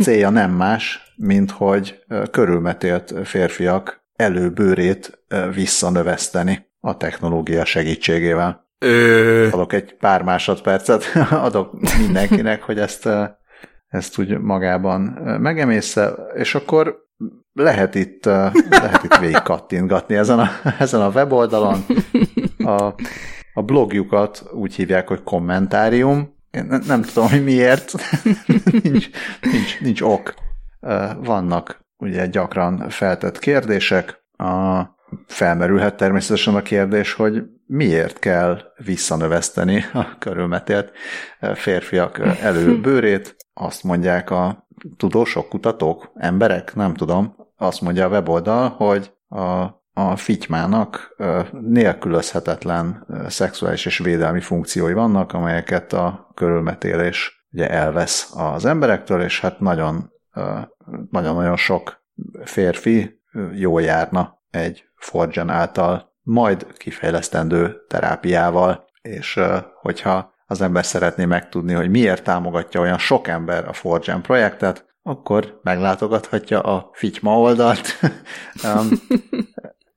célja 0.01 0.31
nem 0.31 0.51
más, 0.51 1.15
mint 1.17 1.51
hogy 1.51 2.05
körülmetélt 2.31 3.15
férfiak 3.25 4.05
előbőrét 4.17 5.25
visszanöveszteni 5.55 6.71
a 6.81 6.97
technológia 6.97 7.65
segítségével. 7.65 8.69
Ö... 8.79 9.49
Adok 9.51 9.73
egy 9.73 9.97
pár 9.97 10.23
másodpercet, 10.23 11.05
adok 11.31 11.81
mindenkinek, 11.99 12.63
hogy 12.63 12.79
ezt, 12.79 13.09
ezt 13.89 14.19
úgy 14.19 14.39
magában 14.39 15.01
megemészze, 15.41 16.15
és 16.35 16.55
akkor 16.55 17.07
lehet 17.53 17.95
itt, 17.95 18.25
lehet 18.71 19.03
itt 19.05 19.17
végig 19.17 19.43
kattintgatni 19.43 20.15
ezen 20.15 20.39
a, 20.39 20.49
ezen 20.79 21.01
a 21.01 21.09
weboldalon. 21.09 21.85
A, 22.59 22.95
a 23.55 23.63
blogjukat 23.63 24.45
úgy 24.53 24.75
hívják, 24.75 25.09
hogy 25.09 25.23
kommentárium. 25.23 26.41
Én 26.51 26.81
nem, 26.87 27.03
tudom, 27.03 27.29
hogy 27.29 27.45
miért. 27.45 27.93
nincs, 28.83 29.09
nincs, 29.41 29.81
nincs 29.81 30.01
ok. 30.01 30.35
Vannak 31.19 31.81
ugye 31.99 32.27
gyakran 32.27 32.89
feltett 32.89 33.39
kérdések. 33.39 34.25
A, 34.37 34.81
felmerülhet 35.27 35.97
természetesen 35.97 36.55
a 36.55 36.63
kérdés, 36.63 37.13
hogy 37.13 37.43
miért 37.67 38.19
kell 38.19 38.61
visszanöveszteni 38.85 39.85
a 39.93 40.19
körülmetélt 40.19 40.93
férfiak 41.55 42.19
előbőrét. 42.41 43.37
Azt 43.55 43.83
mondják 43.83 44.31
a 44.31 44.67
tudósok, 44.97 45.49
kutatók, 45.49 46.13
emberek, 46.15 46.75
nem 46.75 46.95
tudom, 46.95 47.37
azt 47.57 47.81
mondja 47.81 48.07
a 48.07 48.09
weboldal, 48.09 48.69
hogy 48.69 49.13
a 49.29 49.82
a 49.95 50.17
fitymának 50.17 51.17
nélkülözhetetlen 51.51 53.07
szexuális 53.29 53.87
és 53.87 53.99
védelmi 53.99 54.41
funkciói 54.41 54.93
vannak, 54.93 55.33
amelyeket 55.33 55.93
a 55.93 56.31
körülmetélés 56.35 57.47
ugye 57.53 57.71
elvesz 57.71 58.33
az 58.37 58.65
emberektől, 58.65 59.23
és 59.23 59.41
hát 59.41 59.61
nagyon, 59.61 60.13
nagyon-nagyon 61.11 61.57
sok 61.57 62.05
férfi 62.45 63.21
jól 63.53 63.83
járna 63.83 64.41
egy 64.51 64.85
Forgen 64.97 65.49
által 65.49 66.13
majd 66.23 66.67
kifejlesztendő 66.77 67.77
terápiával, 67.89 68.85
és 69.03 69.41
hogyha 69.81 70.33
az 70.47 70.61
ember 70.61 70.85
szeretné 70.85 71.25
megtudni, 71.25 71.73
hogy 71.73 71.91
miért 71.91 72.25
támogatja 72.25 72.81
olyan 72.81 72.99
sok 72.99 73.29
ember 73.29 73.69
a 73.69 73.73
Forgen 73.73 74.23
projektet, 74.23 74.87
akkor 75.03 75.61
meglátogathatja 75.63 76.61
a 76.61 76.91
Fityma 76.93 77.39
oldalt. 77.39 77.87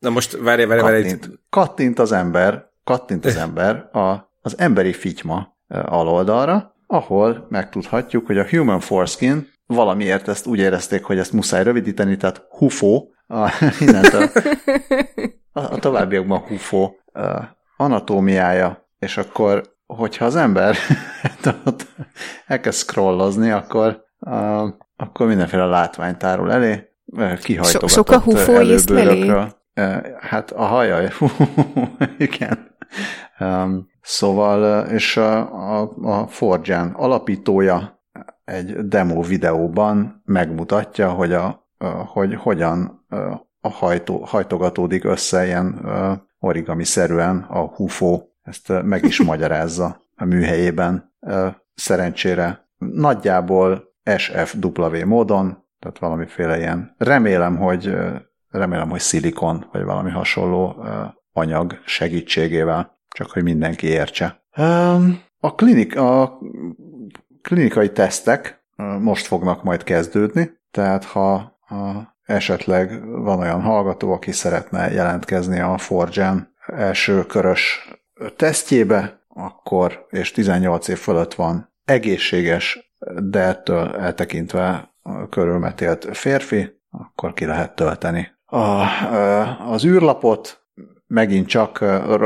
Na 0.05 0.11
most 0.11 0.37
várj, 0.37 0.63
várj, 0.63 0.81
várj. 0.81 1.01
Kattint, 1.01 1.39
kattint 1.49 1.99
az 1.99 2.11
ember, 2.11 2.69
kattint 2.83 3.25
az 3.25 3.35
ember 3.45 3.89
a, 3.91 4.31
az 4.41 4.57
emberi 4.57 4.93
fityma 4.93 5.57
aloldalra, 5.85 6.75
ahol 6.87 7.45
megtudhatjuk, 7.49 8.25
hogy 8.25 8.37
a 8.37 8.49
Human 8.49 8.79
Foreskin 8.79 9.49
valamiért 9.65 10.27
ezt 10.27 10.45
úgy 10.45 10.59
érezték, 10.59 11.03
hogy 11.03 11.17
ezt 11.17 11.31
muszáj 11.31 11.63
rövidíteni, 11.63 12.17
tehát 12.17 12.45
HUFO, 12.49 13.07
a, 13.27 13.51
innentől. 13.79 14.29
A, 15.51 15.59
a 15.59 15.77
továbbiakban 15.77 16.39
HUFO 16.39 16.91
a, 17.13 17.29
anatómiája, 17.77 18.89
és 18.99 19.17
akkor, 19.17 19.63
hogyha 19.85 20.25
az 20.25 20.35
ember 20.35 20.75
elkezd 22.47 22.77
scrollozni, 22.77 23.51
akkor, 23.51 24.03
a, 24.19 24.63
akkor 24.95 25.27
mindenféle 25.27 25.65
látvány 25.65 26.17
tárul 26.17 26.51
elé, 26.51 26.89
kihajtogatott 27.41 27.89
so, 27.89 27.95
sok 27.95 28.09
a 28.09 28.19
HUFO 28.19 28.51
Hát 30.19 30.51
a 30.51 30.63
haja, 30.63 31.09
igen. 32.17 32.75
Um, 33.39 33.89
szóval, 34.01 34.85
és 34.85 35.17
a, 35.17 35.37
a, 35.79 35.91
a 36.01 36.27
Forgen 36.27 36.91
alapítója 36.91 38.03
egy 38.45 38.87
demo 38.87 39.21
videóban 39.21 40.21
megmutatja, 40.25 41.09
hogy, 41.09 41.33
a, 41.33 41.67
a, 41.77 41.85
hogy 41.85 42.35
hogyan 42.35 43.05
a 43.61 43.69
hajtó, 43.69 44.23
hajtogatódik 44.23 45.03
össze 45.03 45.45
ilyen 45.45 45.85
origami-szerűen 46.39 47.45
a 47.49 47.59
HUFO, 47.59 48.21
ezt 48.41 48.83
meg 48.83 49.03
is 49.03 49.21
magyarázza 49.31 50.01
a 50.15 50.25
műhelyében. 50.25 51.13
Szerencsére 51.73 52.67
nagyjából 52.77 53.93
SFW 54.17 55.05
módon, 55.05 55.63
tehát 55.79 55.99
valamiféle 55.99 56.57
ilyen, 56.57 56.95
remélem, 56.97 57.57
hogy 57.57 57.95
remélem, 58.57 58.89
hogy 58.89 58.99
szilikon, 58.99 59.65
vagy 59.71 59.83
valami 59.83 60.11
hasonló 60.11 60.85
anyag 61.33 61.79
segítségével, 61.85 62.99
csak 63.07 63.31
hogy 63.31 63.43
mindenki 63.43 63.87
értse. 63.87 64.43
A, 65.39 65.55
klinik, 65.55 65.97
a 65.97 66.39
klinikai 67.41 67.91
tesztek 67.91 68.65
most 68.99 69.25
fognak 69.25 69.63
majd 69.63 69.83
kezdődni, 69.83 70.51
tehát 70.71 71.03
ha 71.03 71.59
esetleg 72.25 73.07
van 73.07 73.39
olyan 73.39 73.61
hallgató, 73.61 74.11
aki 74.11 74.31
szeretne 74.31 74.91
jelentkezni 74.91 75.59
a 75.59 75.77
Forgen 75.77 76.53
első 76.65 77.25
körös 77.25 77.89
tesztjébe, 78.35 79.19
akkor, 79.27 80.05
és 80.09 80.31
18 80.31 80.87
év 80.87 80.97
fölött 80.97 81.33
van 81.33 81.73
egészséges, 81.85 82.93
de 83.23 83.39
ettől 83.39 83.95
eltekintve 83.95 84.95
körülmetélt 85.29 86.17
férfi, 86.17 86.81
akkor 86.89 87.33
ki 87.33 87.45
lehet 87.45 87.75
tölteni 87.75 88.34
a, 88.45 88.83
az 89.71 89.85
űrlapot, 89.85 90.65
megint 91.07 91.47
csak 91.47 91.79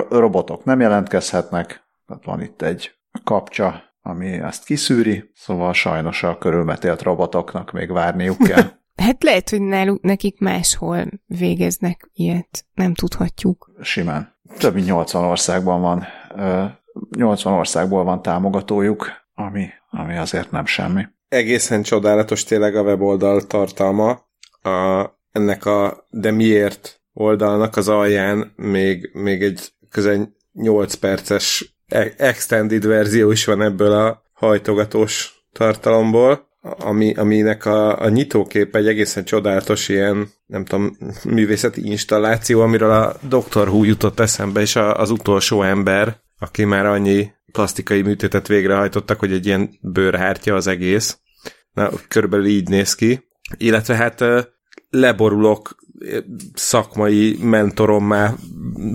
robotok 0.09 0.63
nem 0.63 0.79
jelentkezhetnek, 0.79 1.87
tehát 2.07 2.25
van 2.25 2.41
itt 2.41 2.61
egy 2.61 2.91
kapcsa, 3.23 3.83
ami 4.01 4.27
ezt 4.27 4.65
kiszűri, 4.65 5.31
szóval 5.33 5.73
sajnos 5.73 6.23
a 6.23 6.37
körülmetélt 6.37 7.01
robotoknak 7.01 7.71
még 7.71 7.91
várniuk 7.91 8.37
kell. 8.37 8.63
Hát 8.99 9.23
lehet, 9.23 9.49
hogy 9.49 9.61
náluk, 9.61 10.01
nekik 10.01 10.39
máshol 10.39 11.05
végeznek 11.25 12.09
ilyet, 12.13 12.65
nem 12.73 12.93
tudhatjuk. 12.93 13.71
Simán. 13.81 14.35
Több 14.57 14.73
mint 14.73 14.85
80 14.85 15.23
országban 15.23 15.81
van, 15.81 16.05
80 17.17 17.53
országból 17.53 18.03
van 18.03 18.21
támogatójuk, 18.21 19.11
ami, 19.33 19.67
ami 19.89 20.17
azért 20.17 20.51
nem 20.51 20.65
semmi. 20.65 21.03
Egészen 21.27 21.81
csodálatos 21.81 22.43
tényleg 22.43 22.75
a 22.75 22.81
weboldal 22.81 23.41
tartalma. 23.41 24.09
A, 24.61 25.03
ennek 25.31 25.65
a 25.65 26.07
de 26.09 26.31
miért 26.31 27.01
oldalnak 27.13 27.77
az 27.77 27.87
alján 27.87 28.53
még, 28.55 29.09
még 29.13 29.41
egy 29.41 29.73
közel 29.89 30.35
8 30.53 30.93
perces 30.93 31.75
e- 31.87 32.13
extended 32.17 32.85
verzió 32.85 33.31
is 33.31 33.45
van 33.45 33.61
ebből 33.61 33.91
a 33.91 34.21
hajtogatós 34.33 35.33
tartalomból, 35.51 36.47
ami, 36.61 37.13
aminek 37.13 37.65
a, 37.65 38.01
a 38.01 38.09
nyitókép 38.09 38.75
egy 38.75 38.87
egészen 38.87 39.25
csodálatos 39.25 39.89
ilyen, 39.89 40.29
nem 40.45 40.65
tudom, 40.65 40.97
művészeti 41.23 41.85
installáció, 41.85 42.61
amiről 42.61 42.91
a 42.91 43.15
Dr. 43.21 43.67
Who 43.67 43.83
jutott 43.83 44.19
eszembe, 44.19 44.61
és 44.61 44.75
a, 44.75 44.99
az 44.99 45.09
utolsó 45.09 45.63
ember, 45.63 46.17
aki 46.39 46.63
már 46.63 46.85
annyi 46.85 47.31
plastikai 47.51 48.01
műtétet 48.01 48.47
végrehajtottak, 48.47 49.19
hogy 49.19 49.31
egy 49.31 49.45
ilyen 49.45 49.69
bőrhártya 49.81 50.55
az 50.55 50.67
egész. 50.67 51.17
Na, 51.71 51.89
körülbelül 52.07 52.45
így 52.45 52.69
néz 52.69 52.95
ki. 52.95 53.27
Illetve 53.57 53.95
hát 53.95 54.23
leborulok, 54.89 55.75
szakmai 56.53 57.37
mentorommá 57.41 58.35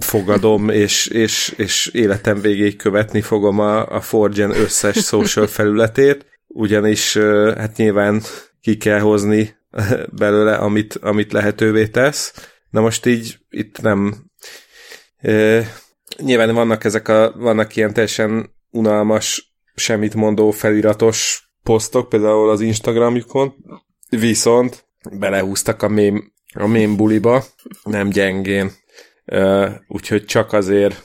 fogadom, 0.00 0.68
és, 0.68 1.06
és, 1.06 1.54
és 1.56 1.86
életem 1.86 2.40
végéig 2.40 2.76
követni 2.76 3.20
fogom 3.20 3.58
a, 3.58 3.86
a 3.86 4.00
Forgen 4.00 4.50
összes 4.50 4.96
social 4.96 5.46
felületét, 5.46 6.26
ugyanis 6.46 7.16
hát 7.56 7.76
nyilván 7.76 8.22
ki 8.60 8.76
kell 8.76 9.00
hozni 9.00 9.56
belőle, 10.12 10.54
amit, 10.54 10.94
amit 10.94 11.32
lehetővé 11.32 11.86
tesz. 11.86 12.50
Na 12.70 12.80
most 12.80 13.06
így 13.06 13.38
itt 13.50 13.80
nem 13.80 14.14
e, 15.18 15.66
nyilván 16.16 16.54
vannak 16.54 16.84
ezek 16.84 17.08
a, 17.08 17.34
vannak 17.36 17.76
ilyen 17.76 17.92
teljesen 17.92 18.50
unalmas, 18.70 19.54
semmit 19.74 20.14
mondó 20.14 20.50
feliratos 20.50 21.48
posztok, 21.62 22.08
például 22.08 22.50
az 22.50 22.60
Instagramjukon, 22.60 23.54
viszont 24.08 24.86
belehúztak 25.12 25.82
a 25.82 25.88
mém, 25.88 26.32
a 26.54 26.66
mém 26.66 26.96
buliba, 26.96 27.44
nem 27.84 28.08
gyengén. 28.08 28.70
Úgyhogy 29.88 30.24
csak 30.24 30.52
azért 30.52 31.02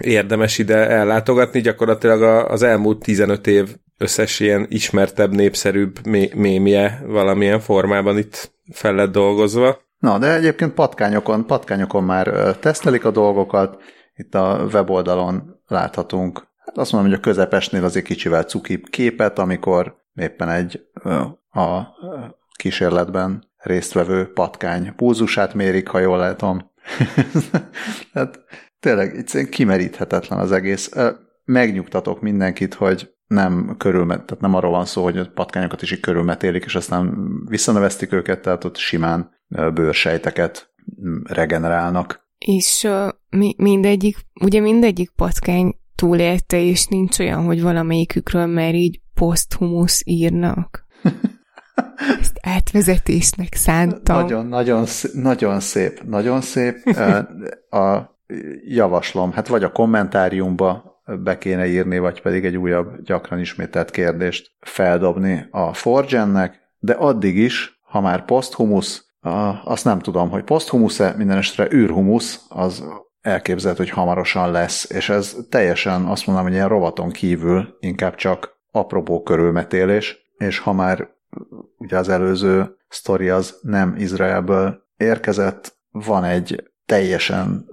érdemes 0.00 0.58
ide 0.58 0.88
ellátogatni, 0.88 1.60
gyakorlatilag 1.60 2.22
az 2.50 2.62
elmúlt 2.62 3.02
15 3.02 3.46
év 3.46 3.76
összes 3.98 4.40
ilyen 4.40 4.66
ismertebb, 4.68 5.34
népszerűbb 5.34 6.06
mémje 6.34 7.02
valamilyen 7.06 7.60
formában 7.60 8.18
itt 8.18 8.52
fel 8.72 8.94
lett 8.94 9.12
dolgozva. 9.12 9.82
Na, 9.98 10.18
de 10.18 10.34
egyébként 10.34 10.72
patkányokon, 10.72 11.46
patkányokon 11.46 12.04
már 12.04 12.56
tesztelik 12.60 13.04
a 13.04 13.10
dolgokat, 13.10 13.82
itt 14.16 14.34
a 14.34 14.66
weboldalon 14.72 15.60
láthatunk, 15.66 16.46
hát 16.58 16.78
azt 16.78 16.92
mondom, 16.92 17.10
hogy 17.10 17.18
a 17.18 17.22
közepesnél 17.22 17.84
azért 17.84 18.04
kicsivel 18.04 18.42
cukibb 18.42 18.84
képet, 18.90 19.38
amikor 19.38 19.96
éppen 20.14 20.48
egy 20.48 20.80
a 21.50 21.80
kísérletben 22.64 23.44
résztvevő 23.56 24.32
patkány 24.32 24.94
pulzusát 24.96 25.54
mérik, 25.54 25.88
ha 25.88 25.98
jól 25.98 26.18
látom. 26.18 26.70
hát 28.14 28.40
tényleg 28.80 29.16
egyszerűen 29.16 29.50
kimeríthetetlen 29.50 30.38
az 30.38 30.52
egész. 30.52 30.90
Megnyugtatok 31.44 32.20
mindenkit, 32.20 32.74
hogy 32.74 33.14
nem 33.26 33.74
körülmet, 33.78 34.24
tehát 34.24 34.42
nem 34.42 34.54
arról 34.54 34.70
van 34.70 34.84
szó, 34.84 35.02
hogy 35.02 35.18
a 35.18 35.30
patkányokat 35.34 35.82
is 35.82 35.92
így 35.92 36.00
körülmetélik, 36.00 36.64
és 36.64 36.74
aztán 36.74 37.14
visszanövesztik 37.48 38.12
őket, 38.12 38.40
tehát 38.40 38.64
ott 38.64 38.76
simán 38.76 39.30
bőrsejteket 39.74 40.74
regenerálnak. 41.24 42.28
És 42.38 42.84
uh, 42.86 43.08
mi, 43.30 43.54
mindegyik, 43.58 44.16
ugye 44.40 44.60
mindegyik 44.60 45.10
patkány 45.16 45.74
túlélte, 45.94 46.60
és 46.60 46.86
nincs 46.86 47.18
olyan, 47.18 47.44
hogy 47.44 47.62
valamelyikükről 47.62 48.46
már 48.46 48.74
így 48.74 49.00
poszthumusz 49.14 50.02
írnak. 50.04 50.86
Ezt 52.20 52.38
átvezetésnek 52.40 53.54
szántam. 53.54 54.16
Nagyon, 54.16 54.46
nagyon, 54.46 54.84
nagyon 55.12 55.60
szép, 55.60 56.02
nagyon 56.02 56.40
szép. 56.40 56.82
A 57.70 58.12
javaslom, 58.64 59.32
hát 59.32 59.48
vagy 59.48 59.64
a 59.64 59.72
kommentáriumba 59.72 61.02
be 61.22 61.38
kéne 61.38 61.66
írni, 61.66 61.98
vagy 61.98 62.22
pedig 62.22 62.44
egy 62.44 62.56
újabb, 62.56 63.02
gyakran 63.02 63.40
ismételt 63.40 63.90
kérdést 63.90 64.52
feldobni 64.60 65.46
a 65.50 65.72
Forgennek, 65.72 66.60
de 66.78 66.92
addig 66.92 67.36
is, 67.36 67.80
ha 67.82 68.00
már 68.00 68.24
posthumusz, 68.24 69.04
azt 69.64 69.84
nem 69.84 69.98
tudom, 69.98 70.30
hogy 70.30 70.44
posthumusz-e, 70.44 71.14
minden 71.16 71.36
estre 71.36 71.72
űrhumusz, 71.72 72.44
az 72.48 72.84
elképzelhető, 73.20 73.82
hogy 73.82 73.92
hamarosan 73.92 74.50
lesz, 74.50 74.90
és 74.90 75.08
ez 75.08 75.36
teljesen 75.48 76.04
azt 76.04 76.26
mondom, 76.26 76.44
hogy 76.44 76.54
ilyen 76.54 76.68
rovaton 76.68 77.10
kívül 77.10 77.76
inkább 77.80 78.14
csak 78.14 78.58
apropó 78.70 79.22
körülmetélés, 79.22 80.18
és 80.36 80.58
ha 80.58 80.72
már 80.72 81.08
ugye 81.76 81.98
az 81.98 82.08
előző 82.08 82.76
sztori 82.88 83.28
az 83.28 83.58
nem 83.62 83.94
Izraelből 83.96 84.82
érkezett, 84.96 85.76
van 85.90 86.24
egy 86.24 86.70
teljesen 86.86 87.68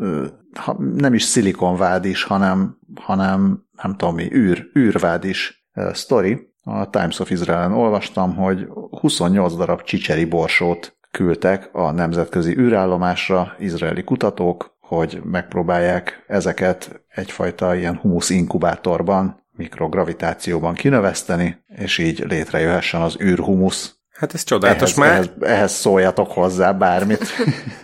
nem 0.77 1.13
is 1.13 1.23
szilikonvád 1.23 2.05
is, 2.05 2.23
hanem, 2.23 2.77
hanem 2.95 3.65
nem 3.81 3.95
tudom 3.95 4.15
mi, 4.15 4.33
űr, 4.33 4.69
űrvád 4.77 5.23
is 5.23 5.67
sztori. 5.91 6.49
A 6.63 6.89
Times 6.89 7.19
of 7.19 7.29
Israel-en 7.29 7.73
olvastam, 7.73 8.35
hogy 8.35 8.67
28 8.99 9.55
darab 9.55 9.81
csicseri 9.81 10.25
borsót 10.25 10.97
küldtek 11.11 11.69
a 11.71 11.91
nemzetközi 11.91 12.57
űrállomásra 12.57 13.55
izraeli 13.59 14.03
kutatók, 14.03 14.77
hogy 14.79 15.21
megpróbálják 15.23 16.23
ezeket 16.27 17.03
egyfajta 17.07 17.75
ilyen 17.75 17.97
humusz 17.97 18.29
inkubátorban, 18.29 19.40
mikrogravitációban 19.61 20.73
kinöveszteni, 20.73 21.63
és 21.67 21.97
így 21.97 22.23
létrejöhessen 22.27 23.01
az 23.01 23.17
űrhumusz. 23.21 23.95
Hát 24.11 24.33
ez 24.33 24.43
csodálatos 24.43 24.81
ehhez, 24.81 24.97
már. 24.97 25.11
Ehhez, 25.11 25.29
ehhez 25.39 25.71
szóljatok 25.71 26.31
hozzá 26.31 26.71
bármit. 26.71 27.25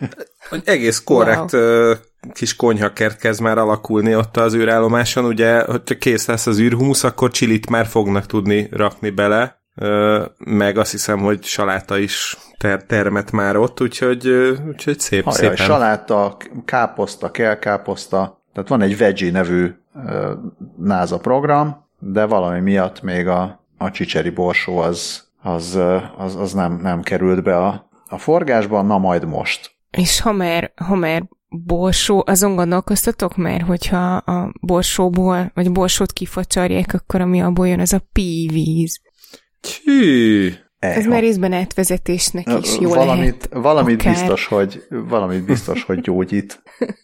egész 0.64 1.04
korrekt 1.04 1.54
wow. 1.54 1.94
kis 2.34 2.56
konyhakert 2.56 3.20
kezd 3.20 3.42
már 3.42 3.58
alakulni 3.58 4.16
ott 4.16 4.38
az 4.38 4.56
űrállomáson, 4.56 5.26
ugye, 5.26 5.62
hogyha 5.62 5.98
kész 5.98 6.28
lesz 6.28 6.48
az 6.48 6.60
űrhumusz, 6.60 7.04
akkor 7.04 7.32
csilit 7.32 7.70
már 7.70 7.86
fognak 7.86 8.26
tudni 8.26 8.68
rakni 8.72 9.10
bele, 9.10 9.62
meg 10.38 10.78
azt 10.78 10.92
hiszem, 10.92 11.20
hogy 11.20 11.44
saláta 11.44 11.98
is 11.98 12.38
ter- 12.58 12.86
termet 12.86 13.32
már 13.32 13.56
ott, 13.58 13.82
úgyhogy, 13.82 14.28
úgyhogy 14.68 15.00
szép 15.00 15.24
Hajaj, 15.24 15.40
szépen. 15.40 15.66
saláta, 15.66 16.38
káposzta, 16.66 17.32
kelkáposzta, 17.32 18.37
tehát 18.58 18.72
van 18.72 18.82
egy 18.82 18.98
veggie 18.98 19.32
nevű 19.32 19.74
NASA 20.78 21.18
program, 21.18 21.86
de 22.00 22.26
valami 22.26 22.60
miatt 22.60 23.02
még 23.02 23.28
a, 23.28 23.64
a 23.78 23.92
csicseri 23.92 24.30
borsó 24.30 24.78
az, 24.78 25.24
az, 25.42 25.80
az, 26.18 26.36
az 26.36 26.54
nem, 26.54 26.80
nem 26.82 27.02
került 27.02 27.44
be 27.44 27.58
a, 27.58 27.90
a 28.08 28.18
forgásban, 28.18 28.86
na 28.86 28.98
majd 28.98 29.26
most. 29.26 29.76
És 29.92 30.22
ha 30.22 30.32
már, 30.32 30.72
ha 30.76 30.96
már 30.96 31.24
borsó, 31.50 32.24
azon 32.26 32.56
gondolkoztatok 32.56 33.36
már, 33.36 33.62
hogyha 33.62 34.16
a 34.16 34.52
borsóból, 34.62 35.52
vagy 35.54 35.72
borsót 35.72 36.12
kifacsarják, 36.12 36.94
akkor 36.94 37.22
ami 37.22 37.42
abból 37.42 37.68
jön, 37.68 37.80
az 37.80 37.94
a 37.94 38.08
pívíz. 38.14 39.02
Tű! 39.62 40.52
Ez 40.80 41.06
már 41.06 41.22
részben 41.22 41.54
átvezetésnek 41.54 42.48
is 42.62 42.80
jó 42.80 42.90
valamit, 42.90 43.48
lehet. 43.50 43.50
Valamit 43.52 44.00
akár. 44.00 44.14
biztos, 44.14 44.46
hogy, 44.46 44.84
valamit 44.90 45.46
biztos, 45.46 45.84
hogy 45.84 46.02
gyógyít. 46.02 46.62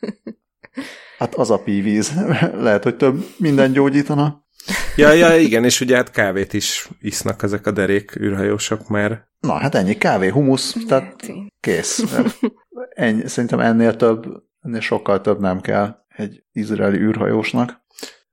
Hát 1.18 1.36
az 1.36 1.51
a 1.51 1.57
pívíz. 1.57 2.14
Lehet, 2.66 2.84
hogy 2.84 2.95
több 2.95 3.26
minden 3.38 3.72
gyógyítana. 3.72 4.43
Ja, 4.95 5.11
ja, 5.11 5.38
igen, 5.38 5.64
és 5.64 5.82
ugye 5.82 5.95
hát 5.95 6.11
kávét 6.11 6.53
is 6.53 6.89
isznak 6.99 7.43
ezek 7.43 7.68
a 7.68 7.72
derék 7.72 8.16
űrhajósok 8.16 8.88
már. 8.88 9.28
Na, 9.39 9.53
hát 9.53 9.76
ennyi 9.76 9.97
kávé, 9.97 10.28
humusz, 10.28 10.76
tehát 10.88 11.32
kész. 11.59 12.03
Ennyi, 12.89 13.28
szerintem 13.28 13.59
ennél 13.59 13.95
több, 13.95 14.26
ennél 14.61 14.80
sokkal 14.80 15.22
több 15.22 15.39
nem 15.39 15.61
kell 15.61 15.95
egy 16.07 16.43
izraeli 16.51 16.97
űrhajósnak, 16.97 17.82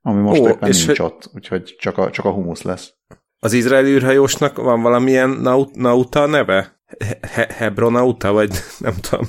ami 0.01 0.21
most 0.21 0.41
Ó, 0.41 0.47
éppen 0.47 0.69
és 0.69 0.85
nincs 0.85 0.99
ott, 0.99 1.29
úgyhogy 1.33 1.75
csak 1.79 1.97
a, 1.97 2.09
csak 2.09 2.25
a 2.25 2.31
humusz 2.31 2.61
lesz. 2.61 2.93
Az 3.39 3.53
izraeli 3.53 3.89
űrhajósnak 3.89 4.57
van 4.57 4.81
valamilyen 4.81 5.29
naut, 5.29 5.75
nauta 5.75 6.25
neve? 6.25 6.81
He, 7.21 7.47
Hebronauta, 7.53 8.31
vagy 8.31 8.51
nem 8.79 8.93
tudom. 9.09 9.25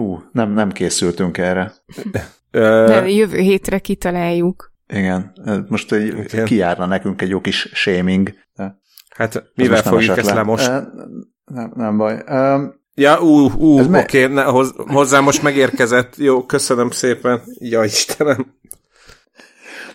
Hú, 0.00 0.22
nem, 0.32 0.52
nem 0.52 0.70
készültünk 0.70 1.38
erre. 1.38 1.72
Nem, 2.50 3.06
jövő 3.06 3.38
hétre 3.38 3.78
kitaláljuk. 3.78 4.72
Igen, 4.88 5.32
most 5.68 5.92
egy, 5.92 6.06
Igen. 6.06 6.44
kijárna 6.44 6.86
nekünk 6.86 7.22
egy 7.22 7.28
jó 7.28 7.40
kis 7.40 7.70
shaming. 7.72 8.34
Hát 9.08 9.50
mivel 9.54 9.82
fogjuk 9.82 10.16
ezt 10.16 10.34
le 10.34 10.42
most? 10.42 10.70
Nem, 11.44 11.72
nem 11.74 11.96
baj. 11.96 12.22
Um, 12.28 12.74
ja, 12.94 13.20
ú, 13.20 13.50
ú, 13.50 13.94
oké, 13.94 14.24
okay, 14.24 14.44
hoz, 14.44 14.74
hozzá 14.76 15.20
most 15.20 15.42
megérkezett. 15.42 16.16
Jó, 16.16 16.46
köszönöm 16.46 16.90
szépen. 16.90 17.42
Ja, 17.58 17.84
Istenem. 17.84 18.54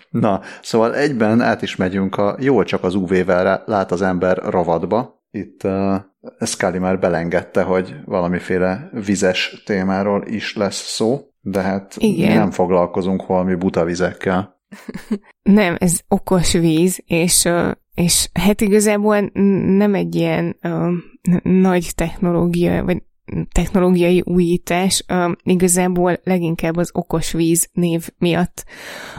Na, 0.10 0.42
szóval 0.62 0.96
egyben 0.96 1.42
át 1.42 1.62
is 1.62 1.76
megyünk 1.76 2.18
a 2.18 2.36
jól 2.40 2.64
csak 2.64 2.84
az 2.84 2.96
UV-vel 2.96 3.64
lát 3.66 3.92
az 3.92 4.02
ember 4.02 4.38
ravadba. 4.38 5.15
Itt 5.36 5.64
uh, 5.64 5.96
Scully 6.40 6.78
már 6.78 7.00
belengedte, 7.00 7.62
hogy 7.64 7.96
valamiféle 8.06 8.90
vizes 9.06 9.62
témáról 9.66 10.24
is 10.28 10.56
lesz 10.56 10.94
szó, 10.96 11.20
de 11.42 11.62
hát 11.62 11.96
Igen. 11.98 12.38
nem 12.38 12.52
foglalkozunk 12.52 13.26
valami 13.26 13.56
buta 13.56 13.84
vizekkel. 13.84 14.60
nem, 15.60 15.76
ez 15.80 16.00
okos 16.08 16.54
víz, 16.54 17.04
és, 17.06 17.50
és 17.94 18.30
hát 18.34 18.62
igazából 18.62 19.30
nem 19.78 19.94
egy 19.94 20.16
ilyen 20.16 20.58
uh, 20.64 20.92
nagy 21.44 21.92
technológia, 21.96 22.84
vagy 22.84 23.04
technológiai 23.52 24.22
újítás 24.26 25.06
igazából 25.44 26.20
leginkább 26.24 26.78
az 26.78 26.90
okos 26.94 27.32
víz 27.32 27.70
név 27.74 28.10
miatt 28.18 28.66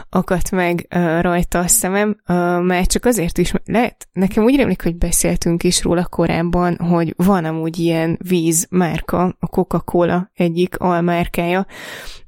akadt 0.09 0.51
meg 0.51 0.87
uh, 0.95 1.21
rajta 1.21 1.59
a 1.59 1.67
szemem, 1.67 2.21
mert 2.61 2.91
csak 2.91 3.05
azért 3.05 3.37
is 3.37 3.53
lehet, 3.65 4.07
nekem 4.13 4.43
úgy 4.43 4.55
rémlik, 4.55 4.83
hogy 4.83 4.95
beszéltünk 4.95 5.63
is 5.63 5.83
róla 5.83 6.05
korábban, 6.05 6.77
hogy 6.77 7.13
van 7.17 7.45
amúgy 7.45 7.79
ilyen 7.79 8.19
víz 8.27 8.67
márka, 8.69 9.35
a 9.39 9.47
Coca-Cola 9.47 10.31
egyik 10.33 10.77
almárkája, 10.77 11.65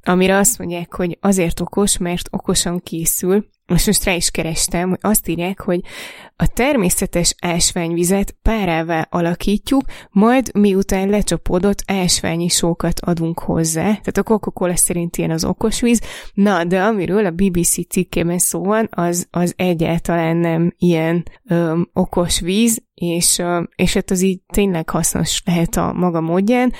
amire 0.02 0.36
azt 0.36 0.58
mondják, 0.58 0.94
hogy 0.94 1.18
azért 1.20 1.60
okos, 1.60 1.98
mert 1.98 2.28
okosan 2.30 2.80
készül, 2.80 3.44
most 3.70 3.86
most 3.86 4.04
rá 4.04 4.14
is 4.14 4.30
kerestem, 4.30 4.88
hogy 4.88 4.98
azt 5.00 5.28
írják, 5.28 5.60
hogy 5.60 5.80
a 6.36 6.46
természetes 6.46 7.34
ásványvizet 7.40 8.36
párává 8.42 9.06
alakítjuk, 9.10 9.82
majd 10.10 10.50
miután 10.54 11.08
lecsapódott 11.08 11.82
ásványi 11.86 12.48
sókat 12.48 13.00
adunk 13.00 13.38
hozzá. 13.38 13.82
Tehát 13.82 14.16
a 14.16 14.22
Coca-Cola 14.22 14.76
szerint 14.76 15.16
ilyen 15.16 15.30
az 15.30 15.44
okos 15.44 15.80
víz. 15.80 16.00
Na, 16.34 16.64
de 16.64 16.82
amiről 16.82 17.26
a 17.26 17.30
BBC 17.30 17.88
cikkében 17.88 18.38
szó 18.38 18.64
van, 18.64 18.88
az, 18.90 19.26
az 19.30 19.54
egyáltalán 19.56 20.36
nem 20.36 20.74
ilyen 20.78 21.24
ö, 21.48 21.80
okos 21.92 22.40
víz, 22.40 22.82
és, 22.94 23.38
ö, 23.38 23.62
és 23.76 23.94
hát 23.94 24.10
az 24.10 24.22
így 24.22 24.40
tényleg 24.52 24.90
hasznos 24.90 25.42
lehet 25.44 25.76
a 25.76 25.92
maga 25.92 26.20
módján. 26.20 26.72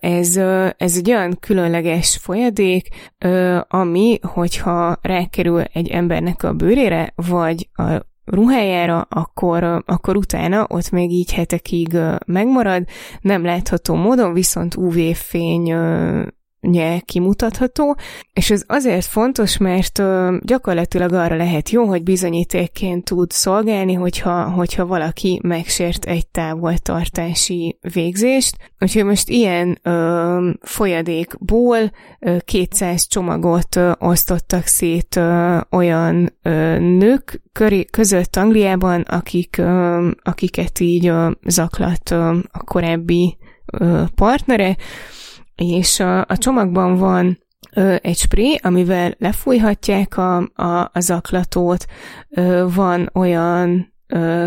Ez, 0.00 0.36
ez 0.76 0.96
egy 0.96 1.10
olyan 1.10 1.36
különleges 1.40 2.16
folyadék, 2.16 2.88
ami, 3.68 4.18
hogyha 4.22 4.98
rákerül 5.02 5.60
egy 5.72 5.88
embernek 5.88 6.42
a 6.42 6.52
bőrére, 6.52 7.12
vagy 7.14 7.68
a 7.72 8.00
ruhájára, 8.24 9.00
akkor, 9.00 9.82
akkor 9.86 10.16
utána 10.16 10.66
ott 10.68 10.90
még 10.90 11.10
így 11.10 11.32
hetekig 11.32 11.98
megmarad, 12.26 12.84
nem 13.20 13.44
látható 13.44 13.94
módon, 13.94 14.32
viszont 14.32 14.76
UV-fény 14.76 15.74
nye 16.66 16.98
kimutatható, 16.98 17.96
és 18.32 18.50
ez 18.50 18.62
azért 18.66 19.06
fontos, 19.06 19.56
mert 19.56 20.02
gyakorlatilag 20.40 21.12
arra 21.12 21.36
lehet 21.36 21.70
jó, 21.70 21.84
hogy 21.84 22.02
bizonyítékként 22.02 23.04
tud 23.04 23.30
szolgálni, 23.30 23.92
hogyha, 23.92 24.50
hogyha 24.50 24.86
valaki 24.86 25.40
megsért 25.42 26.04
egy 26.04 26.26
távoltartási 26.26 27.78
végzést. 27.92 28.56
Úgyhogy 28.80 29.04
most 29.04 29.28
ilyen 29.28 29.78
ö, 29.82 30.50
folyadékból 30.60 31.78
ö, 32.18 32.36
200 32.44 33.06
csomagot 33.06 33.76
ö, 33.76 33.92
osztottak 33.98 34.66
szét 34.66 35.16
ö, 35.16 35.58
olyan 35.70 36.32
ö, 36.42 36.78
nők 36.78 37.42
köré, 37.52 37.84
között 37.84 38.36
Angliában, 38.36 39.00
akik, 39.00 39.58
ö, 39.58 40.08
akiket 40.22 40.80
így 40.80 41.06
ö, 41.06 41.30
zaklat 41.46 42.10
ö, 42.10 42.38
a 42.52 42.64
korábbi 42.64 43.36
ö, 43.66 44.02
partnere, 44.14 44.76
és 45.56 46.00
a, 46.00 46.20
a 46.20 46.36
csomagban 46.38 46.96
van 46.96 47.38
ö, 47.74 47.94
egy 48.02 48.16
spré, 48.16 48.54
amivel 48.62 49.14
lefújhatják 49.18 50.16
a, 50.16 50.36
a, 50.54 50.90
a 50.92 51.00
zaklatót, 51.00 51.86
ö, 52.30 52.66
van 52.74 53.10
olyan 53.14 53.94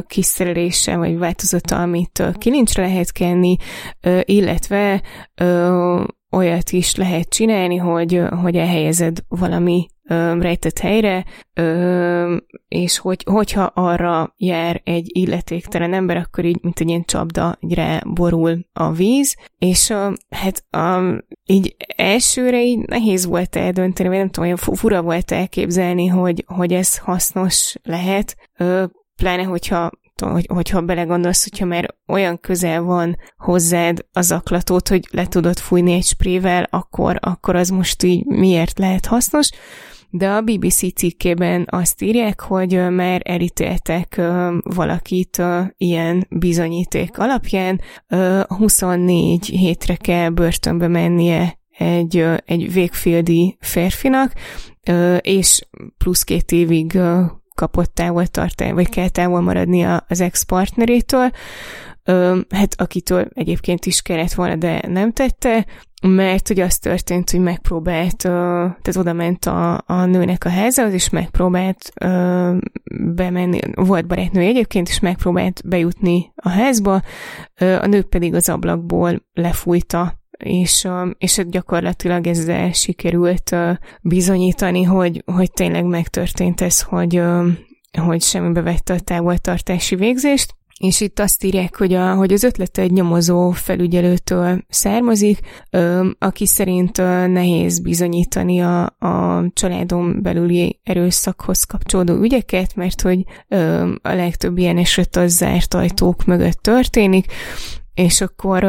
kiszerelése 0.08 0.98
vagy 0.98 1.18
változata, 1.18 1.82
amit 1.82 2.24
kilincsre 2.38 2.82
lehet 2.82 3.12
kenni, 3.12 3.56
illetve 4.24 5.02
olyat 6.32 6.70
is 6.70 6.96
lehet 6.96 7.30
csinálni, 7.30 7.78
hogy, 7.78 8.22
hogy 8.42 8.56
elhelyezed 8.56 9.18
valami 9.28 9.88
ö, 10.10 10.38
rejtett 10.42 10.80
helyre, 10.80 11.26
ö, 11.54 12.38
és 12.68 12.98
hogy, 12.98 13.24
hogyha 13.24 13.64
arra 13.64 14.34
jár 14.38 14.82
egy 14.84 15.10
illetéktelen 15.14 15.94
ember, 15.94 16.18
akkor 16.18 16.46
így, 16.46 16.60
mint 16.62 16.80
egy 16.80 16.88
ilyen 16.88 17.06
csapda, 17.06 17.58
így 17.60 17.80
borul 18.06 18.66
a 18.74 18.92
víz, 18.92 19.36
és 19.58 19.90
ö, 19.90 20.12
hát 20.30 20.64
ö, 20.70 21.16
így 21.46 21.76
elsőre 21.96 22.64
így 22.64 22.80
nehéz 22.80 23.26
volt 23.26 23.56
eldönteni, 23.56 24.10
vagy 24.10 24.18
nem 24.18 24.30
tudom, 24.30 24.46
olyan 24.46 24.58
fura 24.58 25.02
volt 25.02 25.32
elképzelni, 25.32 26.08
hogy, 26.08 26.44
hogy 26.48 26.74
ez 26.74 26.98
hasznos 26.98 27.76
lehet, 27.84 28.36
ö, 28.58 28.84
pláne 29.16 29.44
hogyha 29.44 29.90
hogy, 30.26 30.48
hogyha 30.54 30.82
belegondolsz, 30.82 31.44
hogyha 31.50 31.66
már 31.66 31.96
olyan 32.08 32.40
közel 32.40 32.82
van 32.82 33.18
hozzád 33.38 34.06
az 34.14 34.32
aklatót, 34.32 34.88
hogy 34.88 35.08
le 35.12 35.26
tudod 35.26 35.58
fújni 35.58 35.94
egy 35.94 36.04
sprével, 36.04 36.68
akkor, 36.70 37.18
akkor 37.22 37.56
az 37.56 37.70
most 37.70 38.04
így 38.04 38.26
miért 38.26 38.80
lehet 38.80 39.06
hasznos 39.06 39.50
de 40.10 40.30
a 40.30 40.42
BBC 40.42 40.94
cikkében 40.94 41.68
azt 41.70 42.02
írják, 42.02 42.42
hogy 42.42 42.90
már 42.90 43.22
elítéltek 43.24 44.22
valakit 44.64 45.42
ilyen 45.78 46.28
bizonyíték 46.30 47.20
alapján, 47.20 47.82
24 48.48 49.46
hétre 49.46 49.96
kell 49.96 50.30
börtönbe 50.30 50.88
mennie 50.88 51.60
egy, 51.78 52.26
egy 52.46 52.74
végfieldi 52.74 53.58
férfinak, 53.60 54.34
és 55.22 55.68
plusz 55.98 56.24
két 56.24 56.52
évig 56.52 57.00
kapott 57.56 57.94
távoltartály, 57.94 58.72
vagy 58.72 58.90
kell 58.90 59.10
távol 59.10 59.42
maradni 59.42 59.84
az 60.08 60.22
ex-partnerétől, 60.22 61.32
hát 62.50 62.76
akitől 62.78 63.28
egyébként 63.34 63.86
is 63.86 64.02
kellett 64.02 64.34
volna, 64.34 64.56
de 64.56 64.82
nem 64.88 65.12
tette, 65.12 65.66
mert 66.02 66.48
hogy 66.48 66.60
az 66.60 66.78
történt, 66.78 67.30
hogy 67.30 67.40
megpróbált, 67.40 68.18
tehát 68.18 68.96
oda 68.96 69.14
ment 69.14 69.46
a, 69.46 69.84
a 69.86 70.06
nőnek 70.06 70.46
a 70.46 70.50
házához, 70.50 70.94
és 70.94 71.10
megpróbált 71.10 71.92
bemenni, 73.16 73.60
volt 73.76 74.08
barátnő 74.08 74.42
egyébként, 74.42 74.88
és 74.88 75.00
megpróbált 75.00 75.62
bejutni 75.66 76.32
a 76.36 76.50
házba, 76.50 77.02
a 77.56 77.86
nő 77.86 78.04
pedig 78.04 78.34
az 78.34 78.50
ablakból 78.50 79.26
lefújta 79.34 80.18
és, 80.44 80.88
és 81.18 81.42
gyakorlatilag 81.48 82.28
ezzel 82.28 82.72
sikerült 82.72 83.56
bizonyítani, 84.02 84.84
hogy, 84.84 85.24
hogy 85.26 85.52
tényleg 85.52 85.86
megtörtént 85.86 86.62
ez, 86.62 86.82
hogy, 86.82 87.22
hogy 88.02 88.22
semmibe 88.22 88.62
vette 88.62 88.94
a 88.94 89.00
távoltartási 89.00 89.96
végzést, 89.96 90.56
és 90.80 91.02
itt 91.02 91.20
azt 91.20 91.44
írják, 91.44 91.78
hogy, 91.78 91.94
a, 91.94 92.14
hogy 92.14 92.34
az 92.34 92.44
ötlet 92.44 92.78
egy 92.78 92.92
nyomozó 92.92 93.52
felügyelőtől 93.52 94.64
származik, 94.70 95.40
ö, 95.70 96.10
aki 96.20 96.46
szerint 96.46 96.98
ö, 96.98 97.28
nehéz 97.28 97.80
bizonyítani 97.80 98.62
a, 98.62 98.86
a 98.86 99.44
családon 99.54 100.22
belüli 100.22 100.80
erőszakhoz 100.84 101.64
kapcsolódó 101.64 102.14
ügyeket, 102.14 102.76
mert 102.76 103.02
hogy 103.02 103.24
ö, 103.48 103.92
a 104.02 104.14
legtöbb 104.14 104.58
ilyen 104.58 104.78
eset 104.78 105.16
az 105.16 105.36
zárt 105.36 105.74
ajtók 105.74 106.26
mögött 106.26 106.62
történik, 106.62 107.26
és 108.00 108.22
akkor 108.22 108.64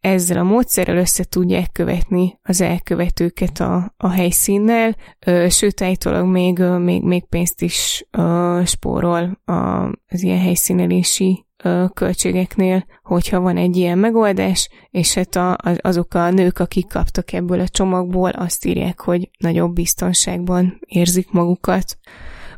ezzel 0.00 0.38
a 0.38 0.42
módszerrel 0.42 0.96
össze 0.96 1.24
tudják 1.24 1.72
követni 1.72 2.38
az 2.42 2.60
elkövetőket 2.60 3.60
a, 3.60 3.94
a 3.96 4.08
helyszínnel, 4.08 4.96
sőt, 5.48 5.82
állítólag 5.82 6.26
még, 6.26 6.58
még, 6.58 7.02
még 7.02 7.24
pénzt 7.28 7.62
is 7.62 8.06
spórol 8.64 9.40
az 10.06 10.22
ilyen 10.22 10.40
helyszínelési 10.40 11.46
költségeknél, 11.94 12.84
hogyha 13.02 13.40
van 13.40 13.56
egy 13.56 13.76
ilyen 13.76 13.98
megoldás, 13.98 14.68
és 14.90 15.14
hát 15.14 15.36
a, 15.36 15.56
azok 15.80 16.14
a 16.14 16.30
nők, 16.30 16.58
akik 16.58 16.88
kaptak 16.88 17.32
ebből 17.32 17.60
a 17.60 17.68
csomagból, 17.68 18.30
azt 18.30 18.64
írják, 18.64 19.00
hogy 19.00 19.30
nagyobb 19.38 19.72
biztonságban 19.72 20.78
érzik 20.86 21.30
magukat. 21.30 21.98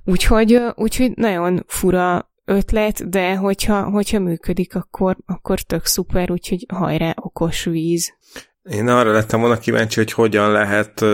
Úgyhogy, 0.05 0.61
úgyhogy 0.75 1.13
nagyon 1.15 1.65
fura 1.67 2.33
ötlet, 2.45 3.09
de 3.09 3.35
hogyha, 3.35 3.83
hogyha 3.83 4.19
működik, 4.19 4.75
akkor, 4.75 5.17
akkor 5.27 5.61
tök 5.61 5.85
szuper, 5.85 6.31
úgyhogy 6.31 6.67
hajrá, 6.69 7.15
okos 7.17 7.65
víz. 7.65 8.15
Én 8.63 8.89
arra 8.89 9.13
lettem 9.13 9.41
volna 9.41 9.59
kíváncsi, 9.59 10.01
hogy 10.01 10.13
hogyan 10.13 10.53
lehet 10.53 11.05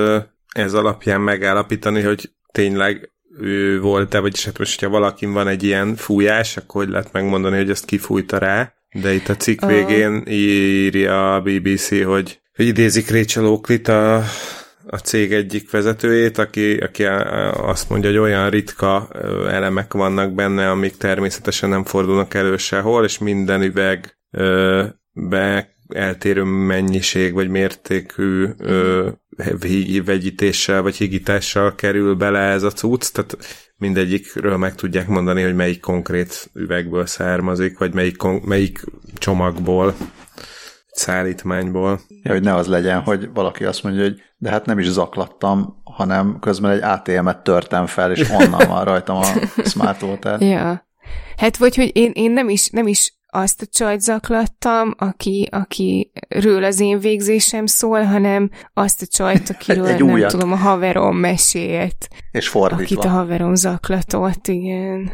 ez 0.52 0.74
alapján 0.74 1.20
megállapítani, 1.20 2.00
hogy 2.02 2.30
tényleg 2.52 3.10
ő 3.40 3.80
volt-e, 3.80 4.18
vagyis 4.18 4.44
hát 4.44 4.58
most, 4.58 4.80
hogyha 4.80 4.98
valakin 4.98 5.32
van 5.32 5.48
egy 5.48 5.62
ilyen 5.62 5.96
fújás, 5.96 6.56
akkor 6.56 6.82
hogy 6.82 6.92
lehet 6.92 7.12
megmondani, 7.12 7.56
hogy 7.56 7.70
ezt 7.70 7.84
kifújta 7.84 8.38
rá, 8.38 8.72
de 8.92 9.12
itt 9.12 9.28
a 9.28 9.36
cikk 9.36 9.60
végén 9.60 10.22
írja 10.26 11.34
a 11.34 11.40
BBC, 11.40 12.04
hogy, 12.04 12.40
hogy 12.54 12.66
idézik 12.66 13.10
Rachel 13.10 13.46
Oakley-t, 13.46 13.88
a 13.88 14.22
a 14.92 14.96
cég 14.96 15.32
egyik 15.32 15.70
vezetőjét, 15.70 16.38
aki, 16.38 16.76
aki 16.76 17.04
azt 17.52 17.88
mondja, 17.88 18.10
hogy 18.10 18.18
olyan 18.18 18.50
ritka 18.50 19.08
elemek 19.48 19.92
vannak 19.92 20.32
benne, 20.32 20.70
amik 20.70 20.96
természetesen 20.96 21.68
nem 21.68 21.84
fordulnak 21.84 22.34
elő 22.34 22.56
sehol, 22.56 23.04
és 23.04 23.18
minden 23.18 23.62
üvegbe 23.62 25.74
eltérő 25.88 26.42
mennyiség 26.42 27.32
vagy 27.32 27.48
mértékű 27.48 28.46
ö, 28.58 29.08
vegyítéssel 30.04 30.82
vagy 30.82 30.96
higítással 30.96 31.74
kerül 31.74 32.14
bele 32.14 32.38
ez 32.38 32.62
a 32.62 32.70
cucc, 32.70 33.12
tehát 33.12 33.36
mindegyikről 33.76 34.56
meg 34.56 34.74
tudják 34.74 35.08
mondani, 35.08 35.42
hogy 35.42 35.54
melyik 35.54 35.80
konkrét 35.80 36.50
üvegből 36.54 37.06
származik, 37.06 37.78
vagy 37.78 37.94
melyik, 37.94 38.16
melyik 38.44 38.84
csomagból 39.14 39.94
szállítmányból. 41.00 42.00
Ja, 42.22 42.32
hogy 42.32 42.42
ne 42.42 42.54
az 42.54 42.66
legyen, 42.66 43.00
hogy 43.00 43.30
valaki 43.34 43.64
azt 43.64 43.82
mondja, 43.82 44.02
hogy 44.02 44.22
de 44.36 44.50
hát 44.50 44.66
nem 44.66 44.78
is 44.78 44.88
zaklattam, 44.88 45.82
hanem 45.84 46.38
közben 46.40 46.70
egy 46.70 46.82
ATM-et 46.82 47.42
törtem 47.42 47.86
fel, 47.86 48.10
és 48.10 48.30
onnan 48.30 48.68
van 48.68 48.84
rajtam 48.84 49.16
a 49.16 49.24
Smart 49.70 50.02
Water. 50.02 50.40
Ja. 50.40 50.86
Hát 51.36 51.56
vagy, 51.56 51.76
hogy 51.76 51.90
én, 51.96 52.10
én 52.14 52.30
nem, 52.30 52.48
is, 52.48 52.68
nem 52.68 52.86
is 52.86 53.14
azt 53.26 53.62
a 53.62 53.66
csajt 53.66 54.00
zaklattam, 54.00 54.94
aki, 54.98 55.48
akiről 55.50 56.64
az 56.64 56.80
én 56.80 56.98
végzésem 56.98 57.66
szól, 57.66 58.02
hanem 58.02 58.50
azt 58.74 59.02
a 59.02 59.06
csajt, 59.06 59.50
akiről 59.58 59.86
egy 59.86 60.04
nem 60.04 60.12
újat. 60.12 60.30
tudom, 60.30 60.52
a 60.52 60.56
haverom 60.56 61.16
mesélt. 61.16 62.08
És 62.30 62.48
fordítva. 62.48 62.82
Akit 62.82 63.04
a 63.04 63.08
haverom 63.08 63.54
zaklatott, 63.54 64.46
igen. 64.46 65.12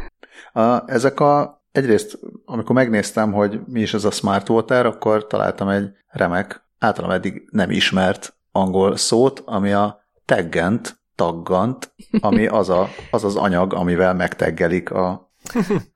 A, 0.52 0.90
ezek 0.90 1.20
a 1.20 1.64
egyrészt, 1.76 2.18
amikor 2.44 2.74
megnéztem, 2.74 3.32
hogy 3.32 3.60
mi 3.66 3.80
is 3.80 3.94
ez 3.94 4.04
a 4.04 4.10
Smart 4.10 4.48
Water, 4.48 4.86
akkor 4.86 5.26
találtam 5.26 5.68
egy 5.68 5.90
remek, 6.08 6.64
általában 6.78 7.16
eddig 7.16 7.48
nem 7.50 7.70
ismert 7.70 8.36
angol 8.52 8.96
szót, 8.96 9.42
ami 9.44 9.72
a 9.72 10.00
taggant, 10.24 11.00
taggant, 11.14 11.94
ami 12.20 12.46
az, 12.60 12.68
a, 12.68 12.88
az 13.10 13.24
az 13.24 13.36
anyag, 13.36 13.74
amivel 13.74 14.14
megteggelik 14.14 14.90
a 14.90 15.32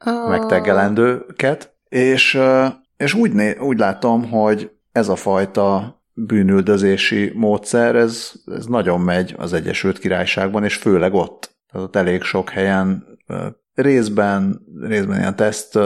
megteggelendőket, 0.29 1.75
és, 1.89 2.39
és 2.97 3.15
úgy, 3.15 3.33
né, 3.33 3.57
úgy 3.59 3.79
látom, 3.79 4.31
hogy 4.31 4.71
ez 4.93 5.09
a 5.09 5.17
fajta 5.17 5.99
bűnüldözési 6.13 7.33
módszer, 7.35 7.97
ez, 7.97 8.33
ez 8.47 8.67
nagyon 8.67 9.01
megy 9.01 9.35
az 9.39 9.53
Egyesült 9.53 9.99
Királyságban, 9.99 10.65
és 10.65 10.77
főleg 10.77 11.15
ott. 11.15 11.59
Tehát 11.73 11.87
ott 11.87 11.97
elég 11.97 12.23
sok 12.23 12.51
helyen 12.51 13.07
részben, 13.81 14.61
részben 14.81 15.19
ilyen 15.19 15.37
teszt 15.37 15.79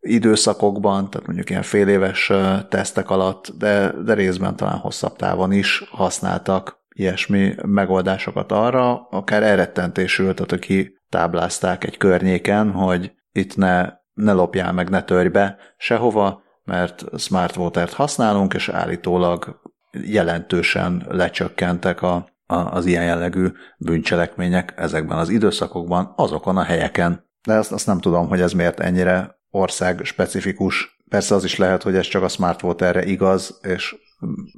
időszakokban, 0.00 1.10
tehát 1.10 1.26
mondjuk 1.26 1.50
ilyen 1.50 1.62
fél 1.62 1.88
éves 1.88 2.32
tesztek 2.68 3.10
alatt, 3.10 3.52
de, 3.58 3.92
de 4.04 4.14
részben 4.14 4.56
talán 4.56 4.78
hosszabb 4.78 5.16
távon 5.16 5.52
is 5.52 5.84
használtak 5.90 6.78
ilyesmi 6.88 7.54
megoldásokat 7.66 8.52
arra, 8.52 9.06
akár 9.10 9.42
elrettentésül, 9.42 10.34
tehát 10.34 10.52
aki 10.52 10.98
táblázták 11.08 11.84
egy 11.84 11.96
környéken, 11.96 12.70
hogy 12.70 13.12
itt 13.32 13.56
ne, 13.56 13.88
ne 14.14 14.32
lopjál 14.32 14.72
meg, 14.72 14.90
ne 14.90 15.02
törj 15.02 15.28
be 15.28 15.56
sehova, 15.76 16.42
mert 16.64 17.04
Smart 17.18 17.56
Water-t 17.56 17.92
használunk, 17.92 18.54
és 18.54 18.68
állítólag 18.68 19.60
jelentősen 19.90 21.06
lecsökkentek 21.08 22.02
a, 22.02 22.28
a, 22.46 22.54
az 22.54 22.86
ilyen 22.86 23.04
jellegű 23.04 23.46
bűncselekmények 23.78 24.72
ezekben 24.76 25.18
az 25.18 25.28
időszakokban, 25.28 26.12
azokon 26.16 26.56
a 26.56 26.62
helyeken. 26.62 27.27
De 27.42 27.54
azt, 27.54 27.72
azt 27.72 27.86
nem 27.86 28.00
tudom, 28.00 28.28
hogy 28.28 28.40
ez 28.40 28.52
miért 28.52 28.80
ennyire 28.80 29.38
ország 29.50 30.04
specifikus. 30.04 30.98
Persze 31.08 31.34
az 31.34 31.44
is 31.44 31.56
lehet, 31.56 31.82
hogy 31.82 31.96
ez 31.96 32.06
csak 32.06 32.22
a 32.22 32.28
Smart 32.28 32.62
Water-re 32.62 33.04
igaz, 33.04 33.58
és 33.62 33.96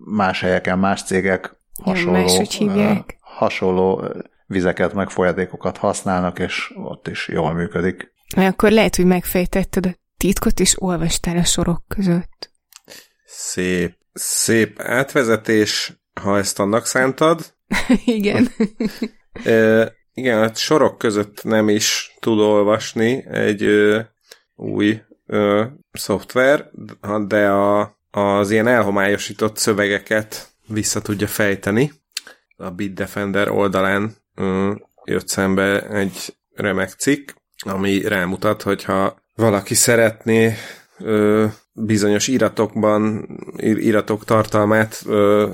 más 0.04 0.40
helyeken 0.40 0.78
más 0.78 1.02
cégek 1.02 1.56
hasonló, 1.82 2.44
ja, 2.58 3.04
hasonló 3.20 4.04
vizeket, 4.46 4.94
meg 4.94 5.10
folyadékokat 5.10 5.76
használnak, 5.76 6.38
és 6.38 6.72
ott 6.76 7.08
is 7.08 7.28
jól 7.28 7.52
működik. 7.52 8.12
Akkor 8.36 8.70
lehet, 8.70 8.96
hogy 8.96 9.04
megfejtetted 9.04 9.86
a 9.86 9.94
titkot, 10.16 10.60
és 10.60 10.82
olvastál 10.82 11.36
a 11.36 11.44
sorok 11.44 11.84
között. 11.88 12.50
Szép, 13.24 13.96
szép 14.12 14.80
átvezetés, 14.80 15.92
ha 16.20 16.38
ezt 16.38 16.58
annak 16.58 16.86
szántad. 16.86 17.54
igen. 18.04 18.48
Igen, 20.14 20.38
hát 20.38 20.56
sorok 20.56 20.98
között 20.98 21.44
nem 21.44 21.68
is 21.68 22.16
tud 22.20 22.38
olvasni 22.38 23.26
egy 23.30 23.62
ö, 23.62 24.00
új 24.54 25.02
ö, 25.26 25.64
szoftver, 25.92 26.70
de 27.26 27.48
a, 27.48 27.96
az 28.10 28.50
ilyen 28.50 28.66
elhomályosított 28.66 29.56
szövegeket 29.56 30.48
vissza 30.66 31.02
tudja 31.02 31.26
fejteni. 31.26 31.92
A 32.56 32.70
Bitdefender 32.70 33.50
oldalán 33.50 34.16
ö, 34.34 34.72
jött 35.04 35.28
szembe 35.28 35.88
egy 35.88 36.36
remek 36.54 36.88
cikk, 36.88 37.30
ami 37.58 38.00
rámutat, 38.00 38.62
hogyha 38.62 39.22
valaki 39.34 39.74
szeretné 39.74 40.56
ö, 40.98 41.46
bizonyos 41.72 42.28
iratokban, 42.28 43.28
iratok 43.60 44.24
tartalmát 44.24 45.02
ö, 45.06 45.52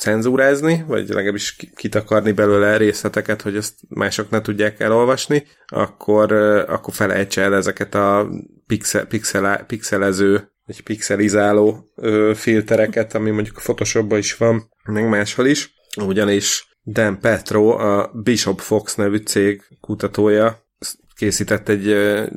cenzúrázni, 0.00 0.84
vagy 0.86 1.08
legalábbis 1.08 1.56
kitakarni 1.74 2.32
belőle 2.32 2.76
részleteket, 2.76 3.42
hogy 3.42 3.56
ezt 3.56 3.74
mások 3.88 4.30
ne 4.30 4.40
tudják 4.40 4.80
elolvasni, 4.80 5.46
akkor, 5.66 6.32
akkor 6.68 6.94
felejtse 6.94 7.42
el 7.42 7.54
ezeket 7.54 7.94
a 7.94 8.28
pixel, 8.66 9.06
pixel, 9.06 9.64
pixelező, 9.66 10.50
vagy 10.66 10.82
pixelizáló 10.82 11.90
ö, 11.94 12.32
filtereket, 12.34 13.14
ami 13.14 13.30
mondjuk 13.30 13.56
a 13.56 13.60
Photoshopban 13.60 14.18
is 14.18 14.36
van, 14.36 14.70
meg 14.84 15.08
máshol 15.08 15.46
is. 15.46 15.74
Ugyanis 15.96 16.78
Dan 16.84 17.20
Petro, 17.20 17.68
a 17.68 18.10
Bishop 18.14 18.60
Fox 18.60 18.94
nevű 18.94 19.16
cég 19.16 19.62
kutatója 19.80 20.68
készített 21.14 21.68
egy 21.68 21.86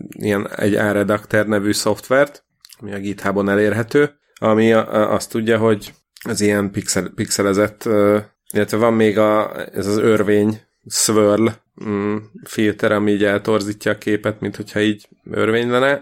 ilyen 0.09 0.49
egy 0.55 0.76
A-Redactor 0.76 1.47
nevű 1.47 1.72
szoftvert, 1.72 2.43
ami 2.80 2.93
a 2.93 2.99
GitHubon 2.99 3.49
elérhető, 3.49 4.11
ami 4.39 4.74
azt 4.74 5.30
tudja, 5.30 5.57
hogy 5.57 5.93
az 6.24 6.42
ilyen 6.42 6.72
pixel, 6.72 7.12
pixelezett, 7.16 7.90
illetve 8.54 8.78
van 8.78 8.94
még 8.94 9.18
a, 9.18 9.56
ez 9.74 9.88
az 9.88 9.98
örvény 9.98 10.62
swirl 10.88 11.48
mm, 11.86 12.16
filter, 12.44 12.92
ami 12.92 13.12
így 13.12 13.24
eltorzítja 13.24 13.92
a 13.92 13.98
képet, 13.98 14.40
mint 14.40 14.56
hogyha 14.56 14.82
így 14.82 15.08
örvény 15.32 15.70
lenne, 15.70 16.02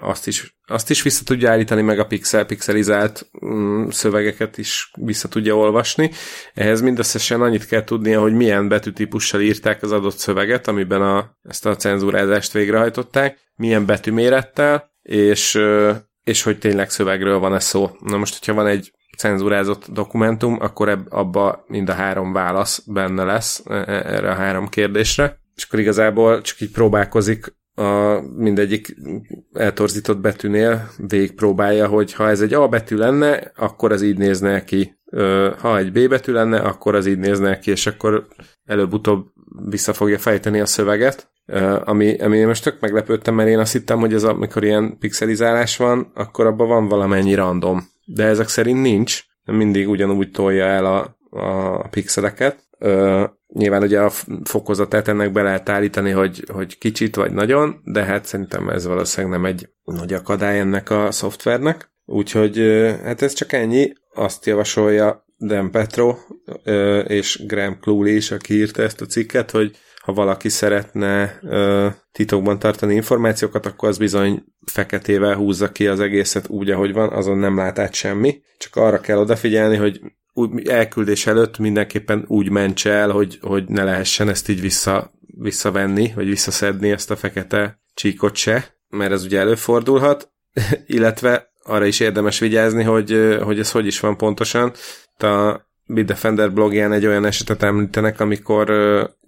azt 0.00 0.26
is, 0.26 0.56
azt 0.66 0.90
is 0.90 1.02
vissza 1.02 1.24
tudja 1.24 1.50
állítani, 1.50 1.82
meg 1.82 1.98
a 1.98 2.06
pixel, 2.06 2.46
pixelizált 2.46 3.30
mm, 3.46 3.88
szövegeket 3.88 4.58
is 4.58 4.90
vissza 4.94 5.28
tudja 5.28 5.56
olvasni. 5.56 6.10
Ehhez 6.54 6.80
mindösszesen 6.80 7.40
annyit 7.40 7.66
kell 7.66 7.84
tudnia, 7.84 8.20
hogy 8.20 8.34
milyen 8.34 8.68
betűtípussal 8.68 9.40
írták 9.40 9.82
az 9.82 9.92
adott 9.92 10.16
szöveget, 10.16 10.68
amiben 10.68 11.02
a, 11.02 11.36
ezt 11.42 11.66
a 11.66 11.76
cenzúrázást 11.76 12.52
végrehajtották, 12.52 13.38
milyen 13.54 13.86
betűmérettel, 13.86 14.90
és 15.02 15.60
és 16.28 16.42
hogy 16.42 16.58
tényleg 16.58 16.90
szövegről 16.90 17.38
van-e 17.38 17.58
szó. 17.58 17.90
Na 18.00 18.16
most, 18.16 18.38
hogyha 18.38 18.54
van 18.54 18.66
egy 18.66 18.92
cenzúrázott 19.18 19.86
dokumentum, 19.92 20.56
akkor 20.60 20.88
ebb, 20.88 21.12
abba 21.12 21.64
mind 21.66 21.88
a 21.88 21.92
három 21.92 22.32
válasz 22.32 22.82
benne 22.86 23.24
lesz 23.24 23.62
e, 23.66 23.74
e, 23.74 24.02
erre 24.14 24.30
a 24.30 24.34
három 24.34 24.68
kérdésre, 24.68 25.40
és 25.54 25.64
akkor 25.64 25.78
igazából 25.78 26.40
csak 26.40 26.60
így 26.60 26.70
próbálkozik 26.70 27.56
a 27.74 28.20
mindegyik 28.36 28.96
eltorzított 29.52 30.18
betűnél 30.18 30.90
végigpróbálja, 30.96 31.86
hogy 31.86 32.12
ha 32.12 32.28
ez 32.28 32.40
egy 32.40 32.54
A 32.54 32.68
betű 32.68 32.96
lenne, 32.96 33.52
akkor 33.56 33.92
az 33.92 34.02
így 34.02 34.18
nézne 34.18 34.64
ki. 34.64 34.98
Ha 35.58 35.78
egy 35.78 35.92
B 35.92 36.08
betű 36.08 36.32
lenne, 36.32 36.58
akkor 36.58 36.94
az 36.94 37.06
így 37.06 37.18
nézne 37.18 37.58
ki, 37.58 37.70
és 37.70 37.86
akkor 37.86 38.26
előbb-utóbb 38.64 39.26
vissza 39.68 39.92
fogja 39.92 40.18
fejteni 40.18 40.60
a 40.60 40.66
szöveget, 40.66 41.30
ami, 41.84 42.16
ami 42.16 42.44
most 42.44 42.64
tök 42.64 42.80
meglepődtem, 42.80 43.34
mert 43.34 43.48
én 43.48 43.58
azt 43.58 43.72
hittem, 43.72 43.98
hogy 43.98 44.14
ez 44.14 44.24
amikor 44.24 44.64
ilyen 44.64 44.98
pixelizálás 44.98 45.76
van, 45.76 46.10
akkor 46.14 46.46
abban 46.46 46.68
van 46.68 46.88
valamennyi 46.88 47.34
random. 47.34 47.88
De 48.10 48.24
ezek 48.24 48.48
szerint 48.48 48.82
nincs, 48.82 49.22
mindig 49.44 49.88
ugyanúgy 49.88 50.30
tolja 50.30 50.64
el 50.64 50.84
a, 50.84 51.16
a 51.30 51.88
pixeleket. 51.88 52.68
Ö, 52.78 53.24
nyilván 53.54 53.82
ugye 53.82 54.00
a 54.00 54.12
fokozatát 54.44 55.08
ennek 55.08 55.32
be 55.32 55.42
lehet 55.42 55.68
állítani, 55.68 56.10
hogy, 56.10 56.44
hogy 56.52 56.78
kicsit 56.78 57.16
vagy 57.16 57.32
nagyon, 57.32 57.80
de 57.84 58.04
hát 58.04 58.24
szerintem 58.24 58.68
ez 58.68 58.86
valószínűleg 58.86 59.40
nem 59.40 59.50
egy 59.50 59.68
nagy 59.84 60.12
akadály 60.12 60.58
ennek 60.58 60.90
a 60.90 61.10
szoftvernek. 61.10 61.90
Úgyhogy 62.04 62.58
hát 63.02 63.22
ez 63.22 63.32
csak 63.32 63.52
ennyi. 63.52 63.92
Azt 64.14 64.46
javasolja 64.46 65.24
Dan 65.38 65.70
Petro 65.70 66.16
és 67.06 67.42
Graham 67.46 67.78
Cluley 67.80 68.14
is, 68.14 68.30
aki 68.30 68.54
írta 68.54 68.82
ezt 68.82 69.00
a 69.00 69.06
cikket, 69.06 69.50
hogy 69.50 69.76
ha 70.08 70.14
valaki 70.14 70.48
szeretne 70.48 71.38
ö, 71.42 71.88
titokban 72.12 72.58
tartani 72.58 72.94
információkat, 72.94 73.66
akkor 73.66 73.88
az 73.88 73.98
bizony 73.98 74.44
feketével 74.66 75.34
húzza 75.34 75.72
ki 75.72 75.86
az 75.86 76.00
egészet 76.00 76.48
úgy, 76.48 76.70
ahogy 76.70 76.92
van, 76.92 77.12
azon 77.12 77.38
nem 77.38 77.56
lát 77.56 77.78
át 77.78 77.94
semmi. 77.94 78.42
Csak 78.58 78.76
arra 78.76 79.00
kell 79.00 79.18
odafigyelni, 79.18 79.76
hogy 79.76 80.00
elküldés 80.64 81.26
előtt 81.26 81.58
mindenképpen 81.58 82.24
úgy 82.26 82.50
mentse 82.50 82.90
el, 82.90 83.10
hogy, 83.10 83.38
hogy 83.40 83.64
ne 83.66 83.84
lehessen 83.84 84.28
ezt 84.28 84.48
így 84.48 84.60
vissza, 84.60 85.12
visszavenni, 85.26 86.12
vagy 86.14 86.26
visszaszedni 86.26 86.90
ezt 86.90 87.10
a 87.10 87.16
fekete 87.16 87.80
csíkot 87.94 88.36
se, 88.36 88.74
mert 88.88 89.12
ez 89.12 89.24
ugye 89.24 89.38
előfordulhat, 89.38 90.32
illetve 90.86 91.52
arra 91.62 91.84
is 91.84 92.00
érdemes 92.00 92.38
vigyázni, 92.38 92.82
hogy, 92.82 93.38
hogy 93.42 93.58
ez 93.58 93.70
hogy 93.70 93.86
is 93.86 94.00
van 94.00 94.16
pontosan. 94.16 94.72
A 95.18 95.67
Bitdefender 95.90 96.52
blogján 96.52 96.92
egy 96.92 97.06
olyan 97.06 97.24
esetet 97.24 97.62
említenek, 97.62 98.20
amikor 98.20 98.70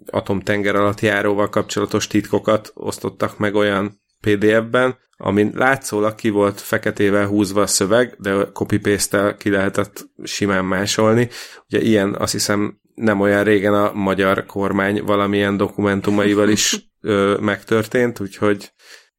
atomtenger 0.05 0.75
alatt 0.75 0.99
járóval 0.99 1.49
kapcsolatos 1.49 2.07
titkokat 2.07 2.71
osztottak 2.73 3.37
meg 3.37 3.55
olyan 3.55 4.01
PDF-ben, 4.19 4.97
amin 5.17 5.51
látszólag 5.55 6.15
ki 6.15 6.29
volt 6.29 6.61
feketével 6.61 7.25
húzva 7.25 7.61
a 7.61 7.67
szöveg, 7.67 8.15
de 8.19 8.51
copy 8.53 8.79
paste 8.79 9.35
ki 9.39 9.49
lehetett 9.49 10.09
simán 10.23 10.65
másolni. 10.65 11.29
Ugye 11.67 11.81
ilyen 11.81 12.15
azt 12.15 12.31
hiszem 12.31 12.79
nem 12.95 13.19
olyan 13.19 13.43
régen 13.43 13.73
a 13.73 13.93
magyar 13.93 14.45
kormány 14.45 15.03
valamilyen 15.03 15.57
dokumentumaival 15.57 16.49
is 16.49 16.77
ö, 17.01 17.37
megtörtént, 17.39 18.19
úgyhogy 18.19 18.71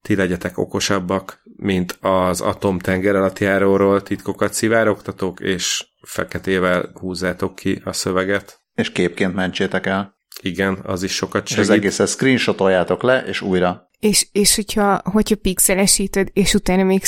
ti 0.02 0.16
legyetek 0.16 0.58
okosabbak, 0.58 1.42
mint 1.56 1.98
az 2.00 2.40
atomtenger 2.40 3.16
alatt 3.16 3.38
járóról 3.38 4.02
titkokat 4.02 4.52
szivárogtatók, 4.52 5.40
és 5.40 5.91
feketével 6.02 6.90
húzzátok 6.94 7.54
ki 7.54 7.82
a 7.84 7.92
szöveget. 7.92 8.60
És 8.74 8.92
képként 8.92 9.34
mentsétek 9.34 9.86
el. 9.86 10.20
Igen, 10.40 10.78
az 10.82 11.02
is 11.02 11.14
sokat 11.14 11.46
segít. 11.46 11.64
És 11.64 11.70
az 11.70 11.76
egészet 11.76 12.08
screenshotoljátok 12.08 13.02
le, 13.02 13.24
és 13.26 13.40
újra. 13.40 13.90
És, 13.98 14.26
és 14.32 14.54
hogyha, 14.54 15.00
hogyha 15.04 15.36
pixelesíted, 15.36 16.28
és 16.32 16.54
utána 16.54 16.82
még 16.82 17.02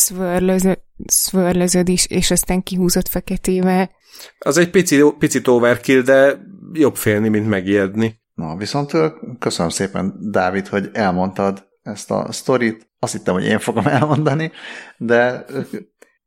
swirlözöd 1.06 1.88
is, 1.88 2.06
és 2.06 2.30
aztán 2.30 2.62
kihúzott 2.62 3.08
feketével. 3.08 3.90
Az 4.38 4.56
egy 4.56 4.70
pici, 4.70 5.02
picit 5.18 5.48
overkill, 5.48 6.00
de 6.00 6.38
jobb 6.72 6.96
félni, 6.96 7.28
mint 7.28 7.48
megijedni. 7.48 8.22
Na, 8.34 8.56
viszont 8.56 8.92
köszönöm 9.38 9.70
szépen, 9.70 10.14
Dávid, 10.30 10.66
hogy 10.66 10.90
elmondtad 10.92 11.66
ezt 11.82 12.10
a 12.10 12.32
sztorit. 12.32 12.90
Azt 12.98 13.12
hittem, 13.12 13.34
hogy 13.34 13.44
én 13.44 13.58
fogom 13.58 13.86
elmondani, 13.86 14.52
de 14.96 15.44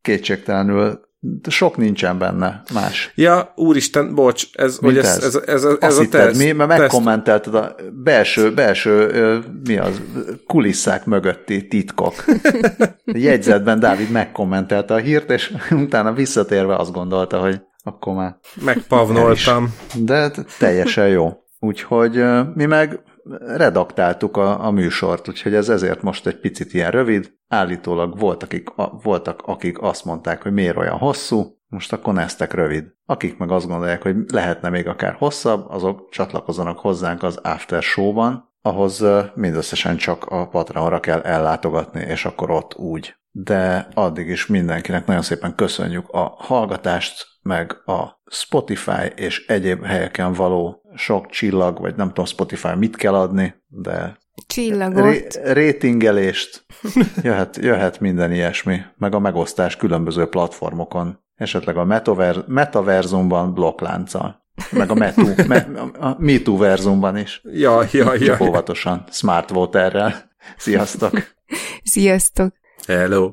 kétségtelenül 0.01 1.07
sok 1.49 1.78
nincsen 1.78 2.17
benne 2.17 2.61
más. 2.73 3.11
Ja, 3.15 3.53
úristen, 3.55 4.15
bocs, 4.15 4.47
ez, 4.53 4.78
hogy 4.78 4.97
ez, 4.97 5.05
ez, 5.05 5.23
ez, 5.23 5.63
ez, 5.63 5.78
ez 5.80 5.97
a 5.97 6.07
teszt. 6.07 6.38
Mi, 6.38 6.51
mert 6.51 6.80
megkommentelted 6.80 7.55
a 7.55 7.75
belső, 8.03 8.53
belső, 8.53 9.43
mi 9.63 9.78
az, 9.78 10.01
kulisszák 10.47 11.05
mögötti 11.05 11.67
titkok. 11.67 12.13
Jegyzetben 13.05 13.80
Dávid 13.80 14.11
megkommentelte 14.11 14.93
a 14.93 14.97
hírt, 14.97 15.32
és 15.32 15.53
utána 15.71 16.13
visszatérve 16.13 16.75
azt 16.75 16.91
gondolta, 16.91 17.39
hogy 17.39 17.61
akkor 17.84 18.13
már... 18.13 18.38
Megpavnoltam. 18.65 19.75
De 19.95 20.32
teljesen 20.59 21.07
jó. 21.07 21.34
Úgyhogy 21.59 22.23
mi 22.53 22.65
meg 22.65 22.99
redaktáltuk 23.39 24.38
a, 24.38 24.65
a 24.65 24.71
műsort, 24.71 25.28
úgyhogy 25.28 25.53
ez 25.53 25.69
ezért 25.69 26.01
most 26.01 26.28
egy 26.28 26.39
picit 26.39 26.73
ilyen 26.73 26.91
rövid. 26.91 27.34
Állítólag 27.47 28.19
volt, 28.19 28.43
akik, 28.43 28.69
a, 28.75 28.99
voltak, 29.03 29.41
akik 29.45 29.82
azt 29.82 30.05
mondták, 30.05 30.41
hogy 30.41 30.51
miért 30.51 30.78
olyan 30.78 30.97
hosszú, 30.97 31.57
most 31.67 31.93
akkor 31.93 32.13
neztek 32.13 32.53
rövid. 32.53 32.86
Akik 33.05 33.38
meg 33.38 33.51
azt 33.51 33.67
gondolják, 33.67 34.01
hogy 34.01 34.15
lehetne 34.28 34.69
még 34.69 34.88
akár 34.88 35.13
hosszabb, 35.13 35.69
azok 35.69 36.09
csatlakozzanak 36.09 36.80
hozzánk 36.80 37.23
az 37.23 37.38
After 37.38 37.82
Show-ban, 37.82 38.55
ahhoz 38.61 39.05
mindösszesen 39.36 39.97
csak 39.97 40.25
a 40.25 40.47
Patreonra 40.47 40.99
kell 40.99 41.19
ellátogatni, 41.19 42.01
és 42.01 42.25
akkor 42.25 42.51
ott 42.51 42.75
úgy. 42.75 43.15
De 43.32 43.88
addig 43.93 44.28
is 44.28 44.45
mindenkinek 44.45 45.05
nagyon 45.05 45.21
szépen 45.21 45.55
köszönjük 45.55 46.09
a 46.09 46.36
hallgatást, 46.38 47.25
meg 47.41 47.82
a 47.86 48.16
Spotify 48.30 49.11
és 49.15 49.45
egyéb 49.47 49.84
helyeken 49.84 50.34
való 50.34 50.82
sok 50.95 51.30
csillag, 51.30 51.80
vagy 51.80 51.95
nem 51.95 52.07
tudom 52.07 52.25
Spotify 52.25 52.75
mit 52.75 52.95
kell 52.95 53.15
adni, 53.15 53.55
de 53.67 54.17
Csillagot. 54.47 55.03
Ré- 55.03 55.39
rétingelést, 55.43 56.65
jöhet, 57.23 57.57
jöhet 57.61 57.99
minden 57.99 58.32
ilyesmi, 58.32 58.80
meg 58.97 59.13
a 59.13 59.19
megosztás 59.19 59.75
különböző 59.75 60.25
platformokon, 60.25 61.19
esetleg 61.36 61.78
a 61.78 61.84
metaver- 61.84 62.47
metaverzumban 62.47 63.53
blokklánccal, 63.53 64.45
meg 64.71 64.91
a, 64.91 64.93
metu, 64.93 65.28
me, 65.47 65.67
a 65.99 66.15
MeToo 66.19 66.57
verzumban 66.57 67.17
is. 67.17 67.41
Ja, 67.43 67.84
ja, 67.91 68.13
ja. 68.13 68.25
Csak 68.25 68.41
óvatosan, 68.41 69.03
smart 69.11 69.49
voterrel. 69.49 70.32
Sziasztok! 70.57 71.11
Sziasztok! 71.84 72.53
Hello. 72.88 73.32